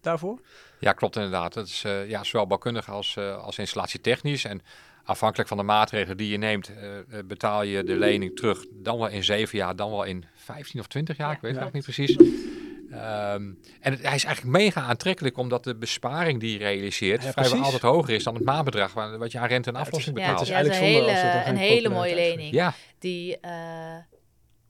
daarvoor. 0.00 0.40
Ja, 0.80 0.92
klopt 0.92 1.16
inderdaad. 1.16 1.52
Dat 1.52 1.66
is 1.66 1.84
eh, 1.84 2.08
ja, 2.08 2.24
zowel 2.24 2.46
bouwkundig 2.46 2.90
als, 2.90 3.16
eh, 3.16 3.44
als 3.44 3.58
installatietechnisch. 3.58 4.44
En 4.44 4.60
afhankelijk 5.04 5.48
van 5.48 5.58
de 5.58 5.64
maatregelen 5.64 6.16
die 6.16 6.28
je 6.28 6.36
neemt, 6.36 6.72
betaal 7.26 7.62
je 7.62 7.84
de 7.84 7.96
lening 7.96 8.36
terug. 8.36 8.64
Dan 8.72 8.98
wel 8.98 9.08
in 9.08 9.24
zeven 9.24 9.58
jaar, 9.58 9.76
dan 9.76 9.90
wel 9.90 10.04
in 10.04 10.24
15 10.34 10.80
of 10.80 10.86
20 10.86 11.16
jaar. 11.16 11.28
Ja, 11.28 11.34
ik 11.34 11.40
weet 11.40 11.50
het 11.50 11.60
ja. 11.60 11.66
ook 11.66 11.72
niet 11.72 11.82
precies. 11.84 12.16
Ehm, 12.92 13.52
en 13.80 13.92
het, 13.92 14.02
hij 14.02 14.14
is 14.14 14.24
eigenlijk 14.24 14.56
mega 14.56 14.80
aantrekkelijk, 14.80 15.36
omdat 15.36 15.64
de 15.64 15.76
besparing 15.76 16.40
die 16.40 16.52
je 16.52 16.58
realiseert 16.58 17.22
Ja, 17.22 17.30
vrijwel 17.32 17.62
altijd 17.62 17.82
hoger 17.82 18.14
is 18.14 18.24
dan 18.24 18.34
het 18.34 18.44
maandbedrag 18.44 18.92
waar- 18.92 19.18
wat 19.18 19.32
je 19.32 19.38
aan 19.38 19.48
rente 19.48 19.68
en 19.68 19.74
Ja, 19.74 19.80
aflossing 19.80 20.18
ja, 20.18 20.22
betaalt. 20.22 20.38
het 20.40 20.48
is 20.48 20.54
ja, 20.54 20.62
het 20.62 20.70
is 20.72 20.76
een 20.76 20.82
eigenlijk 20.82 21.14
zonde 21.14 21.30
hele, 21.40 21.48
een 21.50 21.56
hele 21.56 21.88
mooie 21.88 22.14
lening. 22.14 22.52
Ja, 22.54 22.74
Die, 22.98 23.40
eh, 23.40 23.50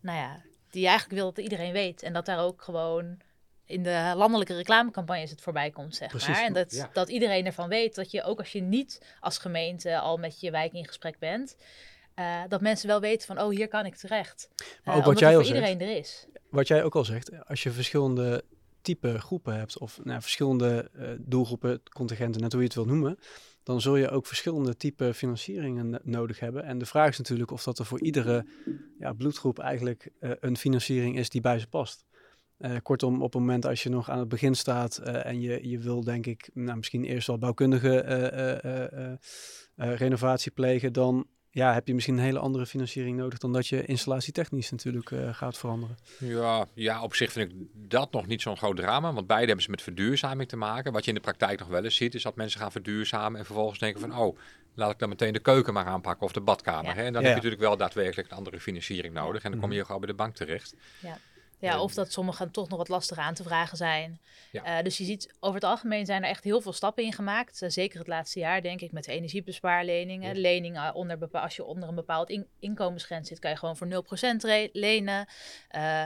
nou 0.00 0.18
ja, 0.18 0.42
die 0.70 0.86
eigenlijk 0.86 1.20
wil 1.20 1.32
dat 1.32 1.44
iedereen 1.44 1.72
weet. 1.72 2.02
En 2.02 2.12
dat 2.12 2.26
daar 2.26 2.38
ook 2.40 2.62
gewoon 2.62 3.16
in 3.66 3.82
de 3.82 4.12
landelijke 4.16 4.54
reclamecampagnes 4.56 5.30
het 5.30 5.40
voorbij 5.40 5.70
komt, 5.70 5.94
zeg 5.96 6.08
Precies. 6.08 6.28
maar. 6.28 6.44
En 6.44 6.52
dat, 6.52 6.72
Ja. 6.74 6.90
dat 6.92 7.08
iedereen 7.08 7.46
ervan 7.46 7.68
weet 7.68 7.94
dat 7.94 8.10
je, 8.10 8.22
ook 8.22 8.38
als 8.38 8.52
je 8.52 8.60
niet 8.62 9.16
als 9.20 9.38
gemeente 9.38 9.98
al 9.98 10.16
met 10.16 10.40
je 10.40 10.50
wijk 10.50 10.72
in 10.72 10.86
gesprek 10.86 11.18
bent, 11.18 11.56
eh, 12.14 12.40
dat 12.48 12.60
mensen 12.60 12.88
wel 12.88 13.00
weten 13.00 13.26
van, 13.26 13.40
oh, 13.40 13.50
hier 13.50 13.68
kan 13.68 13.86
ik 13.86 13.94
terecht. 13.94 14.48
Maar 14.84 14.94
Eh, 14.94 15.00
ook 15.00 15.06
wat 15.06 15.18
jij 15.18 15.36
al 15.36 15.44
zegt. 15.44 15.80
er 15.80 15.96
is. 15.96 16.26
Wat 16.50 16.68
jij 16.68 16.84
ook 16.84 16.94
al 16.96 17.04
zegt, 17.04 17.46
als 17.46 17.62
je 17.62 17.70
verschillende 17.70 18.44
type 18.82 19.20
groepen 19.20 19.56
hebt, 19.56 19.78
of 19.78 20.00
nou, 20.04 20.20
verschillende 20.20 20.90
eh, 20.94 21.08
doelgroepen, 21.18 21.82
contingenten, 21.92 22.40
net 22.40 22.52
hoe 22.52 22.60
je 22.60 22.66
het 22.66 22.76
wil 22.76 22.84
noemen, 22.86 23.18
dan 23.62 23.80
zul 23.80 23.96
je 23.96 24.10
ook 24.10 24.26
verschillende 24.26 24.76
type 24.76 25.14
financieringen 25.14 25.90
no- 25.90 25.98
nodig 26.02 26.40
hebben. 26.40 26.64
En 26.64 26.78
de 26.78 26.86
vraag 26.86 27.08
is 27.08 27.18
natuurlijk 27.18 27.50
of 27.50 27.62
dat 27.62 27.78
er 27.78 27.84
voor 27.84 28.00
iedere 28.00 28.46
ja, 28.98 29.12
bloedgroep 29.12 29.58
eigenlijk 29.58 30.10
een 30.20 30.56
financiering 30.56 31.18
is 31.18 31.28
die 31.30 31.40
bij 31.40 31.58
ze 31.58 31.66
past. 31.68 32.04
Kortom, 32.82 33.14
op 33.22 33.32
het 33.32 33.40
moment 33.40 33.66
als 33.66 33.82
je 33.82 33.88
nog 33.88 34.10
aan 34.10 34.18
het 34.18 34.28
begin 34.28 34.54
staat 34.54 34.98
en 34.98 35.40
je, 35.40 35.68
je 35.68 35.78
wil 35.78 36.04
denk 36.04 36.26
ik 36.26 36.50
nou, 36.54 36.76
misschien 36.76 37.04
eerst 37.04 37.26
wel 37.26 37.38
bouwkundige 37.38 37.96
renovatie 39.76 40.50
plegen, 40.52 40.92
dan 40.92 41.26
ja, 41.54 41.72
heb 41.74 41.86
je 41.86 41.94
misschien 41.94 42.16
een 42.16 42.24
hele 42.24 42.38
andere 42.38 42.66
financiering 42.66 43.16
nodig 43.16 43.38
dan 43.38 43.52
dat 43.52 43.66
je 43.66 43.84
installatietechnisch 43.84 44.70
natuurlijk 44.70 45.10
eh, 45.10 45.34
gaat 45.34 45.58
veranderen. 45.58 45.96
Ja, 46.18 46.66
ja, 46.74 47.02
op 47.02 47.14
zich 47.14 47.32
vind 47.32 47.50
ik 47.52 47.56
dat 47.74 48.12
nog 48.12 48.26
niet 48.26 48.42
zo'n 48.42 48.56
groot 48.56 48.76
drama. 48.76 49.12
Want 49.12 49.26
beide 49.26 49.46
hebben 49.46 49.64
ze 49.64 49.70
met 49.70 49.82
verduurzaming 49.82 50.48
te 50.48 50.56
maken. 50.56 50.92
Wat 50.92 51.02
je 51.04 51.08
in 51.08 51.14
de 51.16 51.20
praktijk 51.22 51.58
nog 51.58 51.68
wel 51.68 51.84
eens 51.84 51.96
ziet, 51.96 52.14
is 52.14 52.22
dat 52.22 52.36
mensen 52.36 52.60
gaan 52.60 52.72
verduurzamen 52.72 53.38
en 53.38 53.44
vervolgens 53.46 53.78
denken 53.78 54.00
van, 54.00 54.16
oh, 54.16 54.38
laat 54.74 54.90
ik 54.90 54.98
dan 54.98 55.08
meteen 55.08 55.32
de 55.32 55.38
keuken 55.38 55.72
maar 55.72 55.84
aanpakken 55.86 56.26
of 56.26 56.32
de 56.32 56.40
badkamer. 56.40 56.90
Ja. 56.90 56.96
Hè? 56.96 57.02
En 57.04 57.12
dan 57.12 57.22
Ja. 57.22 57.28
heb 57.28 57.36
je 57.36 57.42
natuurlijk 57.42 57.60
wel 57.68 57.76
daadwerkelijk 57.76 58.30
een 58.30 58.36
andere 58.36 58.60
financiering 58.60 59.14
nodig. 59.14 59.42
En 59.42 59.50
dan 59.50 59.60
kom 59.60 59.68
Mhm. 59.68 59.78
je 59.78 59.84
gewoon 59.84 60.00
bij 60.00 60.10
de 60.10 60.16
bank 60.16 60.34
terecht. 60.34 60.74
Ja, 61.00 61.18
En- 61.70 61.78
of 61.78 61.94
dat 61.94 62.12
sommigen 62.12 62.50
toch 62.50 62.68
nog 62.68 62.78
wat 62.78 62.88
lastiger 62.88 63.22
aan 63.22 63.34
te 63.34 63.42
vragen 63.42 63.76
zijn. 63.76 64.20
Ja. 64.52 64.64
Eh, 64.78 64.84
dus 64.84 64.98
je 64.98 65.04
ziet, 65.04 65.34
over 65.40 65.54
het 65.54 65.64
algemeen 65.64 66.06
zijn 66.06 66.22
er 66.22 66.28
echt 66.28 66.44
heel 66.44 66.60
veel 66.60 66.72
stappen 66.72 67.04
in 67.04 67.12
gemaakt. 67.12 67.62
Eh, 67.62 67.68
zeker 67.70 67.98
het 67.98 68.08
laatste 68.08 68.38
jaar, 68.38 68.62
denk 68.62 68.80
ik, 68.80 68.92
met 68.92 69.04
de 69.04 69.12
energiebespaarleningen. 69.12 70.34
Ja. 70.34 70.40
Leningen 70.40 70.94
onder 70.94 71.28
als 71.30 71.56
je 71.56 71.64
onder 71.64 71.88
een 71.88 71.94
bepaald 71.94 72.30
in- 72.30 72.46
inkomensgrens 72.58 73.28
zit, 73.28 73.38
kan 73.38 73.50
je 73.50 73.56
gewoon 73.56 73.76
voor 73.76 73.86
0% 73.86 74.44
re- 74.44 74.68
lenen. 74.72 75.26
Eh, 75.68 76.02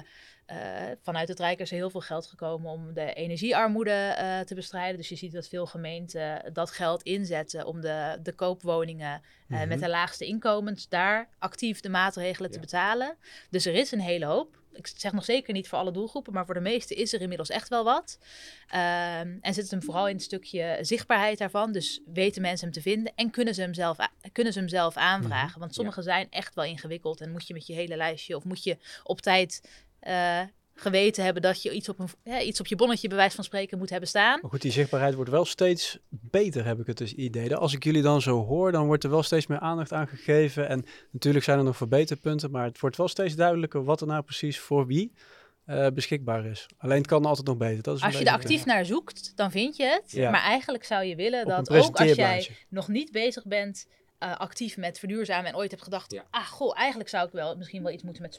vanuit 1.03 1.29
het 1.29 1.39
Rijk 1.39 1.61
is 1.61 1.71
er 1.71 1.77
heel 1.77 1.91
veel 1.91 2.01
geld 2.01 2.27
gekomen 2.27 2.71
om 2.71 2.93
de 2.95 3.13
energiearmoede 3.13 4.15
te 4.47 4.55
bestrijden. 4.55 4.97
Dus 4.97 5.09
je 5.09 5.17
ziet 5.17 5.33
dat 5.33 5.49
veel 5.49 5.67
gemeenten 5.67 6.51
dat 6.53 6.71
geld 6.71 7.03
inzetten 7.03 7.67
om 7.67 7.81
de, 7.81 8.19
de 8.23 8.33
koopwoningen 8.33 9.23
Mhm. 9.49 9.69
met 9.69 9.81
de 9.81 9.89
laagste 9.89 10.27
inkomens 10.27 10.89
daar 10.89 11.29
actief 11.39 11.81
de 11.81 11.89
maatregelen 11.89 12.51
te 12.51 12.57
Ja. 12.57 12.63
betalen. 12.63 13.17
Dus 13.51 13.67
er 13.67 13.75
is 13.75 13.93
een 13.93 14.01
hele 14.01 14.25
hoop. 14.27 14.59
Ik 14.77 14.87
zeg 14.97 15.13
nog 15.13 15.25
zeker 15.25 15.53
niet 15.53 15.69
voor 15.69 15.79
alle 15.79 15.91
doelgroepen, 15.91 16.33
maar 16.33 16.45
voor 16.45 16.55
de 16.55 16.61
meeste 16.61 16.95
is 16.95 17.13
er 17.13 17.21
inmiddels 17.21 17.51
echt 17.51 17.69
wel 17.69 17.85
wat. 17.85 18.19
Ehm, 18.69 19.37
en 19.41 19.55
zit 19.55 19.63
het 19.63 19.71
hem 19.71 19.83
vooral 19.83 20.09
in 20.09 20.15
het 20.15 20.25
stukje 20.25 20.79
zichtbaarheid 20.81 21.39
daarvan. 21.39 21.73
Dus 21.73 22.01
weten 22.07 22.43
mensen 22.43 22.65
hem 22.65 22.75
te 22.75 22.83
vinden 22.83 23.13
en 23.15 23.31
kunnen 23.31 23.55
ze 23.55 23.61
hem 23.61 23.75
zelf, 23.75 23.97
kunnen 24.33 24.53
ze 24.53 24.59
hem 24.59 24.69
zelf 24.69 24.97
aanvragen. 24.97 25.61
Want 25.61 25.75
sommige 25.75 26.03
zijn 26.03 26.27
echt 26.31 26.55
wel 26.55 26.65
ingewikkeld 26.65 27.21
en 27.21 27.33
moet 27.33 27.47
je 27.47 27.55
met 27.55 27.67
je 27.67 27.73
hele 27.73 27.97
lijstje 27.97 28.37
of 28.37 28.45
moet 28.45 28.65
je 28.65 28.77
op 29.03 29.21
tijd 29.21 29.61
eh, 30.01 30.41
geweten 30.77 31.25
hebben 31.25 31.43
dat 31.43 31.63
je 31.63 31.73
iets 31.73 31.89
op, 31.89 31.99
een, 31.99 32.47
iets 32.47 32.61
op 32.61 32.67
je 32.67 32.77
bonnetje 32.77 33.09
bij 33.09 33.17
wijze 33.17 33.35
van 33.35 33.45
spreken 33.45 33.79
moet 33.79 33.91
hebben 33.91 34.09
staan. 34.09 34.39
Maar 34.41 34.51
goed, 34.51 34.63
die 34.63 34.73
zichtbaarheid 34.73 35.15
wordt 35.15 35.31
wel 35.31 35.45
steeds 35.45 35.99
beter, 36.09 36.65
heb 36.65 36.81
ik 36.81 36.87
het 36.87 36.99
dus 36.99 37.15
idee. 37.15 37.57
Als 37.57 37.73
ik 37.73 37.85
jullie 37.85 38.03
dan 38.03 38.23
zo 38.23 38.45
hoor, 38.45 38.73
dan 38.73 38.87
wordt 38.87 39.05
er 39.05 39.11
wel 39.11 39.23
steeds 39.23 39.47
meer 39.47 39.59
aandacht 39.59 39.93
aan 39.93 40.09
gegeven. 40.09 40.69
En 40.69 40.85
natuurlijk 41.11 41.45
zijn 41.45 41.59
er 41.59 41.65
nog 41.65 41.77
verbeterpunten, 41.77 42.51
maar 42.51 42.65
het 42.65 42.81
wordt 42.81 42.97
wel 42.97 43.09
steeds 43.09 43.35
duidelijker 43.35 43.85
wat 43.85 44.01
er 44.01 44.07
nou 44.07 44.23
precies 44.23 44.59
voor 44.59 44.87
wie 44.87 45.13
eh, 45.65 45.87
beschikbaar 45.95 46.45
is. 46.47 46.67
Alleen 46.79 46.99
het 46.99 47.07
kan 47.07 47.25
altijd 47.25 47.47
nog 47.47 47.57
beter. 47.57 47.83
Dat 47.83 47.97
is 47.97 48.03
Als 48.03 48.19
je 48.19 48.25
er 48.25 48.33
actief 48.33 48.65
naar 48.65 48.85
zoekt, 48.85 49.33
dan 49.37 49.51
vind 49.51 49.77
je 49.77 49.85
het. 49.85 50.13
Ja. 50.13 50.31
Maar 50.31 50.43
eigenlijk 50.43 50.85
zou 50.85 51.05
je 51.05 51.17
willen 51.17 51.43
Op 51.43 51.49
dat 51.49 51.71
ook 51.71 51.97
als 51.97 52.15
jij 52.15 52.49
nog 52.69 52.89
niet 52.89 53.13
bezig 53.13 53.47
bent 53.47 53.87
eh, 54.19 54.37
actief 54.37 54.77
met 54.77 54.99
verduurzamen 54.99 55.51
en 55.51 55.57
ooit 55.57 55.71
hebt 55.71 55.83
gedacht, 55.83 56.13
Ja. 56.13 56.25
ah 56.31 56.47
goh, 56.47 56.79
eigenlijk 56.79 57.09
zou 57.09 57.27
ik 57.27 57.33
wel 57.33 57.57
misschien 57.57 57.83
wel 57.83 57.93
iets 57.93 58.03
moeten 58.03 58.23
met 58.23 58.35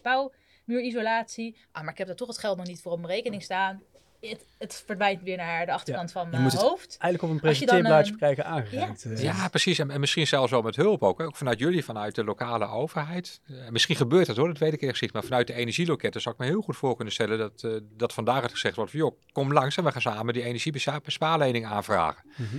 spouwmuurisolatie. 0.68 1.56
Ah, 1.72 1.82
maar 1.84 1.92
ik 1.92 1.98
heb 1.98 2.08
daar 2.08 2.16
toch 2.16 2.28
het 2.28 2.38
geld 2.38 2.58
nog 2.58 2.68
niet 2.68 2.82
voor 2.82 2.92
op 2.92 3.00
mijn 3.00 3.14
rekening 3.14 3.44
staan. 3.44 3.82
Het, 4.22 4.46
het 4.58 4.84
verdwijnt 4.86 5.22
weer 5.22 5.38
naar 5.38 5.66
de 5.66 5.72
achterkant 5.72 6.12
van 6.12 6.24
je 6.24 6.30
mijn 6.30 6.42
moet 6.42 6.52
het 6.52 6.62
hoofd. 6.62 6.98
Eigenlijk 7.00 7.34
op 7.34 7.42
een 7.42 7.50
Als 7.50 7.60
je 7.60 7.66
dan, 7.66 7.76
presenteerblaadje 7.82 8.12
eh, 8.12 8.18
krijgen 8.18 8.46
aangereikt. 8.46 9.06
eh. 9.06 9.24
Ja, 9.24 9.48
precies. 9.48 9.80
En, 9.80 9.92
en 9.92 10.00
misschien 10.00 10.28
zelfs 10.28 10.52
wel 10.52 10.62
met 10.62 10.76
hulp 10.76 11.04
ook. 11.04 11.18
Hè? 11.18 11.26
Ook 11.26 11.36
vanuit 11.36 11.60
jullie, 11.60 11.84
vanuit 11.84 12.16
de 12.16 12.24
lokale 12.24 12.68
overheid. 12.68 13.42
Eh, 13.48 13.70
misschien 13.70 13.96
gebeurt 13.96 14.28
dat 14.28 14.36
hoor, 14.38 14.48
dat 14.48 14.58
weet 14.58 14.74
ik 14.74 14.80
eerlijk 14.80 14.98
gezegd. 14.98 15.14
Maar 15.14 15.24
vanuit 15.24 15.48
de 15.48 15.54
energieloketten 15.54 16.22
zou 16.22 16.36
ik 16.36 16.42
me 16.42 16.48
heel 16.48 16.62
goed 16.62 16.78
voor 16.78 16.96
kunnen 16.96 17.14
stellen 17.14 17.38
dat, 17.38 17.64
eh, 17.64 17.72
dat 17.98 18.14
vandaag 18.14 18.42
het 18.42 18.52
gezegd 18.52 18.76
wordt 18.76 18.92
van... 18.92 19.00
joh, 19.00 19.18
kom 19.32 19.54
langs 19.54 19.78
en 19.78 19.84
we 19.84 19.92
gaan 19.92 20.02
samen 20.02 20.34
die 20.34 20.44
energiebespaarlening 20.44 21.66
aanvragen. 21.66 22.24
Mhm. 22.36 22.58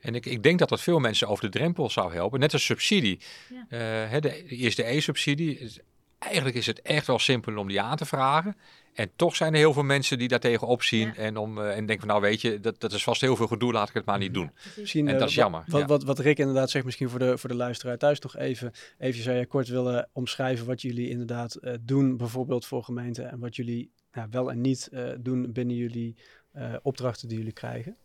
En 0.00 0.14
ik, 0.14 0.26
ik 0.26 0.42
denk 0.42 0.58
dat 0.58 0.68
dat 0.68 0.80
veel 0.80 0.98
mensen 0.98 1.28
over 1.28 1.44
de 1.50 1.58
drempel 1.58 1.90
zou 1.90 2.14
helpen. 2.14 2.40
Net 2.40 2.52
als 2.52 2.64
subsidie. 2.64 3.20
Ja. 3.48 3.66
Eh, 3.68 4.10
hè, 4.10 4.20
de, 4.20 4.46
eerst 4.46 4.76
de 4.76 4.90
E-subsidie. 4.90 5.70
Eigenlijk 6.18 6.56
is 6.56 6.66
het 6.66 6.82
echt 6.82 7.06
wel 7.06 7.18
simpel 7.18 7.56
om 7.56 7.68
die 7.68 7.80
aan 7.80 7.96
te 7.96 8.04
vragen. 8.04 8.56
En 8.94 9.10
toch 9.16 9.36
zijn 9.36 9.52
er 9.52 9.58
heel 9.58 9.72
veel 9.72 9.82
mensen 9.82 10.18
die 10.18 10.28
daar 10.28 10.40
tegenop 10.40 10.82
zien. 10.82 11.06
Ja. 11.06 11.14
En, 11.14 11.36
om, 11.36 11.58
eh, 11.58 11.76
en 11.76 11.86
denken 11.86 11.98
van 11.98 12.08
nou 12.08 12.20
weet 12.20 12.40
je, 12.40 12.60
dat, 12.60 12.80
dat 12.80 12.92
is 12.92 13.02
vast 13.02 13.20
heel 13.20 13.36
veel 13.36 13.46
gedoe, 13.46 13.72
laat 13.72 13.88
ik 13.88 13.94
het 13.94 14.04
maar 14.04 14.18
niet 14.18 14.34
doen. 14.34 14.50
Misschien, 14.76 15.08
En 15.08 15.14
eh, 15.14 15.20
dat 15.20 15.28
is 15.28 15.34
jammer, 15.34 15.62
Wat, 15.66 15.80
ja. 15.80 15.86
wat, 15.86 16.04
wat 16.04 16.18
Rick 16.18 16.38
inderdaad 16.38 16.70
zegt, 16.70 16.84
misschien 16.84 17.08
voor 17.08 17.18
de, 17.18 17.38
voor 17.38 17.48
de 17.48 17.56
luisteraar 17.56 17.98
thuis 17.98 18.18
nog 18.18 18.36
even. 18.36 18.72
Even 18.98 19.22
zou 19.22 19.36
je 19.36 19.46
kort 19.46 19.68
willen 19.68 20.08
omschrijven 20.12 20.66
wat 20.66 20.82
jullie 20.82 21.08
inderdaad 21.08 21.54
eh, 21.54 21.74
doen, 21.80 22.16
bijvoorbeeld 22.16 22.66
voor 22.66 22.84
gemeenten. 22.84 23.30
En 23.30 23.38
wat 23.38 23.56
jullie 23.56 23.92
nou, 24.14 24.28
wel 24.30 24.50
en 24.50 24.60
niet 24.60 24.88
eh, 24.92 25.04
doen 25.18 25.52
binnen 25.52 25.76
jullie 25.76 26.16
eh, 26.52 26.74
opdrachten 26.82 27.28
die 27.28 27.38
jullie 27.38 27.52
krijgen. 27.52 27.96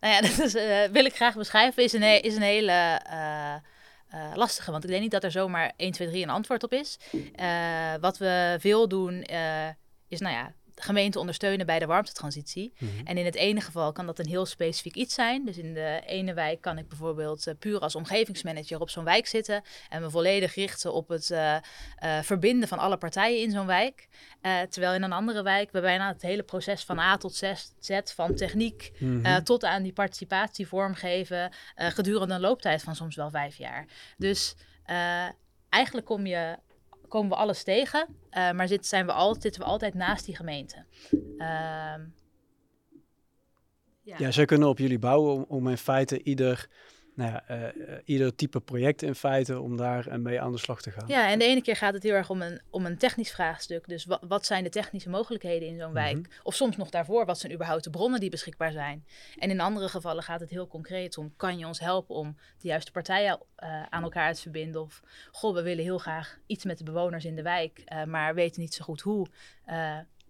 Nou 0.00 0.14
ja, 0.14 0.20
dat 0.28 0.38
is, 0.38 0.54
eh, 0.54 0.84
wil 0.92 1.04
ik 1.04 1.14
graag 1.14 1.36
beschrijven, 1.36 1.82
is 1.82 1.92
een, 1.92 2.22
is 2.22 2.36
een 2.36 2.42
hele 2.42 3.00
eh, 4.14 4.30
lastige. 4.34 4.70
Want 4.70 4.84
ik 4.84 4.90
denk 4.90 5.02
niet 5.02 5.10
dat 5.10 5.24
er 5.24 5.30
zomaar 5.30 5.72
1, 5.76 5.92
2, 5.92 6.08
3 6.08 6.22
een 6.22 6.30
antwoord 6.30 6.62
op 6.62 6.72
is. 6.72 6.98
Eh, 7.34 7.94
wat 8.00 8.18
we 8.18 8.56
veel 8.60 8.88
doen, 8.88 9.22
eh, 9.22 9.68
is 10.08 10.20
nou 10.20 10.34
ja, 10.34 10.52
gemeenten 10.76 11.20
ondersteunen 11.20 11.66
bij 11.66 11.78
de 11.78 11.86
warmtetransitie. 11.86 12.72
Mhm. 12.78 12.90
En 13.04 13.18
in 13.18 13.24
het 13.24 13.34
ene 13.34 13.60
geval 13.60 13.92
kan 13.92 14.06
dat 14.06 14.18
een 14.18 14.26
heel 14.28 14.46
specifiek 14.46 14.94
iets 14.94 15.14
zijn. 15.14 15.44
Dus 15.44 15.58
in 15.58 15.74
de 15.74 16.02
ene 16.06 16.34
wijk 16.34 16.60
kan 16.60 16.78
ik 16.78 16.88
bijvoorbeeld 16.88 17.46
uh, 17.46 17.54
puur 17.58 17.78
als 17.78 17.94
omgevingsmanager 17.94 18.80
op 18.80 18.90
zo'n 18.90 19.04
wijk 19.04 19.26
zitten 19.26 19.62
en 19.88 20.00
me 20.02 20.10
volledig 20.10 20.54
richten 20.54 20.92
op 20.92 21.08
het 21.08 21.30
uh, 21.30 21.56
uh, 22.04 22.18
verbinden 22.22 22.68
van 22.68 22.78
alle 22.78 22.96
partijen 22.96 23.40
in 23.42 23.50
zo'n 23.50 23.66
wijk. 23.66 24.08
terwijl 24.68 24.94
in 24.94 25.02
een 25.02 25.12
andere 25.12 25.42
wijk 25.42 25.70
we 25.72 25.80
bijna 25.80 26.08
het 26.08 26.22
hele 26.22 26.42
proces 26.42 26.84
van 26.84 26.98
A 26.98 27.16
tot 27.16 27.34
Z, 27.34 28.00
van 28.04 28.34
techniek 28.34 28.92
Mhm. 28.98 29.42
tot 29.42 29.64
aan 29.64 29.82
die 29.82 29.92
participatie 29.92 30.66
vormgeven 30.68 31.52
gedurende 31.74 32.34
een 32.34 32.40
looptijd 32.40 32.82
van 32.82 32.94
soms 32.96 33.16
wel 33.16 33.30
vijf 33.30 33.56
jaar. 33.56 33.86
Dus 34.16 34.54
eigenlijk 35.68 36.06
kom 36.06 36.26
je 36.26 36.58
komen 37.14 37.30
we 37.30 37.36
alles 37.36 37.62
tegen, 37.62 38.06
uh, 38.30 38.50
maar 38.50 38.68
zit, 38.68 38.86
zijn 38.86 39.06
we 39.06 39.12
al, 39.12 39.36
zitten 39.38 39.60
we 39.60 39.66
altijd 39.66 39.94
naast 39.94 40.24
die 40.24 40.36
gemeente. 40.36 40.84
Uh, 41.12 41.48
ja. 44.02 44.16
ja, 44.18 44.30
zij 44.30 44.44
kunnen 44.44 44.68
op 44.68 44.78
jullie 44.78 44.98
bouwen 44.98 45.34
om, 45.34 45.44
om 45.48 45.68
in 45.68 45.78
feite 45.78 46.22
ieder, 46.22 46.68
nou 47.14 47.32
ja, 47.32 47.44
uh, 47.74 47.94
ieder 48.04 48.34
type 48.34 48.60
project 48.60 49.02
in 49.02 49.14
feite 49.14 49.60
om 49.60 49.76
daar 49.76 50.20
mee 50.20 50.40
aan 50.40 50.52
de 50.52 50.58
slag 50.58 50.82
te 50.82 50.90
gaan. 50.90 51.08
Ja, 51.08 51.30
en 51.30 51.38
de 51.38 51.44
ene 51.44 51.62
keer 51.62 51.76
gaat 51.76 51.94
het 51.94 52.02
heel 52.02 52.12
erg 52.12 52.30
om 52.30 52.42
een, 52.42 52.60
om 52.70 52.86
een 52.86 52.98
technisch 52.98 53.30
vraagstuk. 53.30 53.88
Dus 53.88 54.04
wat, 54.04 54.20
wat 54.28 54.46
zijn 54.46 54.64
de 54.64 54.70
technische 54.70 55.08
mogelijkheden 55.10 55.68
in 55.68 55.76
zo'n 55.76 55.84
Mhm. 55.92 55.94
wijk? 55.94 56.40
Of 56.42 56.54
soms 56.54 56.76
nog 56.76 56.90
daarvoor, 56.90 57.24
wat 57.26 57.38
zijn 57.38 57.52
überhaupt 57.52 57.84
de 57.84 57.90
bronnen 57.90 58.20
die 58.20 58.30
beschikbaar 58.30 58.72
zijn? 58.72 59.06
En 59.38 59.50
in 59.50 59.60
andere 59.60 59.88
gevallen 59.88 60.22
gaat 60.22 60.40
het 60.40 60.50
heel 60.50 60.66
concreet 60.68 61.18
om, 61.18 61.32
kan 61.36 61.58
je 61.58 61.66
ons 61.66 61.80
helpen 61.80 62.14
om 62.14 62.36
de 62.58 62.68
juiste 62.68 62.92
partijen 62.92 63.40
uh, 63.64 63.82
aan 63.82 64.02
elkaar 64.02 64.34
te 64.34 64.40
verbinden? 64.40 64.80
Of, 64.80 65.02
goh, 65.32 65.54
we 65.54 65.62
willen 65.62 65.84
heel 65.84 65.98
graag 65.98 66.38
iets 66.46 66.64
met 66.64 66.78
de 66.78 66.84
bewoners 66.84 67.24
in 67.24 67.36
de 67.36 67.42
wijk, 67.42 67.82
uh, 67.92 68.04
maar 68.04 68.34
weten 68.34 68.60
niet 68.60 68.74
zo 68.74 68.84
goed 68.84 69.00
hoe. 69.00 69.26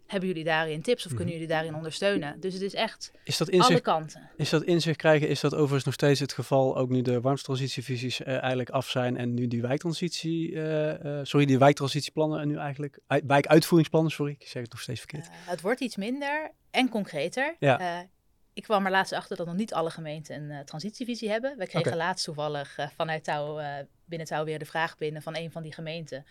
Hebben 0.07 0.29
jullie 0.29 0.45
daarin 0.45 0.83
tips 0.83 1.01
of 1.03 1.07
Mhm. 1.07 1.17
kunnen 1.17 1.35
jullie 1.35 1.49
daarin 1.49 1.75
ondersteunen? 1.75 2.41
Dus 2.41 2.53
het 2.53 2.63
is 2.63 2.75
echt 2.75 3.13
is 3.25 3.37
dat 3.37 3.49
alle 3.49 3.57
inzicht, 3.57 3.81
kanten. 3.81 4.31
Is 4.37 4.51
dat 4.51 4.63
inzicht 4.63 4.97
krijgen, 4.97 5.29
is 5.29 5.41
dat 5.41 5.55
overigens 5.55 5.85
nog 5.85 5.95
steeds 5.95 6.21
het 6.21 6.33
geval, 6.33 6.77
ook 6.77 6.89
nu 6.89 7.03
de 7.03 7.21
warmtetransitievisies 7.21 8.21
uh, 8.21 8.27
eigenlijk 8.29 8.71
af 8.71 8.89
zijn 8.89 9.17
en 9.17 9.35
nu 9.35 9.49
die 9.49 9.63
wijktransitie, 9.63 10.51
uh, 10.51 11.21
sorry, 11.23 11.47
die 11.47 11.59
wijktransitieplannen 11.59 12.41
en 12.41 12.49
nu 12.49 12.57
eigenlijk, 12.57 12.99
wijkuitvoeringsplannen, 13.27 14.11
sorry, 14.13 14.33
ik 14.39 14.47
zeg 14.49 14.63
het 14.63 14.71
nog 14.73 14.81
steeds 14.81 15.01
verkeerd. 15.01 15.29
Het 15.33 15.61
wordt 15.61 15.81
iets 15.81 15.97
minder 15.97 16.51
en 16.71 16.89
concreter. 16.89 17.57
Ja. 17.59 18.09
Ik 18.53 18.63
kwam 18.63 18.85
er 18.85 18.91
laatst 18.91 19.13
achter 19.13 19.37
dat 19.37 19.47
nog 19.47 19.57
niet 19.57 19.75
alle 19.75 19.91
gemeenten 19.91 20.51
een 20.51 20.65
transitievisie 20.65 21.31
hebben. 21.31 21.59
We 21.59 21.67
kregen 21.67 21.97
laatst 21.97 22.25
toevallig 22.25 22.79
vanuit 22.97 23.25
touw, 23.25 23.61
binnen 24.05 24.27
touw 24.27 24.45
weer 24.45 24.59
de 24.59 24.65
vraag 24.65 24.97
binnen 24.97 25.23
van 25.23 25.37
een 25.37 25.51
van 25.51 25.63
die 25.63 25.73
gemeenten. 25.73 26.25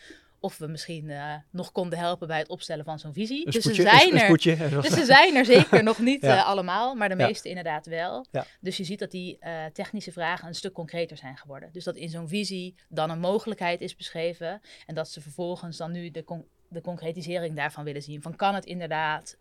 Of 0.43 0.58
we 0.58 0.67
misschien 0.67 1.06
uh, 1.10 1.34
nog 1.51 1.71
konden 1.71 1.99
helpen 1.99 2.27
bij 2.27 2.38
het 2.39 2.47
opstellen 2.47 2.86
van 2.86 2.99
zo'n 2.99 3.13
visie. 3.13 3.45
Een 3.45 3.51
dus 3.51 3.62
spoedje, 3.63 3.82
ze 3.84 3.89
zijn 3.89 4.08
een, 4.08 4.13
een 4.13 4.62
er. 4.71 4.82
Dus 4.82 4.93
ze 4.99 5.06
zijn 5.06 5.36
er 5.36 5.45
zeker 5.45 5.84
nog 5.84 5.99
niet 5.99 6.21
Ja. 6.21 6.36
uh, 6.36 6.45
allemaal, 6.45 6.95
maar 6.95 7.10
de 7.10 7.15
Ja. 7.17 7.25
meeste 7.27 7.49
inderdaad 7.49 7.86
wel. 7.86 8.25
Ja. 8.32 8.45
Dus 8.62 8.77
je 8.77 8.84
ziet 8.84 8.99
dat 8.99 9.12
die 9.12 9.38
uh, 9.41 9.65
technische 9.65 10.12
vragen 10.12 10.47
een 10.47 10.56
stuk 10.56 10.73
concreter 10.73 11.17
zijn 11.17 11.38
geworden. 11.38 11.69
Dus 11.71 11.84
dat 11.84 11.95
in 11.95 12.10
zo'n 12.10 12.27
visie 12.27 12.75
dan 12.89 13.10
een 13.10 13.19
mogelijkheid 13.19 13.82
is 13.82 13.95
beschreven 13.95 14.62
en 14.86 14.95
dat 14.95 15.10
ze 15.10 15.21
vervolgens 15.21 15.77
dan 15.77 15.91
nu 15.91 16.12
de, 16.12 16.23
con 16.23 16.45
de 16.67 16.82
concretisering 16.82 17.56
daarvan 17.56 17.84
willen 17.84 18.01
zien. 18.01 18.21
Van 18.21 18.36
kan 18.36 18.56
het 18.56 18.65
inderdaad 18.65 19.36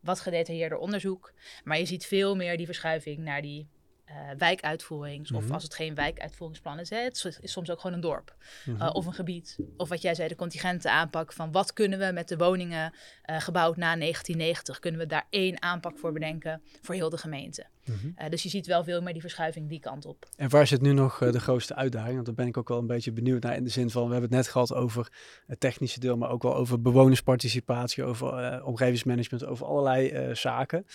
wat 0.00 0.20
gedetailleerder 0.20 0.78
onderzoek, 0.78 1.32
maar 1.64 1.78
je 1.78 1.84
ziet 1.86 2.06
veel 2.06 2.36
meer 2.36 2.56
die 2.56 2.66
verschuiving 2.66 3.18
naar 3.18 3.42
die 3.42 3.68
uh, 4.10 4.14
wijkuitvoerings. 4.38 5.32
Of 5.32 5.44
Mhm. 5.44 5.52
als 5.52 5.62
het 5.62 5.74
geen 5.74 5.94
wijkuitvoeringsplan 5.94 6.78
is, 6.78 6.90
hè, 6.90 6.98
het 6.98 7.38
is 7.40 7.52
soms 7.52 7.70
ook 7.70 7.80
gewoon 7.80 7.96
een 7.96 8.02
dorp 8.02 8.36
Mhm. 8.66 8.82
uh, 8.82 8.90
of 8.92 9.06
een 9.06 9.12
gebied. 9.12 9.58
Of 9.76 9.88
wat 9.88 10.02
jij 10.02 10.14
zei, 10.14 10.28
de 10.28 10.36
contingente 10.36 10.90
aanpak 10.90 11.32
van 11.32 11.52
wat 11.52 11.72
kunnen 11.72 11.98
we 11.98 12.10
met 12.12 12.28
de 12.28 12.36
woningen 12.36 12.92
uh, 13.30 13.40
gebouwd 13.40 13.76
na 13.76 13.96
1990, 13.96 14.78
kunnen 14.78 15.00
we 15.00 15.06
daar 15.06 15.26
één 15.30 15.62
aanpak 15.62 15.98
voor 15.98 16.12
bedenken 16.12 16.62
voor 16.82 16.94
heel 16.94 17.10
de 17.10 17.16
gemeente. 17.18 17.66
Mhm. 17.84 18.30
Dus 18.30 18.42
je 18.42 18.48
ziet 18.48 18.66
wel 18.66 18.84
veel 18.84 19.00
meer 19.02 19.12
die 19.12 19.20
verschuiving 19.22 19.68
die 19.68 19.80
kant 19.80 20.04
op. 20.06 20.28
En 20.36 20.48
waar 20.48 20.66
zit 20.66 20.80
nu 20.80 20.92
nog 20.92 21.18
de 21.18 21.40
grootste 21.40 21.74
uitdaging? 21.74 22.14
Want 22.14 22.26
daar 22.26 22.34
ben 22.34 22.46
ik 22.46 22.56
ook 22.56 22.68
wel 22.68 22.78
een 22.78 22.86
beetje 22.86 23.12
benieuwd 23.12 23.42
naar 23.42 23.56
in 23.56 23.64
de 23.64 23.70
zin 23.70 23.90
van, 23.90 24.04
we 24.06 24.12
hebben 24.12 24.28
het 24.30 24.38
net 24.38 24.48
gehad 24.48 24.74
over 24.74 25.12
het 25.46 25.60
technische 25.60 26.00
deel, 26.00 26.16
maar 26.16 26.30
ook 26.30 26.42
wel 26.42 26.54
over 26.56 26.80
bewonersparticipatie, 26.82 28.04
over 28.04 28.64
omgevingsmanagement, 28.64 29.44
over 29.44 29.66
allerlei 29.66 30.34
zaken. 30.34 30.86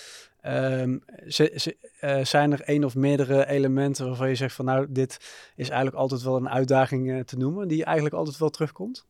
Ze, 1.27 1.77
uh, 2.01 2.23
zijn 2.23 2.51
er 2.51 2.61
één 2.61 2.83
of 2.83 2.95
meerdere 2.95 3.47
elementen 3.47 4.07
waarvan 4.07 4.29
je 4.29 4.35
zegt 4.35 4.55
van 4.55 4.65
nou, 4.65 4.85
dit 4.89 5.13
is 5.55 5.67
eigenlijk 5.67 5.97
altijd 5.97 6.21
wel 6.21 6.35
een 6.35 6.49
uitdaging 6.49 7.09
uh, 7.09 7.19
te 7.19 7.37
noemen, 7.37 7.67
die 7.67 7.83
eigenlijk 7.83 8.15
altijd 8.15 8.37
wel 8.37 8.49
terugkomt? 8.49 9.05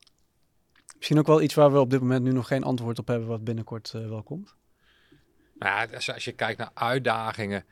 Misschien 0.97 1.19
ook 1.19 1.27
wel 1.27 1.41
iets 1.41 1.53
waar 1.53 1.71
we 1.71 1.79
op 1.79 1.89
dit 1.89 1.99
moment 1.99 2.23
nu 2.23 2.31
nog 2.31 2.47
geen 2.47 2.63
antwoord 2.63 2.99
op 2.99 3.07
hebben, 3.07 3.27
wat 3.27 3.43
binnenkort 3.43 3.93
uh, 3.95 4.09
wel 4.09 4.23
komt. 4.23 4.55
Nou 5.53 5.95
als 5.95 6.25
je 6.25 6.31
kijkt 6.31 6.59
naar 6.59 6.71
uitdagingen, 6.73 7.65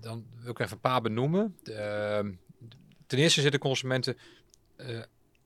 dan 0.00 0.26
wil 0.40 0.50
ik 0.50 0.58
even 0.58 0.72
een 0.72 0.80
paar 0.80 1.00
benoemen. 1.00 1.56
Uh, 1.64 2.18
ten 3.06 3.18
eerste 3.18 3.40
zitten 3.40 3.60
consumenten 3.60 4.16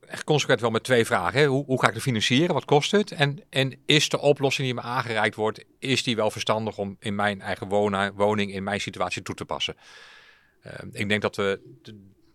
echt 0.09 0.25
consequent 0.25 0.61
wel 0.61 0.71
met 0.71 0.85
twee 0.85 1.05
vragen. 1.05 1.41
Hè? 1.41 1.47
Hoe, 1.47 1.65
hoe, 1.65 1.81
ga 1.81 1.89
ik 1.89 1.95
het 1.95 2.03
financieren? 2.03 2.55
Wat 2.55 2.65
kost 2.65 2.91
het? 2.91 3.13
En, 3.13 3.39
en 3.51 3.79
is 3.87 4.09
de 4.09 4.21
oplossing 4.21 4.67
die 4.67 4.75
me 4.75 4.81
aangereikt 4.81 5.35
wordt, 5.35 5.65
is 5.79 6.03
die 6.03 6.17
wel 6.17 6.31
verstandig 6.31 6.79
om 6.79 6.97
in 7.01 7.15
mijn 7.15 7.41
eigen 7.41 7.69
wonen, 7.69 8.15
woning, 8.15 8.53
in 8.53 8.63
mijn 8.63 8.81
situatie 8.81 9.23
toe 9.23 9.35
te 9.35 9.45
passen? 9.45 9.77
Uh, 10.67 10.73
ik 10.93 11.09
denk 11.09 11.23
dat 11.23 11.37
we 11.37 11.61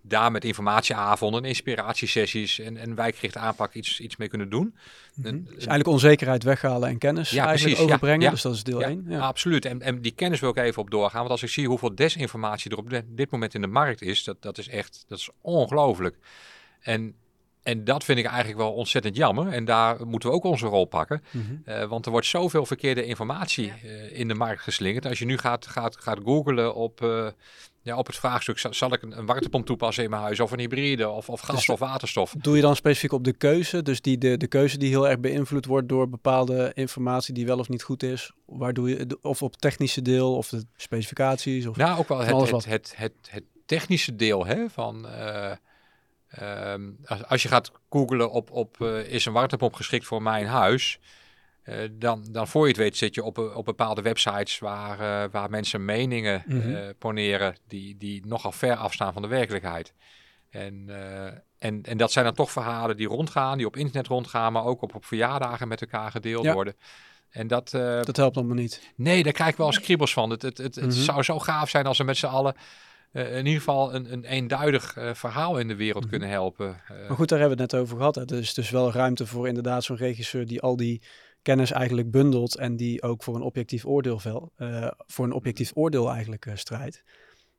daar 0.05 0.31
met 0.31 0.45
informatieavonden, 0.45 1.45
inspiratiesessies 1.45 2.59
en, 2.59 2.77
en 2.77 2.95
wijkgerichte 2.95 3.39
aanpak 3.39 3.73
iets, 3.73 3.99
iets 3.99 4.15
mee 4.15 4.27
kunnen 4.27 4.49
doen. 4.49 4.75
Mm 5.13 5.25
-hmm. 5.25 5.43
Dus 5.43 5.53
eigenlijk 5.53 5.87
onzekerheid 5.87 6.43
weghalen 6.43 6.89
en 6.89 6.97
kennis 6.97 7.29
ja, 7.29 7.45
eigenlijk 7.45 7.75
precies, 7.75 7.93
overbrengen. 7.93 8.19
Ja, 8.19 8.25
ja. 8.25 8.31
Dus 8.31 8.41
dat 8.41 8.53
is 8.53 8.63
deel 8.63 8.79
ja, 8.79 8.87
1. 8.87 9.05
Ja. 9.07 9.19
Absoluut. 9.19 9.65
En, 9.65 9.81
en 9.81 10.01
die 10.01 10.11
kennis 10.11 10.39
wil 10.39 10.49
ik 10.49 10.57
even 10.57 10.81
op 10.81 10.91
doorgaan. 10.91 11.19
Want 11.19 11.31
als 11.31 11.43
ik 11.43 11.49
zie 11.49 11.67
hoeveel 11.67 11.95
desinformatie 11.95 12.71
er 12.71 12.77
op 12.77 13.01
dit 13.05 13.31
moment 13.31 13.53
in 13.53 13.61
de 13.61 13.67
markt 13.67 14.01
is, 14.01 14.23
dat, 14.23 14.41
dat 14.41 14.57
is 14.57 14.67
echt 14.67 15.05
dat 15.07 15.17
is 15.17 15.29
ongelooflijk. 15.41 16.17
En, 16.79 17.15
en 17.63 17.83
dat 17.83 18.03
vind 18.03 18.19
ik 18.19 18.25
eigenlijk 18.25 18.57
wel 18.57 18.73
ontzettend 18.73 19.15
jammer. 19.15 19.47
En 19.47 19.65
daar 19.65 20.07
moeten 20.07 20.29
we 20.29 20.35
ook 20.35 20.43
onze 20.43 20.65
rol 20.65 20.85
pakken. 20.85 21.23
Mm 21.31 21.45
-hmm. 21.45 21.73
uh, 21.73 21.83
want 21.83 22.05
er 22.05 22.11
wordt 22.11 22.27
zoveel 22.27 22.65
verkeerde 22.65 23.05
informatie 23.05 23.65
ja. 23.65 23.73
uh, 23.83 24.19
in 24.19 24.27
de 24.27 24.33
markt 24.33 24.61
geslingerd. 24.61 25.05
Als 25.05 25.19
je 25.19 25.25
nu 25.25 25.37
gaat, 25.37 25.67
gaat, 25.67 25.97
gaat 25.97 26.19
googlen 26.23 26.75
op, 26.75 27.01
uh, 27.01 27.27
ja, 27.81 27.97
op 27.97 28.07
het 28.07 28.15
vraagstuk... 28.15 28.57
zal 28.69 28.93
ik 28.93 29.01
een, 29.01 29.17
een 29.17 29.25
warmtepomp 29.25 29.65
toepassen 29.65 30.03
in 30.03 30.09
mijn 30.09 30.21
huis... 30.21 30.39
of 30.39 30.51
een 30.51 30.59
hybride, 30.59 31.09
of, 31.09 31.29
of 31.29 31.39
gas 31.39 31.55
Dus 31.55 31.69
of 31.69 31.79
waterstof. 31.79 32.35
Doe 32.37 32.55
je 32.55 32.61
dan 32.61 32.75
specifiek 32.75 33.11
op 33.11 33.23
de 33.23 33.33
keuze? 33.33 33.81
Dus 33.81 34.01
die, 34.01 34.17
de, 34.17 34.37
de 34.37 34.47
keuze 34.47 34.77
die 34.77 34.89
heel 34.89 35.07
erg 35.07 35.19
beïnvloed 35.19 35.65
wordt... 35.65 35.89
door 35.89 36.09
bepaalde 36.09 36.71
informatie 36.73 37.33
die 37.33 37.45
wel 37.45 37.59
of 37.59 37.69
niet 37.69 37.83
goed 37.83 38.03
is? 38.03 38.31
Waar 38.45 38.73
doe 38.73 38.89
je, 38.89 39.17
of 39.21 39.41
op 39.41 39.51
het 39.51 39.61
technische 39.61 40.01
deel, 40.01 40.35
of 40.35 40.49
de 40.49 40.65
specificaties? 40.75 41.65
Of 41.65 41.75
nou, 41.75 41.99
ook 41.99 42.07
wel 42.07 42.19
het, 42.19 42.65
het, 42.65 42.93
het, 42.95 43.13
het, 43.29 43.43
technische 43.65 44.15
deel 44.15 44.45
hè, 44.45 44.69
van... 44.69 45.07
Um, 46.41 46.97
als, 47.05 47.25
als, 47.25 47.41
je 47.43 47.47
gaat 47.47 47.71
googlen 47.89 48.31
op, 48.31 48.51
op 48.51 48.77
uh, 48.79 49.07
is 49.07 49.25
een 49.25 49.33
warmtepomp 49.33 49.73
geschikt 49.73 50.05
voor 50.05 50.21
mijn 50.21 50.45
huis, 50.45 50.99
uh, 51.65 51.75
dan, 51.91 52.25
dan 52.31 52.47
voor 52.47 52.61
je 52.61 52.67
het 52.67 52.77
weet 52.77 52.97
zit 52.97 53.15
je 53.15 53.23
op, 53.23 53.37
op 53.37 53.65
bepaalde 53.65 54.01
websites 54.01 54.59
waar, 54.59 54.99
uh, 54.99 55.31
waar 55.31 55.49
mensen 55.49 55.85
meningen 55.85 56.43
mm 56.45 56.61
-hmm. 56.61 56.93
poneren 56.97 57.55
die, 57.67 57.97
die 57.97 58.25
nogal 58.25 58.51
ver 58.51 58.75
afstaan 58.75 59.13
van 59.13 59.21
de 59.21 59.27
werkelijkheid. 59.27 59.93
En, 60.49 60.89
en, 61.57 61.83
en 61.83 61.97
dat 61.97 62.11
zijn 62.11 62.25
dan 62.25 62.33
toch 62.33 62.51
verhalen 62.51 62.97
die 62.97 63.07
rondgaan, 63.07 63.57
die 63.57 63.67
op 63.67 63.77
internet 63.77 64.07
rondgaan, 64.07 64.53
maar 64.53 64.65
ook 64.65 64.81
op, 64.81 64.95
op 64.95 65.05
verjaardagen 65.05 65.67
met 65.67 65.81
elkaar 65.81 66.11
gedeeld 66.11 66.43
Ja. 66.43 66.53
worden. 66.53 66.75
En 67.29 67.47
dat, 67.47 67.69
dat 68.03 68.17
helpt 68.17 68.37
allemaal 68.37 68.55
niet. 68.55 68.93
Nee, 68.95 69.23
daar 69.23 69.33
krijg 69.33 69.49
ik 69.51 69.57
wel 69.57 69.67
eens 69.67 69.79
kriebels 69.79 70.13
van. 70.13 70.29
Het, 70.29 70.41
het, 70.41 70.57
het, 70.57 70.75
het 70.75 70.85
Mhm. 70.85 70.93
zou 71.03 71.23
zo 71.23 71.39
gaaf 71.39 71.69
zijn 71.69 71.85
als 71.85 71.97
we 71.97 72.03
met 72.03 72.17
z'n 72.17 72.25
allen 72.25 72.55
uh, 73.13 73.31
in 73.31 73.45
ieder 73.45 73.59
geval 73.59 73.93
een, 73.93 74.13
een 74.13 74.23
eenduidig 74.25 74.97
uh, 74.97 75.13
verhaal 75.13 75.59
in 75.59 75.67
de 75.67 75.75
wereld 75.75 76.01
Mhm. 76.03 76.11
kunnen 76.11 76.29
helpen. 76.29 76.67
Uh, 76.91 77.07
Maar 77.07 77.17
goed, 77.17 77.29
daar 77.29 77.39
hebben 77.39 77.57
we 77.57 77.63
het 77.63 77.71
net 77.71 77.81
over 77.81 77.97
gehad. 77.97 78.15
Hè. 78.15 78.21
Er 78.25 78.37
is 78.37 78.53
dus 78.53 78.69
wel 78.69 78.91
ruimte 78.91 79.25
voor 79.25 79.47
inderdaad 79.47 79.83
zo'n 79.83 79.95
regisseur 79.97 80.47
die 80.47 80.61
al 80.61 80.75
die 80.75 81.01
kennis 81.41 81.71
eigenlijk 81.71 82.11
bundelt 82.11 82.57
en 82.57 82.75
die 82.75 83.01
ook 83.01 83.23
voor 83.23 83.35
een 83.35 83.41
objectief 83.41 83.85
oordeel, 83.85 84.19
vel, 84.19 84.51
uh, 84.57 84.87
voor 84.97 85.25
een 85.25 85.31
objectief 85.33 85.71
oordeel 85.73 86.11
eigenlijk 86.11 86.45
uh, 86.45 86.55
strijdt. 86.55 87.03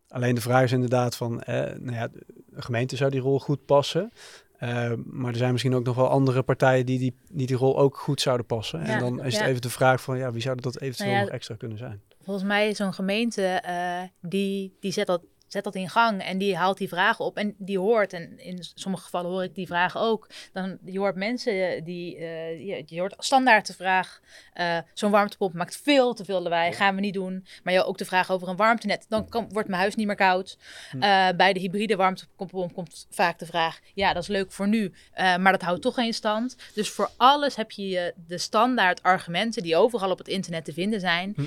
Alleen 0.09 0.35
de 0.35 0.41
vraag 0.41 0.63
is 0.63 0.73
inderdaad 0.73 1.17
van, 1.17 1.43
eh, 1.43 1.57
nou 1.79 1.93
ja, 1.93 2.09
de 2.09 2.63
gemeente 2.63 2.97
zou 2.97 3.11
die 3.11 3.21
rol 3.21 3.41
goed 3.41 3.65
passen. 3.65 4.13
Uh, 4.61 4.93
maar 5.05 5.31
er 5.31 5.37
zijn 5.37 5.53
misschien 5.53 5.75
ook 5.75 5.85
nog 5.85 5.97
wel 5.97 6.09
andere 6.09 6.43
partijen 6.43 6.87
die 6.87 6.99
die, 6.99 7.15
die, 7.33 7.47
die 7.47 7.57
rol 7.57 7.79
ook 7.79 7.97
goed 7.97 8.21
zouden 8.21 8.47
passen. 8.47 8.81
Ja, 8.81 8.87
en 8.87 8.99
dan 8.99 9.25
is 9.25 9.35
ja. 9.35 9.41
het 9.41 9.49
even 9.49 9.63
de 9.63 9.71
vraag 9.71 10.03
van, 10.03 10.19
ja, 10.19 10.33
wie 10.33 10.43
zou 10.43 10.61
dat 10.61 10.81
eventueel 10.81 11.09
Nou 11.09 11.19
ja, 11.21 11.25
nog 11.25 11.35
extra 11.35 11.55
kunnen 11.55 11.79
zijn? 11.79 12.03
Volgens 12.23 12.47
mij 12.47 12.69
is 12.69 12.77
zo'n 12.77 12.95
gemeente, 12.95 13.63
uh, 13.67 14.29
die, 14.31 14.77
die 14.81 14.93
zet 14.93 15.07
dat 15.07 15.23
zet 15.55 15.65
dat 15.65 15.75
in 15.75 15.91
gang 15.91 16.23
en 16.23 16.39
die 16.39 16.57
haalt 16.57 16.79
die 16.79 16.89
vragen 16.89 17.25
op 17.25 17.37
en 17.37 17.55
die 17.59 17.79
hoort, 17.79 18.13
en 18.13 18.39
in 18.39 18.59
sommige 18.75 19.05
gevallen 19.05 19.31
hoor 19.31 19.43
ik 19.43 19.55
die 19.55 19.67
vragen 19.67 20.01
ook, 20.01 20.29
dan 20.53 20.79
je 20.85 20.99
hoort 20.99 21.17
mensen 21.17 21.85
die, 21.85 22.17
uh, 22.19 22.67
je, 22.67 22.83
je, 22.87 23.01
hoort 23.01 23.15
standaard 23.19 23.67
de 23.67 23.75
vraag, 23.75 24.21
uh, 24.55 24.79
zo'n 24.95 25.11
warmtepomp 25.11 25.55
maakt 25.55 25.81
veel 25.83 26.15
te 26.15 26.25
veel 26.25 26.43
lawaai, 26.43 26.73
gaan 26.73 26.95
we 26.95 27.01
niet 27.01 27.15
doen. 27.15 27.47
Maar 27.63 27.73
je 27.73 27.85
ook 27.85 27.99
de 27.99 28.05
vraag 28.05 28.31
over 28.31 28.49
een 28.49 28.57
warmtenet, 28.57 29.07
dan 29.09 29.29
kan, 29.29 29.49
wordt 29.53 29.69
mijn 29.69 29.81
huis 29.81 29.95
niet 29.95 30.07
meer 30.07 30.17
koud. 30.17 30.59
Hm. 30.91 30.97
Uh, 30.97 31.29
bij 31.37 31.53
de 31.53 31.61
hybride 31.61 31.97
warmtepomp 31.97 32.75
komt 32.75 33.07
vaak 33.11 33.39
de 33.39 33.47
vraag, 33.47 33.81
ja 33.95 34.13
dat 34.13 34.23
is 34.23 34.29
leuk 34.29 34.53
voor 34.53 34.69
nu, 34.69 34.93
maar 35.17 35.53
dat 35.53 35.63
houdt 35.63 35.83
toch 35.83 35.95
geen 35.95 36.15
stand. 36.15 36.57
Dus 36.75 36.91
voor 36.91 37.11
alles 37.17 37.57
heb 37.57 37.71
je 37.71 38.15
de 38.27 38.39
standaard 38.39 39.03
argumenten 39.03 39.63
die 39.63 39.77
overal 39.77 40.11
op 40.11 40.19
het 40.19 40.29
internet 40.29 40.65
te 40.65 40.73
vinden 40.73 41.01
zijn. 41.01 41.33
Hm 41.37 41.43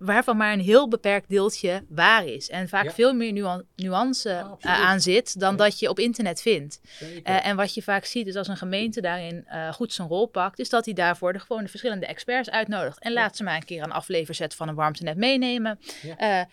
waarvan 0.00 0.36
maar 0.36 0.52
een 0.52 0.60
heel 0.60 0.88
beperkt 0.88 1.28
deeltje 1.28 1.84
waar 1.88 2.24
is. 2.24 2.50
En 2.50 2.68
vaak 2.68 2.92
veel 2.92 3.14
meer 3.14 3.62
nuance 3.76 4.28
uh, 4.28 4.80
aan 4.80 5.00
zit 5.00 5.40
dan 5.40 5.56
dat 5.56 5.78
je 5.78 5.88
op 5.88 5.98
internet 5.98 6.42
vindt. 6.42 6.80
Uh, 7.02 7.46
en 7.46 7.56
wat 7.56 7.74
je 7.74 7.82
vaak 7.82 8.04
ziet 8.04 8.26
is 8.26 8.36
als 8.36 8.48
een 8.48 8.56
gemeente 8.56 9.00
daarin 9.00 9.46
uh, 9.48 9.72
goed 9.72 9.92
zijn 9.92 10.08
rol 10.08 10.26
pakt, 10.26 10.58
is 10.58 10.68
dat 10.68 10.84
hij 10.84 10.94
daarvoor 10.94 11.32
de 11.32 11.38
gewone 11.38 11.68
verschillende 11.68 12.06
experts 12.06 12.50
uitnodigt. 12.50 13.00
En 13.00 13.12
laat 13.12 13.36
ze 13.36 13.42
maar 13.42 13.54
een 13.54 13.64
keer 13.64 13.82
een 13.82 13.92
afleverzet 13.92 14.54
van 14.54 14.68
een 14.68 14.74
warmtenet 14.74 15.16
meenemen. 15.16 15.78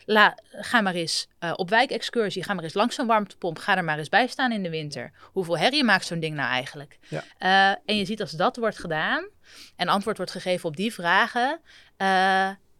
La, 0.05 0.37
ga 0.51 0.81
maar 0.81 0.95
eens 0.95 1.27
op 1.55 1.69
wijkexcursie, 1.69 2.43
ga 2.43 2.53
maar 2.53 2.63
eens 2.63 2.73
langs 2.73 2.95
zo'n 2.95 3.07
warmtepomp, 3.07 3.57
ga 3.57 3.77
er 3.77 3.83
maar 3.83 3.97
eens 3.97 4.09
bij 4.09 4.27
staan 4.27 4.51
in 4.51 4.63
de 4.63 4.69
winter. 4.69 5.11
Hoeveel 5.31 5.57
herrie 5.57 5.83
maakt 5.83 6.05
zo'n 6.05 6.19
ding 6.19 6.35
nou 6.35 6.49
eigenlijk? 6.49 6.99
en 7.85 7.97
je 7.97 8.05
ziet 8.05 8.21
als 8.21 8.31
dat 8.31 8.57
wordt 8.57 8.79
gedaan 8.79 9.27
en 9.75 9.87
antwoord 9.87 10.17
wordt 10.17 10.31
gegeven 10.31 10.69
op 10.69 10.75
die 10.75 10.93
vragen 10.93 11.59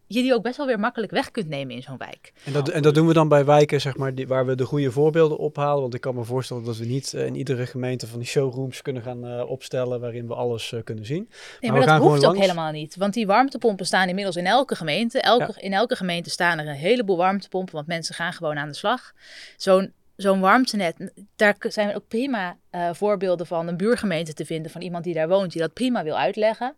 je 0.07 0.21
die 0.21 0.33
ook 0.33 0.41
best 0.43 0.57
wel 0.57 0.65
weer 0.65 0.79
makkelijk 0.79 1.11
weg 1.11 1.31
kunt 1.31 1.47
nemen 1.47 1.75
in 1.75 1.81
zo'n 1.81 1.97
wijk. 1.97 2.33
En 2.43 2.53
dat, 2.53 2.69
en 2.69 2.81
dat 2.81 2.95
doen 2.95 3.07
we 3.07 3.13
dan 3.13 3.27
bij 3.27 3.45
wijken, 3.45 3.81
zeg 3.81 3.97
maar, 3.97 4.15
die, 4.15 4.27
waar 4.27 4.45
we 4.45 4.55
de 4.55 4.65
goede 4.65 4.91
voorbeelden 4.91 5.37
ophalen. 5.37 5.81
Want 5.81 5.93
ik 5.93 6.01
kan 6.01 6.15
me 6.15 6.23
voorstellen 6.23 6.63
dat 6.63 6.77
we 6.77 6.85
niet 6.85 7.13
uh, 7.13 7.25
in 7.25 7.35
iedere 7.35 7.65
gemeente 7.65 8.07
van 8.07 8.19
die 8.19 8.27
showrooms 8.27 8.81
kunnen 8.81 9.03
gaan 9.03 9.25
uh, 9.25 9.49
opstellen 9.49 9.99
waarin 9.99 10.27
we 10.27 10.33
alles 10.33 10.71
uh, 10.71 10.83
kunnen 10.83 11.05
zien. 11.05 11.29
Nee, 11.59 11.71
maar, 11.71 11.79
maar 11.79 11.87
dat 11.87 12.01
hoeft 12.01 12.17
ook 12.17 12.23
langs... 12.23 12.39
helemaal 12.39 12.71
niet. 12.71 12.95
Want 12.95 13.13
die 13.13 13.27
warmtepompen 13.27 13.85
staan 13.85 14.07
inmiddels 14.07 14.35
in 14.35 14.45
elke 14.45 14.75
gemeente. 14.75 15.21
Elke, 15.21 15.53
ja. 15.55 15.61
In 15.61 15.73
elke 15.73 15.95
gemeente 15.95 16.29
staan 16.29 16.59
er 16.59 16.67
een 16.67 16.73
heleboel 16.73 17.17
warmtepompen, 17.17 17.75
want 17.75 17.87
mensen 17.87 18.15
gaan 18.15 18.33
gewoon 18.33 18.57
aan 18.57 18.67
de 18.67 18.75
slag. 18.75 19.13
Zo'n 19.57 19.93
zo'n 20.17 20.39
warmtenet, 20.39 21.11
daar 21.35 21.55
zijn 21.59 21.95
ook 21.95 22.07
prima 22.07 22.57
uh, 22.71 22.89
voorbeelden 22.93 23.47
van 23.47 23.67
een 23.67 23.77
buurgemeente 23.77 24.33
te 24.33 24.45
vinden 24.45 24.71
van 24.71 24.81
iemand 24.81 25.03
die 25.03 25.13
daar 25.13 25.27
woont, 25.27 25.51
die 25.51 25.61
dat 25.61 25.73
prima 25.73 26.03
wil 26.03 26.17
uitleggen. 26.17 26.75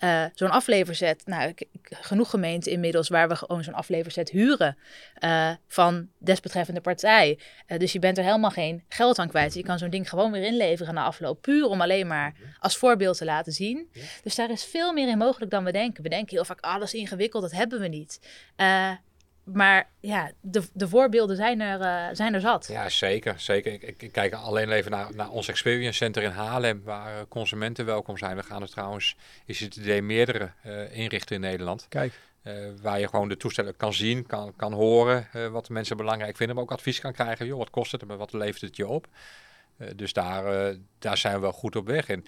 Uh, 0.00 0.24
zo'n 0.34 0.50
afleverzet, 0.50 1.22
nou, 1.26 1.48
ik, 1.48 1.60
ik, 1.60 1.96
genoeg 2.00 2.30
gemeenten 2.30 2.72
inmiddels 2.72 3.08
waar 3.08 3.28
we 3.28 3.36
gewoon 3.36 3.64
zo'n 3.64 3.74
afleverzet 3.74 4.30
huren 4.30 4.76
uh, 5.24 5.50
van 5.68 6.08
desbetreffende 6.18 6.80
partij. 6.80 7.38
dus 7.78 7.92
je 7.92 7.98
bent 7.98 8.18
er 8.18 8.24
helemaal 8.24 8.50
geen 8.50 8.84
geld 8.88 9.18
aan 9.18 9.28
kwijt. 9.28 9.54
Je 9.54 9.62
kan 9.62 9.78
zo'n 9.78 9.90
ding 9.90 10.08
gewoon 10.08 10.32
weer 10.32 10.44
inleveren 10.44 10.94
na 10.94 11.04
afloop, 11.04 11.42
puur 11.42 11.66
om 11.66 11.80
alleen 11.80 12.06
maar 12.06 12.34
als 12.58 12.76
voorbeeld 12.76 13.16
te 13.16 13.24
laten 13.24 13.52
zien. 13.52 13.90
Dus 14.22 14.34
daar 14.34 14.50
is 14.50 14.64
veel 14.64 14.92
meer 14.92 15.08
in 15.08 15.18
mogelijk 15.18 15.50
dan 15.50 15.64
we 15.64 15.72
denken. 15.72 16.02
We 16.02 16.08
denken 16.08 16.36
heel 16.36 16.44
vaak, 16.44 16.60
ah, 16.60 16.82
is 16.82 16.94
ingewikkeld, 16.94 17.42
dat 17.42 17.52
hebben 17.52 17.80
we 17.80 17.88
niet 17.88 18.20
maar 19.52 19.88
ja, 20.00 20.30
de, 20.40 20.62
de 20.72 20.88
voorbeelden 20.88 21.36
zijn 21.36 21.60
er, 21.60 21.80
uh, 21.80 22.14
zijn 22.16 22.34
er 22.34 22.40
zat. 22.40 22.66
Ja, 22.66 22.88
zeker. 22.88 23.40
zeker. 23.40 23.72
Ik, 23.72 24.02
ik, 24.02 24.12
kijk 24.12 24.32
alleen 24.32 24.70
even 24.70 24.90
naar, 24.90 25.14
naar 25.14 25.30
ons 25.30 25.48
Experience 25.48 25.96
Center 25.96 26.22
in 26.22 26.30
Haarlem, 26.30 26.82
waar 26.84 27.28
consumenten 27.28 27.84
welkom 27.84 28.18
zijn. 28.18 28.36
We 28.36 28.42
gaan 28.42 28.62
er 28.62 28.70
trouwens, 28.70 29.16
is 29.46 29.60
het 29.60 29.76
idee, 29.76 30.02
meerdere 30.02 30.50
uh, 30.66 30.96
inrichten 30.96 31.34
in 31.34 31.40
Nederland. 31.40 31.86
Kijk. 31.88 32.12
Uh, 32.44 32.54
waar 32.82 33.00
je 33.00 33.08
gewoon 33.08 33.28
de 33.28 33.36
toestellen 33.36 33.76
kan 33.76 33.92
zien, 33.92 34.26
kan, 34.26 34.52
kan 34.56 34.72
horen 34.72 35.28
wat 35.50 35.66
de 35.66 35.72
mensen 35.72 35.96
belangrijk 35.96 36.36
vinden, 36.36 36.54
maar 36.54 36.64
ook 36.64 36.72
advies 36.72 37.00
kan 37.00 37.12
krijgen. 37.12 37.46
Joh, 37.46 37.58
wat 37.58 37.70
kost 37.70 37.92
het 37.92 38.02
en 38.02 38.16
wat 38.16 38.32
levert 38.32 38.60
het 38.60 38.76
je 38.76 38.88
op? 38.88 39.06
dus 39.96 40.12
daar, 40.12 40.74
daar 40.98 41.16
zijn 41.16 41.34
we 41.34 41.40
wel 41.40 41.52
goed 41.52 41.76
op 41.76 41.86
weg. 41.86 42.08
En 42.08 42.24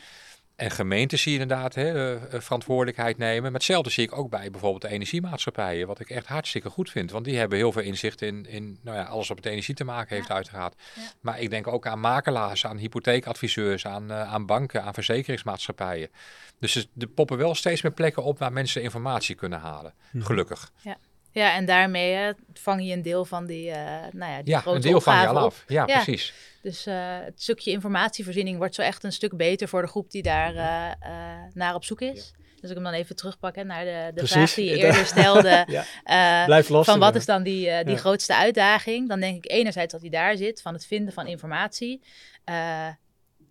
en 0.57 0.71
gemeenten 0.71 1.19
zie 1.19 1.33
je 1.33 1.39
inderdaad 1.39 1.75
hè, 1.75 2.15
uh, 2.15 2.21
verantwoordelijkheid 2.41 3.19
nemen. 3.19 3.43
Maar 3.43 3.53
hetzelfde 3.53 3.91
zie 3.91 4.05
ik 4.05 4.17
ook 4.17 4.31
bij 4.31 4.51
bijvoorbeeld 4.51 4.83
de 4.83 4.89
energiemaatschappijen. 4.89 5.87
Wat 5.87 6.01
ik 6.01 6.11
echt 6.11 6.27
hartstikke 6.27 6.71
goed 6.71 6.91
vind. 6.91 7.11
Want 7.11 7.25
die 7.25 7.39
hebben 7.39 7.59
heel 7.59 7.73
veel 7.73 7.83
inzicht 7.83 8.23
in, 8.23 8.47
in 8.47 8.79
nou 8.83 8.97
ja, 8.97 9.05
alles 9.05 9.29
wat 9.29 9.37
met 9.37 9.47
energie 9.47 9.75
te 9.75 9.85
maken 9.85 10.17
heeft, 10.17 10.31
uiteraard. 10.31 10.75
Ja. 10.95 11.03
Maar 11.21 11.41
ik 11.41 11.51
denk 11.51 11.67
ook 11.67 11.87
aan 11.87 12.01
makelaars, 12.01 12.67
aan 12.67 12.77
hypotheekadviseurs, 12.77 13.87
aan, 13.87 14.11
uh, 14.11 14.33
aan 14.33 14.47
banken, 14.47 14.83
aan 14.83 14.95
verzekeringsmaatschappijen. 14.95 16.11
Dus 16.59 16.89
er 16.99 17.07
poppen 17.07 17.37
wel 17.37 17.55
steeds 17.55 17.83
meer 17.83 17.93
plekken 17.93 18.23
op 18.23 18.39
waar 18.39 18.53
mensen 18.53 18.83
informatie 18.83 19.35
kunnen 19.35 19.61
halen. 19.61 19.95
Mhm. 20.11 20.25
Gelukkig. 20.25 20.71
Ja. 20.83 20.97
Ja, 21.35 21.55
en 21.55 21.64
daarmee 21.64 22.32
vang 22.53 22.87
je 22.87 22.93
een 22.93 23.03
deel 23.03 23.24
van 23.24 23.47
die, 23.47 23.68
uh, 23.68 23.74
nou 24.12 24.32
ja, 24.32 24.43
die 24.43 24.55
ja, 24.55 24.61
grote 24.61 24.76
een 24.76 24.82
deel 24.82 25.01
van 25.01 25.20
je 25.20 25.26
al 25.26 25.39
af. 25.39 25.64
Ja, 25.66 25.85
ja, 25.87 26.03
precies. 26.03 26.32
Dus 26.62 26.87
uh, 26.87 26.95
het 26.99 27.43
stukje 27.43 27.70
informatievoorziening 27.70 28.59
wordt 28.59 28.74
zo 28.74 28.82
echt 28.82 29.05
een 29.05 29.12
stuk 29.12 29.37
beter 29.37 29.68
voor 29.68 29.82
de 29.82 29.89
groep 29.89 30.11
die 30.11 30.22
daar 30.22 30.55
uh, 30.55 31.53
naar 31.53 31.74
op 31.74 31.85
zoek 31.85 32.01
is. 32.01 32.32
Dus 32.61 32.70
ik 32.70 32.76
hem 32.76 32.85
dan 32.85 32.95
even 32.95 33.16
terugpakken 33.16 33.66
naar 33.66 33.85
de, 33.85 34.11
de 34.20 34.26
vraag 34.26 34.55
die 34.55 34.64
je 34.64 34.76
eerder 34.76 35.07
stelde. 35.16 35.66
ja. 36.05 36.45
Blijf 36.45 36.68
los. 36.68 36.87
Van 36.87 36.99
wat 36.99 37.14
is 37.14 37.26
dan 37.26 37.43
die, 37.43 37.85
die 37.85 37.97
grootste 37.97 38.37
uitdaging? 38.37 39.09
Dan 39.09 39.20
denk 39.20 39.45
ik 39.45 39.51
enerzijds 39.51 39.93
dat 39.93 40.01
hij 40.01 40.11
daar 40.11 40.37
zit, 40.37 40.62
van 40.62 40.72
het 40.72 40.87
vinden 40.87 41.12
van 41.12 41.26
informatie. 41.26 42.01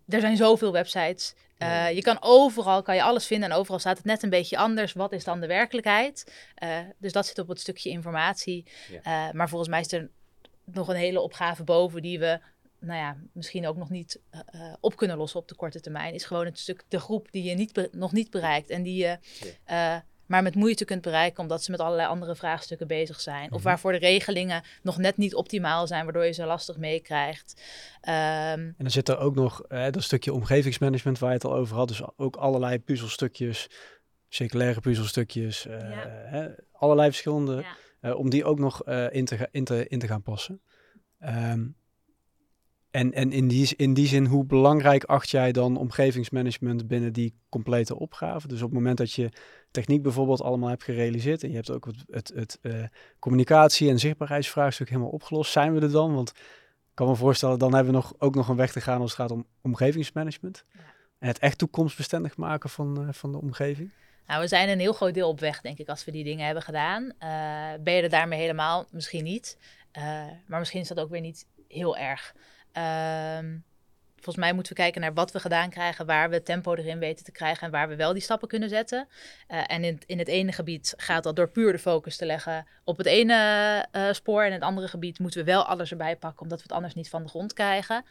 er 0.08 0.20
zijn 0.20 0.36
zoveel 0.36 0.72
websites. 0.72 1.34
Uh, 1.64 1.92
je 1.92 2.02
kan 2.02 2.16
overal 2.20 2.82
kan 2.82 2.94
je 2.94 3.02
alles 3.02 3.26
vinden 3.26 3.50
en 3.50 3.56
overal 3.56 3.78
staat 3.78 3.96
het 3.96 4.06
net 4.06 4.22
een 4.22 4.30
beetje 4.30 4.56
anders. 4.56 4.92
Wat 4.92 5.12
is 5.12 5.24
dan 5.24 5.40
de 5.40 5.46
werkelijkheid? 5.46 6.32
Uh, 6.62 6.78
dus 6.98 7.12
dat 7.12 7.26
zit 7.26 7.38
op 7.38 7.48
het 7.48 7.60
stukje 7.60 7.90
informatie. 7.90 8.64
Ja. 8.90 9.28
Uh, 9.28 9.32
maar 9.34 9.48
volgens 9.48 9.70
mij 9.70 9.80
is 9.80 9.92
er 9.92 10.10
nog 10.64 10.88
een 10.88 10.96
hele 10.96 11.20
opgave 11.20 11.64
boven 11.64 12.02
die 12.02 12.18
we 12.18 12.40
nou 12.78 12.98
ja, 12.98 13.16
misschien 13.32 13.66
ook 13.66 13.76
nog 13.76 13.90
niet 13.90 14.20
op 14.80 14.96
kunnen 14.96 15.16
lossen 15.16 15.40
op 15.40 15.48
de 15.48 15.54
korte 15.54 15.80
termijn. 15.80 16.14
Is 16.14 16.24
gewoon 16.24 16.44
het 16.44 16.58
stuk 16.58 16.84
de 16.88 17.00
groep 17.00 17.28
die 17.30 17.42
je 17.42 17.54
niet 17.54 17.88
nog 17.92 18.12
niet 18.12 18.30
bereikt 18.30 18.70
en 18.70 18.82
die 18.82 18.96
je 18.96 19.18
ja 19.66 20.04
maar 20.26 20.42
met 20.42 20.54
moeite 20.54 20.84
kunt 20.84 21.02
bereiken 21.02 21.42
omdat 21.42 21.62
ze 21.62 21.70
met 21.70 21.80
allerlei 21.80 22.08
andere 22.08 22.34
vraagstukken 22.34 22.86
bezig 22.86 23.20
zijn. 23.20 23.52
Of 23.52 23.58
mhm. 23.58 23.68
waarvoor 23.68 23.92
de 23.92 23.98
regelingen 23.98 24.62
nog 24.82 24.98
net 24.98 25.16
niet 25.16 25.34
optimaal 25.34 25.86
zijn, 25.86 26.04
waardoor 26.04 26.24
je 26.24 26.32
ze 26.32 26.44
lastig 26.44 26.76
meekrijgt. 26.76 27.62
Um, 28.02 28.12
en 28.12 28.74
dan 28.78 28.90
zit 28.90 29.08
er 29.08 29.18
ook 29.18 29.34
nog 29.34 29.62
hè, 29.68 29.90
dat 29.90 30.02
stukje 30.02 30.32
omgevingsmanagement 30.32 31.18
waar 31.18 31.30
je 31.30 31.36
het 31.36 31.44
al 31.44 31.54
over 31.54 31.76
had. 31.76 31.88
Dus 31.88 32.02
ook 32.16 32.36
allerlei 32.36 32.78
puzzelstukjes, 32.78 33.70
circulaire 34.28 34.80
puzzelstukjes, 34.80 35.66
uh, 35.66 35.76
hè, 36.24 36.48
allerlei 36.72 37.08
verschillende, 37.08 37.64
ja. 38.00 38.10
uh, 38.10 38.18
om 38.18 38.30
die 38.30 38.44
ook 38.44 38.58
nog 38.58 38.88
uh, 38.88 39.06
in, 39.10 39.24
te 39.24 39.48
in, 39.50 39.64
te, 39.64 39.88
in 39.88 39.98
te 39.98 40.06
gaan 40.06 40.22
passen. 40.22 40.60
Um, 41.20 41.76
en, 42.94 43.12
en 43.12 43.32
in, 43.32 43.48
die, 43.48 43.76
in 43.76 43.94
die 43.94 44.06
zin, 44.06 44.26
hoe 44.26 44.44
belangrijk 44.44 45.04
acht 45.04 45.30
jij 45.30 45.52
dan 45.52 45.76
omgevingsmanagement 45.76 46.86
binnen 46.86 47.12
die 47.12 47.34
complete 47.48 47.98
opgave? 47.98 48.48
Dus 48.48 48.62
op 48.62 48.64
het 48.64 48.74
moment 48.74 48.96
dat 48.98 49.12
je 49.12 49.30
techniek 49.74 50.02
bijvoorbeeld 50.02 50.42
allemaal 50.42 50.68
hebt 50.68 50.82
gerealiseerd 50.82 51.42
en 51.42 51.48
je 51.48 51.54
hebt 51.54 51.70
ook 51.70 51.84
het, 51.84 52.04
het, 52.10 52.32
het 52.34 52.58
uh, 52.62 52.84
communicatie- 53.18 53.90
en 53.90 53.98
zichtbaarheidsvraagstuk 53.98 54.88
helemaal 54.88 55.10
opgelost, 55.10 55.52
zijn 55.52 55.74
we 55.74 55.80
er 55.80 55.90
dan? 55.90 56.14
Want 56.14 56.30
ik 56.30 56.94
kan 56.94 57.08
me 57.08 57.14
voorstellen, 57.14 57.58
dan 57.58 57.74
hebben 57.74 57.92
we 57.92 57.98
nog, 57.98 58.14
ook 58.18 58.34
nog 58.34 58.48
een 58.48 58.56
weg 58.56 58.72
te 58.72 58.80
gaan 58.80 59.00
als 59.00 59.10
het 59.10 59.20
gaat 59.20 59.30
om 59.30 59.46
omgevingsmanagement. 59.60 60.64
Ja. 60.72 60.80
En 61.18 61.28
het 61.28 61.38
echt 61.38 61.58
toekomstbestendig 61.58 62.36
maken 62.36 62.70
van, 62.70 63.02
uh, 63.02 63.08
van 63.12 63.32
de 63.32 63.40
omgeving. 63.40 63.92
Nou, 64.26 64.40
we 64.40 64.48
zijn 64.48 64.68
een 64.68 64.78
heel 64.78 64.92
groot 64.92 65.14
deel 65.14 65.28
op 65.28 65.40
weg, 65.40 65.60
denk 65.60 65.78
ik, 65.78 65.88
als 65.88 66.04
we 66.04 66.10
die 66.10 66.24
dingen 66.24 66.44
hebben 66.44 66.62
gedaan. 66.62 67.02
Uh, 67.02 67.82
ben 67.82 67.94
je 67.94 68.02
er 68.02 68.08
daarmee 68.08 68.40
helemaal? 68.40 68.86
Misschien 68.90 69.24
niet. 69.24 69.58
maar 70.46 70.58
misschien 70.58 70.80
is 70.80 70.88
dat 70.88 71.00
ook 71.00 71.10
weer 71.10 71.20
niet 71.20 71.46
heel 71.68 71.96
erg. 71.96 72.34
Um, 73.38 73.64
volgens 74.24 74.44
mij 74.44 74.54
moeten 74.54 74.72
we 74.72 74.82
kijken 74.82 75.00
naar 75.00 75.14
wat 75.14 75.32
we 75.32 75.40
gedaan 75.40 75.70
krijgen, 75.70 76.06
waar 76.06 76.30
we 76.30 76.42
tempo 76.42 76.74
erin 76.74 76.98
weten 76.98 77.24
te 77.24 77.32
krijgen 77.32 77.66
en 77.66 77.72
waar 77.72 77.88
we 77.88 77.96
wel 77.96 78.12
die 78.12 78.22
stappen 78.22 78.48
kunnen 78.48 78.68
zetten. 78.68 79.08
Uh, 79.48 79.60
en 79.66 79.84
in, 79.84 80.00
in 80.06 80.18
het 80.18 80.28
ene 80.28 80.52
gebied 80.52 80.94
gaat 80.96 81.22
dat 81.22 81.36
door 81.36 81.48
puur 81.48 81.72
de 81.72 81.78
focus 81.78 82.16
te 82.16 82.26
leggen 82.26 82.66
op 82.84 82.98
het 82.98 83.06
ene 83.06 83.34
uh, 83.92 84.12
spoor. 84.12 84.40
En 84.40 84.46
in 84.46 84.52
het 84.52 84.62
andere 84.62 84.88
gebied 84.88 85.18
moeten 85.18 85.40
we 85.40 85.46
wel 85.46 85.64
alles 85.64 85.90
erbij 85.90 86.16
pakken, 86.16 86.42
omdat 86.42 86.58
we 86.58 86.64
het 86.64 86.72
anders 86.72 86.94
niet 86.94 87.08
van 87.08 87.22
de 87.22 87.28
grond 87.28 87.52
krijgen. 87.52 88.04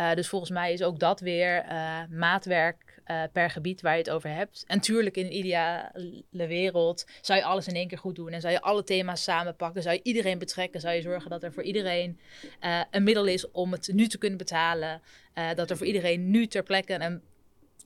Uh, 0.00 0.14
dus 0.14 0.28
volgens 0.28 0.50
mij 0.50 0.72
is 0.72 0.82
ook 0.82 0.98
dat 0.98 1.20
weer 1.20 1.64
maatwerk 2.10 2.85
uh, 3.10 3.22
per 3.32 3.50
gebied 3.50 3.80
waar 3.80 3.92
je 3.92 3.98
het 3.98 4.10
over 4.10 4.30
hebt. 4.30 4.64
En 4.66 4.80
tuurlijk, 4.80 5.16
in 5.16 5.24
een 5.24 5.36
ideale 5.36 5.92
wereld 6.30 7.06
zou 7.20 7.38
je 7.38 7.44
alles 7.44 7.66
in 7.66 7.74
één 7.74 7.88
keer 7.88 7.98
goed 7.98 8.14
doen. 8.16 8.30
En 8.30 8.40
zou 8.40 8.52
je 8.52 8.60
alle 8.60 8.84
thema's 8.84 9.22
samenpakken. 9.22 9.82
Zou 9.82 9.94
je 9.94 10.00
iedereen 10.02 10.38
betrekken. 10.38 10.80
Zou 10.80 10.94
je 10.94 11.00
zorgen 11.00 11.30
dat 11.30 11.42
er 11.42 11.52
voor 11.52 11.62
iedereen 11.62 12.20
uh, 12.64 12.80
een 12.90 13.02
middel 13.02 13.26
is 13.26 13.50
om 13.50 13.72
het 13.72 13.90
nu 13.92 14.06
te 14.06 14.18
kunnen 14.18 14.38
betalen. 14.38 15.02
Uh, 15.34 15.54
dat 15.54 15.70
er 15.70 15.76
voor 15.76 15.86
iedereen 15.86 16.30
nu 16.30 16.46
ter 16.46 16.62
plekke 16.62 17.00
een 17.00 17.22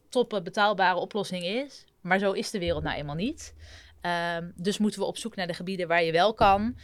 toppe 0.09 0.43
betaalbare 0.43 0.99
oplossing 0.99 1.45
is. 1.45 1.85
Maar 2.01 2.19
zo 2.19 2.33
is 2.33 2.51
de 2.51 2.59
wereld 2.59 2.83
nou 2.83 2.97
eenmaal 2.97 3.15
niet. 3.15 3.55
Um, 4.37 4.53
dus 4.57 4.79
moeten 4.79 5.01
we 5.01 5.07
op 5.07 5.17
zoek 5.17 5.37
naar 5.37 5.47
de 5.47 5.55
gebieden 5.55 5.89
waar 5.89 6.03
je 6.03 6.13
wel 6.13 6.35
kan. 6.35 6.77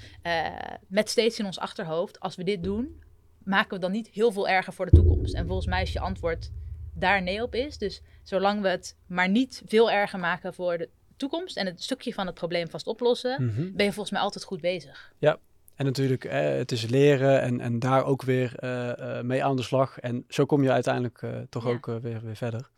met 0.88 1.10
steeds 1.10 1.38
in 1.38 1.44
ons 1.44 1.58
achterhoofd, 1.58 2.20
als 2.20 2.36
we 2.36 2.44
dit 2.44 2.62
doen, 2.62 3.02
maken 3.44 3.74
we 3.74 3.78
dan 3.78 3.92
niet 3.92 4.08
heel 4.08 4.32
veel 4.32 4.48
erger 4.48 4.72
voor 4.72 4.86
de 4.86 4.96
toekomst. 4.96 5.34
En 5.34 5.46
volgens 5.46 5.66
mij 5.66 5.82
is 5.82 5.92
je 5.92 6.00
antwoord 6.00 6.50
daar 6.98 7.22
nee 7.22 7.42
op 7.42 7.54
is. 7.54 7.78
Dus 7.78 8.02
zolang 8.22 8.62
we 8.62 8.68
het 8.68 8.96
maar 9.06 9.28
niet 9.28 9.62
veel 9.66 9.90
erger 9.90 10.18
maken 10.18 10.54
voor 10.54 10.78
de 10.78 10.88
toekomst 11.16 11.56
en 11.56 11.66
het 11.66 11.82
stukje 11.82 12.14
van 12.14 12.26
het 12.26 12.34
probleem 12.34 12.70
vast 12.70 12.86
oplossen, 12.86 13.44
mhm. 13.44 13.72
ben 13.72 13.84
je 13.84 13.92
volgens 13.92 14.10
mij 14.10 14.20
altijd 14.20 14.44
goed 14.44 14.60
bezig. 14.60 15.12
Ja, 15.18 15.38
En 15.74 15.84
natuurlijk, 15.84 16.24
eh, 16.24 16.40
het 16.40 16.72
is 16.72 16.86
leren 16.86 17.40
en, 17.40 17.60
en 17.60 17.78
daar 17.78 18.04
ook 18.04 18.22
weer 18.22 18.52
eh, 18.56 19.18
eh, 19.18 19.24
mee 19.24 19.44
aan 19.44 19.56
de 19.56 19.62
slag. 19.62 19.98
En 19.98 20.24
zo 20.28 20.44
kom 20.44 20.62
je 20.62 20.70
uiteindelijk 20.70 21.22
toch 21.48 21.64
Ja. 21.64 21.70
ook 21.70 21.86
weer, 21.86 22.20
weer 22.22 22.36
verder. 22.36 22.70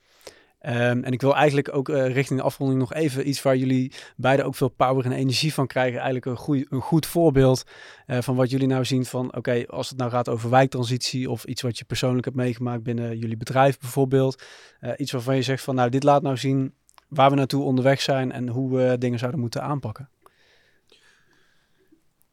Ehm, 0.68 1.02
en 1.02 1.12
ik 1.12 1.20
wil 1.20 1.34
eigenlijk 1.36 1.74
ook 1.74 1.88
eh, 1.88 2.12
richting 2.12 2.38
de 2.38 2.44
afronding 2.44 2.80
nog 2.80 2.92
even 2.92 3.28
iets 3.28 3.42
waar 3.42 3.56
jullie 3.56 3.92
beide 4.16 4.42
ook 4.42 4.54
veel 4.54 4.68
power 4.68 5.04
en 5.04 5.12
energie 5.12 5.54
van 5.54 5.66
krijgen. 5.66 6.00
Eigenlijk 6.00 6.26
een, 6.26 6.66
een 6.70 6.80
goed 6.80 7.06
voorbeeld 7.06 7.64
eh, 8.06 8.18
van 8.20 8.36
wat 8.36 8.50
jullie 8.50 8.66
nou 8.66 8.84
zien 8.84 9.04
van, 9.04 9.34
oké, 9.36 9.64
als 9.66 9.88
het 9.88 9.98
nou 9.98 10.10
gaat 10.10 10.28
over 10.28 10.50
wijktransitie 10.50 11.30
of 11.30 11.44
iets 11.44 11.62
wat 11.62 11.78
je 11.78 11.84
persoonlijk 11.84 12.24
hebt 12.24 12.36
meegemaakt 12.36 12.82
binnen 12.82 13.18
jullie 13.18 13.36
bedrijf 13.36 13.78
bijvoorbeeld. 13.78 14.42
Eh, 14.80 14.92
iets 14.96 15.12
waarvan 15.12 15.36
je 15.36 15.42
zegt 15.42 15.62
van, 15.64 15.74
nou, 15.74 15.90
dit 15.90 16.02
laat 16.02 16.22
nou 16.22 16.36
zien 16.36 16.74
waar 17.08 17.30
we 17.30 17.36
naartoe 17.36 17.64
onderweg 17.64 18.00
zijn 18.00 18.32
en 18.32 18.48
hoe 18.48 18.76
we 18.76 18.98
dingen 18.98 19.18
zouden 19.18 19.40
moeten 19.40 19.62
aanpakken. 19.62 20.08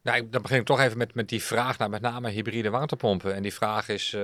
Nou, 0.01 0.17
ik- 0.17 0.31
dan 0.31 0.41
begin 0.41 0.59
ik 0.59 0.65
toch 0.65 0.79
even 0.79 0.97
met, 0.97 1.13
met 1.13 1.29
die 1.29 1.43
vraag 1.43 1.77
naar 1.77 1.89
met 1.89 2.01
name 2.01 2.29
hybride 2.29 2.69
waterpompen. 2.69 3.35
En 3.35 3.41
die 3.41 3.53
vraag 3.53 3.89
is, 3.89 4.17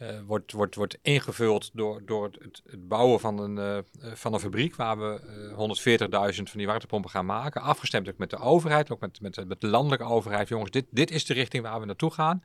eh, 0.00 0.20
wordt, 0.26 0.52
wordt, 0.52 0.74
wordt 0.74 0.98
ingevuld 1.02 1.70
door, 1.72 2.02
door 2.04 2.24
het, 2.24 2.62
het 2.70 2.88
bouwen 2.88 3.20
van 3.20 3.38
een, 3.38 3.58
eh, 3.58 3.78
eh, 3.78 3.84
van 4.14 4.34
een 4.34 4.40
fabriek 4.40 4.76
waar 4.76 4.98
we 4.98 5.20
eh 5.50 5.56
140.000 5.56 6.50
van 6.50 6.58
die 6.58 6.66
waterpompen 6.66 7.10
gaan 7.10 7.26
maken. 7.26 7.62
Afgestemd 7.62 8.08
ook 8.08 8.18
met 8.18 8.30
de 8.30 8.36
overheid, 8.36 8.90
ook 8.90 9.00
met, 9.00 9.20
met, 9.20 9.48
met 9.48 9.60
de 9.60 9.66
landelijke 9.66 10.04
overheid. 10.04 10.48
Jongens, 10.48 10.70
dit, 10.70 10.84
dit 10.90 11.10
is 11.10 11.24
de 11.24 11.34
richting 11.34 11.62
waar 11.62 11.80
we 11.80 11.86
naartoe 11.86 12.10
gaan. 12.10 12.44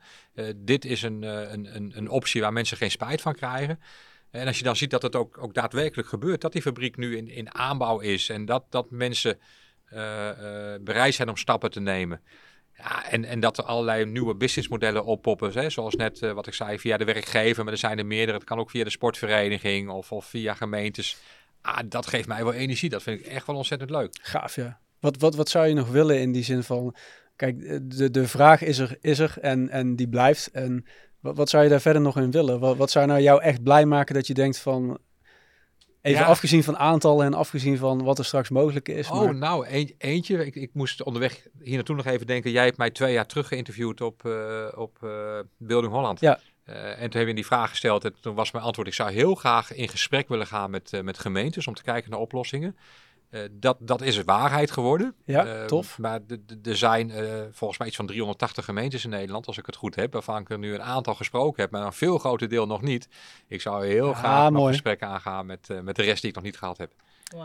Dit 0.56 0.84
is 0.84 1.02
een, 1.02 1.22
een, 1.22 1.76
een, 1.76 1.92
een 1.96 2.08
optie 2.08 2.40
waar 2.40 2.52
mensen 2.52 2.76
geen 2.76 2.90
spijt 2.90 3.20
van 3.20 3.34
krijgen. 3.34 3.80
En 4.30 4.46
als 4.46 4.58
je 4.58 4.64
dan 4.64 4.76
ziet 4.76 4.90
dat 4.90 5.02
het 5.02 5.16
ook, 5.16 5.38
ook 5.38 5.54
daadwerkelijk 5.54 6.08
gebeurt, 6.08 6.40
dat 6.40 6.52
die 6.52 6.62
fabriek 6.62 6.96
nu 6.96 7.16
in, 7.16 7.28
in 7.28 7.54
aanbouw 7.54 7.98
is 7.98 8.28
en 8.28 8.44
dat, 8.44 8.64
dat 8.70 8.90
mensen 8.90 9.38
bereid 10.80 11.14
zijn 11.14 11.28
om 11.28 11.36
stappen 11.36 11.70
te 11.70 11.80
nemen. 11.80 12.20
Ja, 12.78 13.10
en, 13.10 13.24
en 13.24 13.40
dat 13.40 13.58
er 13.58 13.64
allerlei 13.64 14.04
nieuwe 14.04 14.34
businessmodellen 14.34 15.04
oppoppen, 15.04 15.52
hè, 15.52 15.70
zoals 15.70 15.94
net 15.94 16.22
eh, 16.22 16.32
wat 16.32 16.46
ik 16.46 16.54
zei, 16.54 16.78
via 16.78 16.96
de 16.96 17.04
werkgever, 17.04 17.64
maar 17.64 17.72
er 17.72 17.78
zijn 17.78 17.98
er 17.98 18.06
meerdere. 18.06 18.36
Het 18.38 18.46
kan 18.46 18.58
ook 18.58 18.70
via 18.70 18.84
de 18.84 18.90
sportvereniging 18.90 19.90
of, 19.90 20.12
of 20.12 20.24
via 20.24 20.54
gemeentes. 20.54 21.16
Ah, 21.60 21.78
dat 21.86 22.06
geeft 22.06 22.28
mij 22.28 22.44
wel 22.44 22.52
energie. 22.52 22.90
Dat 22.90 23.02
vind 23.02 23.20
ik 23.20 23.26
echt 23.26 23.46
wel 23.46 23.56
ontzettend 23.56 23.90
leuk. 23.90 24.18
Gaaf, 24.22 24.54
ja. 24.54 24.80
Wat, 25.00 25.16
wat, 25.18 25.34
wat 25.34 25.48
zou 25.48 25.66
je 25.66 25.74
nog 25.74 25.88
willen 25.88 26.20
in 26.20 26.32
die 26.32 26.44
zin 26.44 26.62
van... 26.62 26.94
Kijk, 27.36 27.62
eh, 27.62 27.78
de, 27.82 28.10
de 28.10 28.28
vraag 28.28 28.62
is 28.62 28.78
er, 28.78 28.96
is 29.00 29.18
er 29.18 29.34
en, 29.40 29.68
en 29.68 29.96
die 29.96 30.08
blijft. 30.08 30.50
En 30.50 30.86
wat, 31.20 31.36
wat 31.36 31.48
zou 31.48 31.62
je 31.64 31.68
daar 31.68 31.80
verder 31.80 32.02
nog 32.02 32.16
in 32.16 32.30
willen? 32.30 32.60
Wat, 32.60 32.76
wat 32.76 32.90
zou 32.90 33.06
nou 33.06 33.20
jou 33.20 33.42
echt 33.42 33.62
blij 33.62 33.86
maken 33.86 34.14
dat 34.14 34.26
je 34.26 34.34
denkt 34.34 34.58
van... 34.58 34.98
Even 36.06 36.20
Ja. 36.20 36.26
afgezien 36.26 36.64
van 36.64 36.78
aantallen 36.78 37.26
en 37.26 37.34
afgezien 37.34 37.78
van 37.78 38.04
wat 38.04 38.18
er 38.18 38.24
straks 38.24 38.48
mogelijk 38.50 38.88
is. 38.88 39.10
Oh, 39.10 39.24
maar- 39.24 39.34
nou, 39.34 39.66
een- 39.68 39.94
eentje. 39.98 40.46
Ik, 40.46 40.54
ik 40.54 40.70
moest 40.72 41.02
onderweg 41.02 41.46
hier 41.60 41.74
naartoe 41.74 41.96
nog 41.96 42.06
even 42.06 42.26
denken. 42.26 42.50
Jij 42.50 42.64
hebt 42.64 42.76
mij 42.76 42.90
twee 42.90 43.12
jaar 43.12 43.26
terug 43.26 43.48
geïnterviewd 43.48 44.00
op, 44.00 44.24
eh, 44.24 44.66
op 44.74 44.96
eh, 45.02 45.38
Building 45.56 45.92
Holland. 45.92 46.20
Ja. 46.20 46.38
Eh, 46.64 46.74
en 46.84 46.94
toen 46.96 47.00
hebben 47.10 47.26
we 47.26 47.32
die 47.34 47.46
vraag 47.46 47.70
gesteld. 47.70 48.04
En 48.04 48.14
toen 48.20 48.34
was 48.34 48.50
mijn 48.50 48.64
antwoord: 48.64 48.88
ik 48.88 48.94
zou 48.94 49.10
heel 49.12 49.34
graag 49.34 49.72
in 49.74 49.88
gesprek 49.88 50.28
willen 50.28 50.46
gaan 50.46 50.70
met, 50.70 50.90
met 51.02 51.18
gemeentes 51.18 51.66
om 51.66 51.74
te 51.74 51.82
kijken 51.82 52.10
naar 52.10 52.20
oplossingen. 52.20 52.76
Eh, 53.30 53.40
dat, 53.52 53.76
dat 53.80 54.02
is 54.02 54.22
waarheid 54.24 54.70
geworden. 54.70 55.14
Ja, 55.24 55.46
Eh, 55.46 55.64
tof. 55.64 55.98
Maar 55.98 56.20
er 56.64 56.76
zijn 56.76 57.10
eh, 57.10 57.24
volgens 57.52 57.78
mij 57.78 57.88
iets 57.88 57.96
van 57.96 58.06
380 58.06 58.64
gemeentes 58.64 59.04
in 59.04 59.10
Nederland, 59.10 59.46
als 59.46 59.58
ik 59.58 59.66
het 59.66 59.76
goed 59.76 59.94
heb. 59.94 60.12
Waarvan 60.12 60.40
ik 60.40 60.50
er 60.50 60.58
nu 60.58 60.74
een 60.74 60.82
aantal 60.82 61.14
gesproken 61.14 61.62
heb, 61.62 61.70
maar 61.70 61.82
een 61.82 61.92
veel 61.92 62.18
groter 62.18 62.48
deel 62.48 62.66
nog 62.66 62.82
niet. 62.82 63.08
Ik 63.48 63.60
zou 63.60 63.86
heel 63.86 64.08
Ah, 64.08 64.18
graag 64.18 64.50
nog 64.50 64.60
mooi. 64.60 64.72
gesprekken 64.72 65.08
aangaan 65.08 65.46
met, 65.46 65.70
eh, 65.70 65.80
met 65.80 65.96
de 65.96 66.02
rest 66.02 66.20
die 66.20 66.30
ik 66.30 66.36
nog 66.36 66.44
niet 66.44 66.58
gehad 66.58 66.78
heb. 66.78 66.92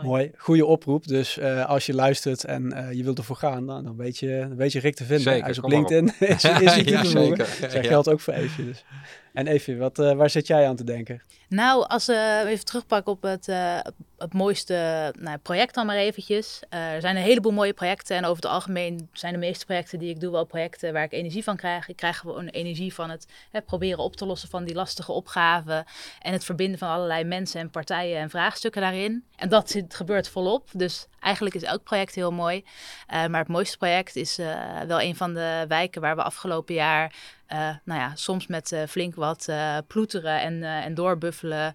Mooi, 0.02 0.30
goede 0.36 0.66
oproep. 0.66 1.06
Dus 1.06 1.38
eh, 1.38 1.66
als 1.68 1.86
je 1.86 1.94
luistert 1.94 2.44
en 2.44 2.72
eh, 2.72 2.92
je 2.92 3.02
wilt 3.04 3.18
ervoor 3.18 3.36
gaan, 3.36 3.66
dan, 3.66 3.84
dan, 3.84 3.96
weet 3.96 4.18
je, 4.18 4.38
dan 4.48 4.56
weet 4.56 4.72
je 4.72 4.80
Rick 4.80 4.94
te 4.94 5.04
vinden. 5.04 5.24
Zeker, 5.24 5.40
Hij 5.42 5.50
is 5.50 5.58
op. 5.58 5.70
LinkedIn. 5.70 6.06
is, 6.18 6.42
ja, 6.84 7.04
zeker. 7.04 7.36
Dat 7.60 7.72
Ja. 7.72 7.82
geldt 7.82 8.08
ook 8.08 8.20
voor 8.20 8.32
Evie. 8.34 8.64
Dus. 8.64 8.84
En 9.32 9.46
Evie, 9.46 9.76
wat, 9.76 9.98
eh, 9.98 10.12
waar 10.12 10.30
zit 10.30 10.46
jij 10.46 10.68
aan 10.68 10.76
te 10.76 10.84
denken? 10.84 11.22
Nou, 11.48 11.86
als 11.88 12.06
we 12.06 12.44
even 12.46 12.64
terugpakken 12.64 13.12
op 13.12 13.22
het, 13.22 13.48
eh, 13.48 13.78
het 14.18 14.32
mooiste 14.32 15.12
nou, 15.18 15.38
project 15.38 15.74
dan 15.74 15.86
maar 15.86 15.96
eventjes. 15.96 16.62
Eh, 16.68 16.92
er 16.92 17.00
zijn 17.00 17.16
een 17.16 17.22
heleboel 17.22 17.52
mooie 17.52 17.72
projecten 17.72 18.16
en 18.16 18.24
over 18.24 18.42
het 18.42 18.52
algemeen 18.52 19.08
zijn 19.12 19.32
de 19.32 19.38
meeste 19.38 19.64
projecten 19.64 19.98
die 19.98 20.10
ik 20.10 20.20
doe 20.20 20.30
wel 20.30 20.44
projecten 20.44 20.92
waar 20.92 21.04
ik 21.04 21.12
energie 21.12 21.44
van 21.44 21.56
krijg. 21.56 21.88
Ik 21.88 21.96
krijg 21.96 22.18
gewoon 22.18 22.46
energie 22.46 22.94
van 22.94 23.10
het 23.10 23.26
hè, 23.50 23.62
proberen 23.62 23.98
op 23.98 24.16
te 24.16 24.26
lossen 24.26 24.48
van 24.48 24.64
die 24.64 24.74
lastige 24.74 25.12
opgaven 25.12 25.84
en 26.20 26.32
het 26.32 26.44
verbinden 26.44 26.78
van 26.78 26.88
allerlei 26.88 27.24
mensen 27.24 27.60
en 27.60 27.70
partijen 27.70 28.18
en 28.18 28.30
vraagstukken 28.30 28.80
daarin. 28.80 29.24
En 29.36 29.48
dat 29.48 29.82
gebeurt 29.88 30.28
volop, 30.28 30.68
dus 30.72 31.06
eigenlijk 31.20 31.54
is 31.54 31.62
elk 31.62 31.82
project 31.82 32.14
heel 32.14 32.32
mooi. 32.32 32.64
Eh, 33.06 33.26
maar 33.26 33.40
het 33.40 33.48
mooiste 33.48 33.76
project 33.76 34.16
is 34.16 34.38
eh, 34.38 34.80
wel 34.86 35.00
een 35.00 35.16
van 35.16 35.34
de 35.34 35.64
wijken 35.68 36.00
waar 36.00 36.16
we 36.16 36.22
afgelopen 36.22 36.74
jaar 36.74 37.14
eh, 37.46 37.76
nou 37.84 38.00
ja, 38.00 38.14
soms 38.14 38.46
met 38.46 38.72
eh, 38.72 38.82
flink 38.88 39.14
wat 39.14 39.48
eh, 39.48 39.78
ploeteren 39.86 40.40
en, 40.40 40.62
en 40.62 40.94
doorbuffelen. 40.94 41.74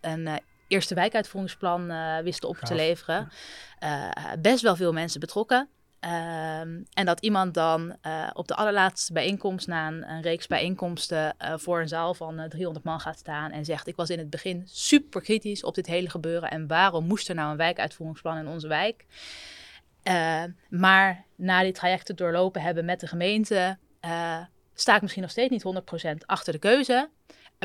een 0.00 0.40
eerste 0.68 0.94
wijkuitvoeringsplan 0.94 1.92
wisten 2.22 2.48
op 2.48 2.56
Gaaf. 2.56 2.68
te 2.68 2.74
leveren. 2.74 3.28
Best 4.38 4.62
wel 4.62 4.76
veel 4.76 4.92
mensen 4.92 5.20
betrokken. 5.20 5.68
Ehm, 6.00 6.82
en 6.92 7.06
dat 7.06 7.20
iemand 7.20 7.54
dan 7.54 7.96
op 8.32 8.48
de 8.48 8.54
allerlaatste 8.54 9.12
bijeenkomst, 9.12 9.66
na 9.66 9.88
een, 9.88 10.10
een 10.10 10.22
reeks 10.22 10.46
bijeenkomsten, 10.46 11.34
voor 11.38 11.80
een 11.80 11.88
zaal 11.88 12.14
van 12.14 12.38
eh, 12.38 12.48
300 12.48 12.84
man 12.84 13.00
gaat 13.00 13.18
staan 13.18 13.50
en 13.50 13.64
zegt: 13.64 13.86
Ik 13.86 13.96
was 13.96 14.10
in 14.10 14.18
het 14.18 14.30
begin 14.30 14.62
super 14.66 15.20
kritisch 15.20 15.64
op 15.64 15.74
dit 15.74 15.86
hele 15.86 16.10
gebeuren. 16.10 16.50
En 16.50 16.66
waarom 16.66 17.06
moest 17.06 17.28
er 17.28 17.34
nou 17.34 17.50
een 17.50 17.56
wijkuitvoeringsplan 17.56 18.38
in 18.38 18.48
onze 18.48 18.68
wijk? 18.68 19.04
Maar 20.68 21.24
na 21.36 21.62
die 21.62 21.72
trajecten 21.72 22.16
doorlopen 22.16 22.62
hebben 22.62 22.84
met 22.84 23.00
de 23.00 23.06
gemeente, 23.06 23.78
sta 24.80 24.94
ik 24.94 25.00
misschien 25.02 25.22
nog 25.22 25.30
steeds 25.30 25.50
niet 25.50 25.62
100% 25.62 26.16
achter 26.26 26.52
de 26.52 26.58
keuze. 26.58 27.08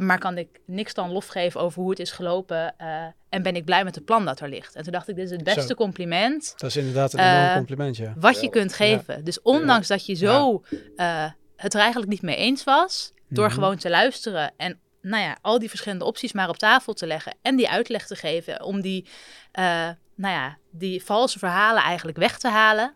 Maar 0.02 0.20
kan 0.20 0.38
ik 0.38 0.60
niks 0.66 0.94
dan 0.94 1.12
lof 1.12 1.28
geven 1.28 1.62
over 1.62 1.82
hoe 1.82 1.90
het 1.90 2.00
is 2.00 2.12
gelopen. 2.12 2.74
eh, 2.78 3.06
en 3.30 3.42
ben 3.44 3.56
ik 3.56 3.66
blij 3.66 3.84
met 3.84 3.96
het 3.96 4.06
plan 4.06 4.26
dat 4.26 4.40
er 4.40 4.50
ligt. 4.50 4.76
En 4.76 4.84
toen 4.84 4.92
dacht 4.92 5.08
ik, 5.10 5.16
dit 5.16 5.26
is 5.26 5.32
het 5.32 5.44
beste 5.44 5.62
Zo. 5.68 5.74
compliment 5.74 6.54
Dat 6.58 6.70
is 6.70 6.76
inderdaad 6.78 7.14
een 7.14 7.20
Eh, 7.20 7.40
enorm 7.42 7.54
compliment, 7.56 7.98
ja. 7.98 8.14
wat 8.18 8.42
je 8.42 8.50
kunt 8.50 8.74
geven. 8.74 9.24
Dus 9.24 9.42
ondanks 9.42 9.88
dat 9.88 10.06
je 10.06 10.14
zo 10.14 10.64
eh, 10.96 11.32
het 11.56 11.74
er 11.74 11.80
eigenlijk 11.80 12.12
niet 12.12 12.22
mee 12.22 12.36
eens 12.36 12.64
was, 12.64 13.14
door 13.30 13.46
Mhm. 13.46 13.54
gewoon 13.54 13.78
te 13.78 13.90
luisteren 13.90 14.52
en 14.58 14.80
nou 15.02 15.24
ja, 15.24 15.38
al 15.42 15.60
die 15.60 15.70
verschillende 15.70 16.06
opties 16.06 16.32
maar 16.34 16.50
op 16.50 16.58
tafel 16.58 16.94
te 16.94 17.08
leggen 17.08 17.36
en 17.42 17.56
die 17.56 17.70
uitleg 17.70 18.08
te 18.08 18.16
geven 18.16 18.64
om 18.64 18.82
die, 18.82 19.08
eh, 19.52 19.90
nou 20.16 20.34
ja, 20.34 20.58
die 20.72 21.04
valse 21.04 21.40
verhalen 21.40 21.84
eigenlijk 21.84 22.18
weg 22.18 22.38
te 22.40 22.48
halen. 22.48 22.96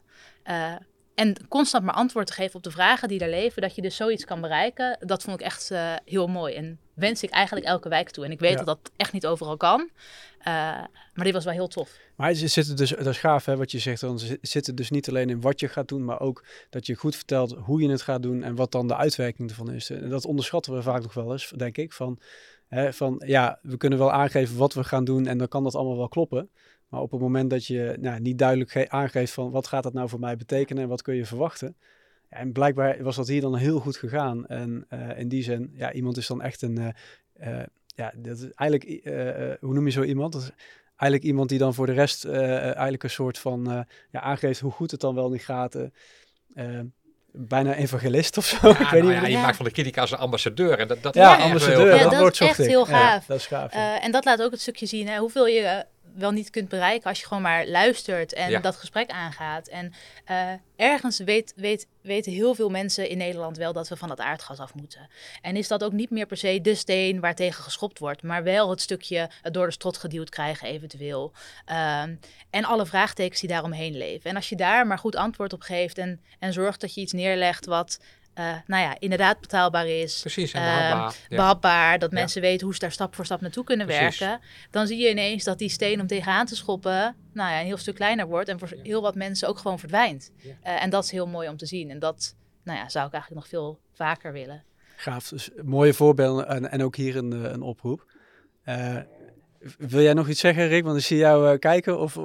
En 1.17 1.47
constant 1.47 1.83
maar 1.83 1.93
antwoord 1.93 2.27
te 2.27 2.33
geven 2.33 2.55
op 2.55 2.63
de 2.63 2.71
vragen 2.71 3.07
die 3.07 3.19
er 3.19 3.29
leven, 3.29 3.61
dat 3.61 3.75
je 3.75 3.81
dus 3.81 3.95
zoiets 3.95 4.25
kan 4.25 4.41
bereiken, 4.41 4.97
dat 4.99 5.23
vond 5.23 5.39
ik 5.39 5.45
echt 5.45 5.71
eh, 5.71 5.93
heel 6.05 6.27
mooi. 6.27 6.53
En 6.55 6.79
wens 6.93 7.23
ik 7.23 7.29
eigenlijk 7.29 7.65
elke 7.65 7.89
wijk 7.89 8.09
toe. 8.09 8.25
En 8.25 8.31
ik 8.31 8.39
weet 8.39 8.51
Ja. 8.51 8.57
dat 8.57 8.65
dat 8.65 8.91
echt 8.95 9.13
niet 9.13 9.25
overal 9.25 9.57
kan, 9.57 9.89
eh, 10.39 10.45
maar 11.13 11.23
dit 11.23 11.33
was 11.33 11.43
wel 11.43 11.53
heel 11.53 11.67
tof. 11.67 11.97
Maar 12.15 12.27
het 12.29 12.37
zit 12.51 12.77
dus, 12.77 12.89
dat 12.89 13.07
is 13.07 13.17
gaaf 13.17 13.45
hè, 13.45 13.57
wat 13.57 13.71
je 13.71 13.79
zegt. 13.79 14.01
Dan 14.01 14.19
zit 14.19 14.37
zit 14.41 14.67
het 14.67 14.77
dus 14.77 14.89
niet 14.89 15.09
alleen 15.09 15.29
in 15.29 15.41
wat 15.41 15.59
je 15.59 15.67
gaat 15.67 15.87
doen, 15.87 16.05
maar 16.05 16.19
ook 16.19 16.45
dat 16.69 16.85
je 16.85 16.95
goed 16.95 17.15
vertelt 17.15 17.55
hoe 17.55 17.81
je 17.81 17.89
het 17.89 18.01
gaat 18.01 18.23
doen 18.23 18.43
en 18.43 18.55
wat 18.55 18.71
dan 18.71 18.87
de 18.87 18.95
uitwerking 18.95 19.49
ervan 19.49 19.71
is. 19.71 19.89
En 19.89 20.09
dat 20.09 20.25
onderschatten 20.25 20.73
we 20.73 20.81
vaak 20.81 21.01
nog 21.01 21.13
wel 21.13 21.31
eens, 21.31 21.53
denk 21.55 21.77
ik. 21.77 21.93
Van, 21.93 22.19
hè, 22.67 22.93
van 22.93 23.21
ja, 23.25 23.59
we 23.61 23.77
kunnen 23.77 23.99
wel 23.99 24.11
aangeven 24.11 24.57
wat 24.57 24.73
we 24.73 24.83
gaan 24.83 25.03
doen 25.05 25.27
en 25.27 25.37
dan 25.37 25.47
kan 25.47 25.63
dat 25.63 25.75
allemaal 25.75 25.97
wel 25.97 26.07
kloppen. 26.07 26.49
Maar 26.87 27.01
op 27.01 27.11
het 27.11 27.19
moment 27.21 27.49
dat 27.49 27.65
je 27.65 27.97
nou, 27.99 28.19
niet 28.19 28.37
duidelijk 28.37 28.71
ge- 28.71 28.89
aangeeft 28.89 29.33
van 29.33 29.51
wat 29.51 29.67
gaat 29.67 29.83
dat 29.83 29.93
nou 29.93 30.09
voor 30.09 30.19
mij 30.19 30.37
betekenen 30.37 30.83
en 30.83 30.89
wat 30.89 31.01
kun 31.01 31.15
je 31.15 31.25
verwachten. 31.25 31.75
Ja, 32.29 32.37
en 32.37 32.51
blijkbaar 32.51 33.03
was 33.03 33.15
dat 33.15 33.27
hier 33.27 33.41
dan 33.41 33.55
heel 33.55 33.79
goed 33.79 33.97
gegaan. 33.97 34.45
En 34.47 34.85
eh, 34.89 35.19
in 35.19 35.27
die 35.27 35.43
zin, 35.43 35.71
ja, 35.73 35.91
iemand 35.91 36.17
is 36.17 36.27
dan 36.27 36.41
echt 36.41 36.61
een, 36.61 36.77
eh, 36.77 37.59
eh, 37.59 37.65
ja, 37.85 38.13
dat 38.15 38.37
is 38.37 38.51
eigenlijk, 38.55 38.83
eh, 39.03 39.51
eh, 39.51 39.57
hoe 39.59 39.73
noem 39.73 39.85
je 39.85 39.91
zo 39.91 40.03
iemand? 40.03 40.33
Dat 40.33 40.41
is 40.41 40.51
eigenlijk 40.95 41.23
iemand 41.23 41.49
die 41.49 41.59
dan 41.59 41.73
voor 41.73 41.85
de 41.85 41.91
rest 41.93 42.25
eh, 42.25 42.61
eigenlijk 42.63 43.03
een 43.03 43.09
soort 43.09 43.37
van 43.39 43.71
eh, 43.71 43.79
ja, 44.11 44.19
aangeeft 44.21 44.59
hoe 44.59 44.71
goed 44.71 44.91
het 44.91 44.99
dan 45.01 45.15
wel 45.15 45.29
niet 45.29 45.43
gaat. 45.45 45.77
bijna 47.31 47.73
evangelist 47.75 48.37
of 48.37 48.45
zo. 48.45 48.57
Ja, 48.67 48.69
ik 48.71 48.77
weet 48.77 48.89
nou 48.91 49.03
niet 49.03 49.11
ja, 49.13 49.19
hoe- 49.19 49.27
je 49.29 49.35
Ja. 49.35 49.41
maakt 49.41 49.55
van 49.55 49.65
de 49.65 49.71
kritiek 49.71 49.97
als 49.97 50.11
een 50.11 50.17
ambassadeur. 50.17 50.79
En 50.79 50.87
dat, 50.87 51.03
dat 51.03 51.13
ja, 51.15 51.35
ambassadeur. 51.37 51.77
heel 51.77 51.95
Ja, 51.95 52.09
dat 52.09 52.35
zocht 52.35 52.39
echt 52.39 52.57
heel 52.57 52.87
Ja, 52.87 52.99
gaaf. 53.11 53.25
dat 53.25 53.37
is 53.37 53.45
gaaf. 53.47 53.73
ja. 53.73 53.97
Eh, 53.97 54.05
en 54.05 54.11
dat 54.11 54.25
laat 54.25 54.41
ook 54.41 54.51
het 54.51 54.61
stukje 54.61 54.85
zien 54.85 55.07
hè, 55.07 55.17
hoeveel 55.17 55.47
je 55.47 55.85
wel 56.17 56.31
niet 56.31 56.49
kunt 56.49 56.69
bereiken 56.69 57.09
als 57.09 57.19
je 57.19 57.25
gewoon 57.27 57.43
maar 57.43 57.67
luistert 57.67 58.33
en 58.33 58.49
Ja. 58.49 58.59
dat 58.59 58.75
gesprek 58.75 59.09
aangaat. 59.09 59.67
En 59.67 59.93
eh, 60.25 60.51
ergens 60.75 61.19
weet, 61.19 61.53
weet, 61.55 61.87
weten 62.01 62.31
heel 62.31 62.55
veel 62.55 62.69
mensen 62.69 63.09
in 63.09 63.17
Nederland 63.17 63.57
wel 63.57 63.73
dat 63.73 63.87
we 63.87 63.95
van 63.97 64.07
dat 64.07 64.19
aardgas 64.19 64.59
af 64.59 64.73
moeten. 64.73 65.09
En 65.41 65.55
is 65.55 65.67
dat 65.67 65.83
ook 65.83 65.91
niet 65.91 66.09
meer 66.09 66.25
per 66.25 66.37
se 66.37 66.61
de 66.61 66.75
steen 66.75 67.19
waar 67.19 67.35
tegen 67.35 67.63
geschopt 67.63 67.99
wordt, 67.99 68.23
maar 68.23 68.43
wel 68.43 68.69
het 68.69 68.81
stukje 68.81 69.29
het 69.41 69.53
door 69.53 69.65
de 69.65 69.71
strot 69.71 69.97
geduwd 69.97 70.29
krijgen 70.29 70.67
eventueel. 70.67 71.31
Ehm, 71.65 72.15
en 72.49 72.65
alle 72.65 72.85
vraagtekens 72.85 73.39
die 73.39 73.49
daaromheen 73.49 73.97
leven. 73.97 74.29
En 74.29 74.35
als 74.35 74.49
je 74.49 74.55
daar 74.55 74.87
maar 74.87 74.99
goed 74.99 75.15
antwoord 75.15 75.53
op 75.53 75.61
geeft 75.61 75.97
en, 75.97 76.21
en 76.39 76.53
zorgt 76.53 76.81
dat 76.81 76.93
je 76.93 77.01
iets 77.01 77.13
neerlegt 77.13 77.65
wat 77.65 77.99
uh, 78.39 78.55
nou 78.65 78.83
ja, 78.83 78.95
inderdaad 78.99 79.39
betaalbaar 79.39 79.87
is. 79.87 80.19
Precies, 80.19 80.51
en 80.51 80.61
ehm, 80.61 81.11
behapbaar. 81.29 81.91
Ja. 81.91 81.97
dat 81.97 82.11
mensen 82.11 82.41
weten 82.41 82.65
hoe 82.65 82.73
ze 82.73 82.79
daar 82.79 82.91
stap 82.91 83.15
voor 83.15 83.25
stap 83.25 83.41
naartoe 83.41 83.63
kunnen 83.63 83.85
Precies. 83.85 84.19
werken. 84.19 84.45
Dan 84.71 84.87
zie 84.87 84.97
je 84.97 85.09
ineens 85.09 85.43
dat 85.43 85.57
die 85.57 85.69
steen 85.69 86.01
om 86.01 86.07
tegenaan 86.07 86.45
te 86.45 86.55
schoppen, 86.55 87.15
nou 87.33 87.51
ja, 87.51 87.59
een 87.59 87.65
heel 87.65 87.77
stuk 87.77 87.95
kleiner 87.95 88.27
wordt 88.27 88.49
en 88.49 88.59
voor 88.59 88.69
heel 88.83 89.01
wat 89.01 89.15
mensen 89.15 89.47
ook 89.47 89.57
gewoon 89.57 89.79
verdwijnt. 89.79 90.31
Ja. 90.37 90.53
Eh, 90.61 90.83
en 90.83 90.89
dat 90.89 91.03
is 91.03 91.11
heel 91.11 91.27
mooi 91.27 91.49
om 91.49 91.57
te 91.57 91.65
zien. 91.65 91.89
En 91.89 91.99
dat 91.99 92.35
nou 92.63 92.77
ja, 92.79 92.89
zou 92.89 93.07
ik 93.07 93.13
eigenlijk 93.13 93.41
nog 93.41 93.51
veel 93.51 93.79
vaker 93.93 94.33
willen. 94.33 94.63
Gaaf. 94.95 95.27
Dus 95.27 95.49
mooie 95.63 95.93
voorbeelden 95.93 96.47
en, 96.47 96.71
en 96.71 96.83
ook 96.83 96.95
hier 96.95 97.15
een, 97.15 97.33
eh, 97.33 97.51
een 97.51 97.61
oproep. 97.61 98.05
Eh, 98.63 98.97
wil 99.77 100.01
jij 100.01 100.13
nog 100.13 100.27
iets 100.27 100.39
zeggen, 100.39 100.67
Rick? 100.67 100.83
Want 100.83 100.97
ik 100.97 101.03
zie 101.03 101.17
jou 101.17 101.51
eh, 101.51 101.59
kijken. 101.59 101.99
Of- 101.99 102.19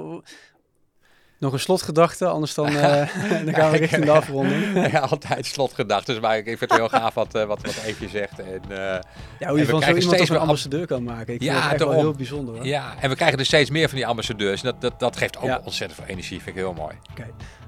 nog 1.43 1.53
een 1.53 1.59
slotgedachte, 1.59 2.25
anders 2.27 2.53
dan, 2.53 2.67
eh, 2.77 3.15
dan 3.45 3.53
gaan 3.53 3.71
we 3.71 3.77
richting 3.77 4.05
de 4.05 4.11
afronding. 4.21 4.91
ja, 4.91 4.99
altijd 4.99 5.45
slotgedachten. 5.45 6.21
Maar 6.21 6.37
ik 6.37 6.45
vind 6.45 6.59
het 6.59 6.73
heel 6.73 6.89
gaaf 6.89 7.13
wat, 7.13 7.35
eh, 7.35 7.43
wat, 7.45 7.61
wat 7.61 7.75
Eefje 7.85 8.09
zegt. 8.09 8.39
En, 8.39 8.61
eh, 8.69 8.99
Ja, 9.39 9.49
hoe 9.49 9.57
je 9.59 9.65
van 9.65 9.81
zo 9.81 9.93
iemand 9.95 10.29
een 10.29 10.37
ambassadeur 10.37 10.85
kan 10.87 11.03
maken. 11.03 11.33
Ik 11.33 11.41
Ja, 11.41 11.51
vind 11.53 11.63
het 11.63 11.73
echt 11.73 11.83
wel 11.83 11.99
heel 11.99 12.11
bijzonder. 12.11 12.55
Hoor. 12.55 12.65
ja, 12.65 12.93
en 12.99 13.09
we 13.09 13.15
krijgen 13.15 13.39
er 13.39 13.45
steeds 13.45 13.69
meer 13.69 13.87
van 13.89 13.97
die 13.97 14.07
ambassadeurs. 14.07 14.63
En 14.63 14.67
dat, 14.71 14.81
dat, 14.81 14.99
dat 14.99 15.17
geeft 15.17 15.37
ook 15.37 15.43
Ja. 15.43 15.61
ontzettend 15.63 15.99
veel 15.99 16.09
energie. 16.09 16.37
Vind 16.41 16.55
ik 16.55 16.61
heel 16.61 16.73
mooi. 16.73 16.95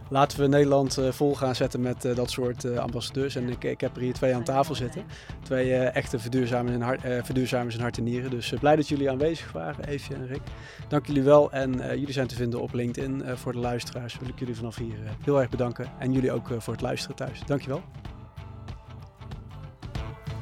Laten 0.09 0.39
we 0.39 0.47
Nederland 0.47 0.97
eh, 0.97 1.11
vol 1.11 1.35
gaan 1.35 1.55
zetten 1.55 1.81
met 1.81 2.05
eh, 2.05 2.15
dat 2.15 2.29
soort 2.29 2.63
eh, 2.63 2.77
ambassadeurs. 2.77 3.35
En 3.35 3.49
ik, 3.49 3.63
ik 3.63 3.81
heb 3.81 3.95
er 3.95 4.01
hier 4.01 4.13
twee 4.13 4.35
aan 4.35 4.43
tafel 4.43 4.75
zitten. 4.75 5.03
Twee 5.43 5.73
echte 5.73 6.19
verduurzamers 6.19 6.75
in, 6.75 6.81
hart, 6.81 7.01
verduurzamers 7.01 7.77
en 7.77 8.03
nieren. 8.03 8.29
Dus 8.29 8.53
blij 8.59 8.75
dat 8.75 8.87
jullie 8.87 9.09
aanwezig 9.09 9.51
waren, 9.51 9.85
Eefje 9.85 10.13
en 10.13 10.27
Rick. 10.27 10.41
Dank 10.87 11.05
jullie 11.05 11.23
wel. 11.23 11.51
En 11.51 11.71
jullie 11.77 12.11
zijn 12.11 12.27
te 12.27 12.35
vinden 12.35 12.61
op 12.61 12.73
LinkedIn. 12.73 13.23
Voor 13.35 13.51
de 13.51 13.57
luisteraars 13.57 14.17
wil 14.19 14.29
ik 14.29 14.39
jullie 14.39 14.55
vanaf 14.55 14.75
hier 14.75 14.97
heel 15.23 15.39
erg 15.39 15.49
bedanken. 15.49 15.91
En 15.99 16.11
jullie 16.11 16.31
ook 16.31 16.47
voor 16.57 16.73
het 16.73 16.81
luisteren 16.81 17.15
thuis. 17.15 17.41
Dankjewel. 17.45 17.81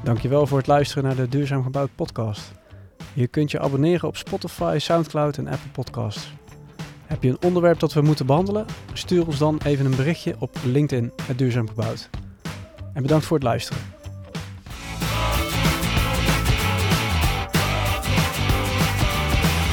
Dankjewel 0.03 0.47
voor 0.47 0.57
het 0.57 0.68
luisteren 0.68 1.03
naar 1.03 1.16
de 1.16 1.28
Duurzaam 1.28 1.64
Gebouwd 1.64 1.95
podcast. 1.95 2.51
Je 3.14 3.28
kunt 3.28 3.51
je 3.51 3.59
abonneren 3.59 4.07
op 4.07 4.18
Spotify, 4.18 4.76
Soundcloud 4.80 5.38
en 5.38 5.47
Apple 5.47 5.72
Podcasts. 5.72 6.34
Heb 7.06 7.24
je 7.24 7.30
een 7.30 7.43
onderwerp 7.45 7.80
dat 7.80 7.93
we 7.93 8.01
moeten 8.01 8.26
behandelen? 8.26 8.66
Stuur 8.93 9.28
ons 9.28 9.38
dan 9.38 9.60
even 9.66 9.86
een 9.86 9.95
berichtje 9.95 10.36
op 10.39 10.58
LinkedIn, 10.66 11.12
het 11.22 11.38
Duurzaam 11.38 11.68
Gebouwd. 11.68 12.10
En 12.93 13.01
bedankt 13.01 13.26
voor 13.26 13.38
het 13.38 13.45
luisteren. 13.45 13.82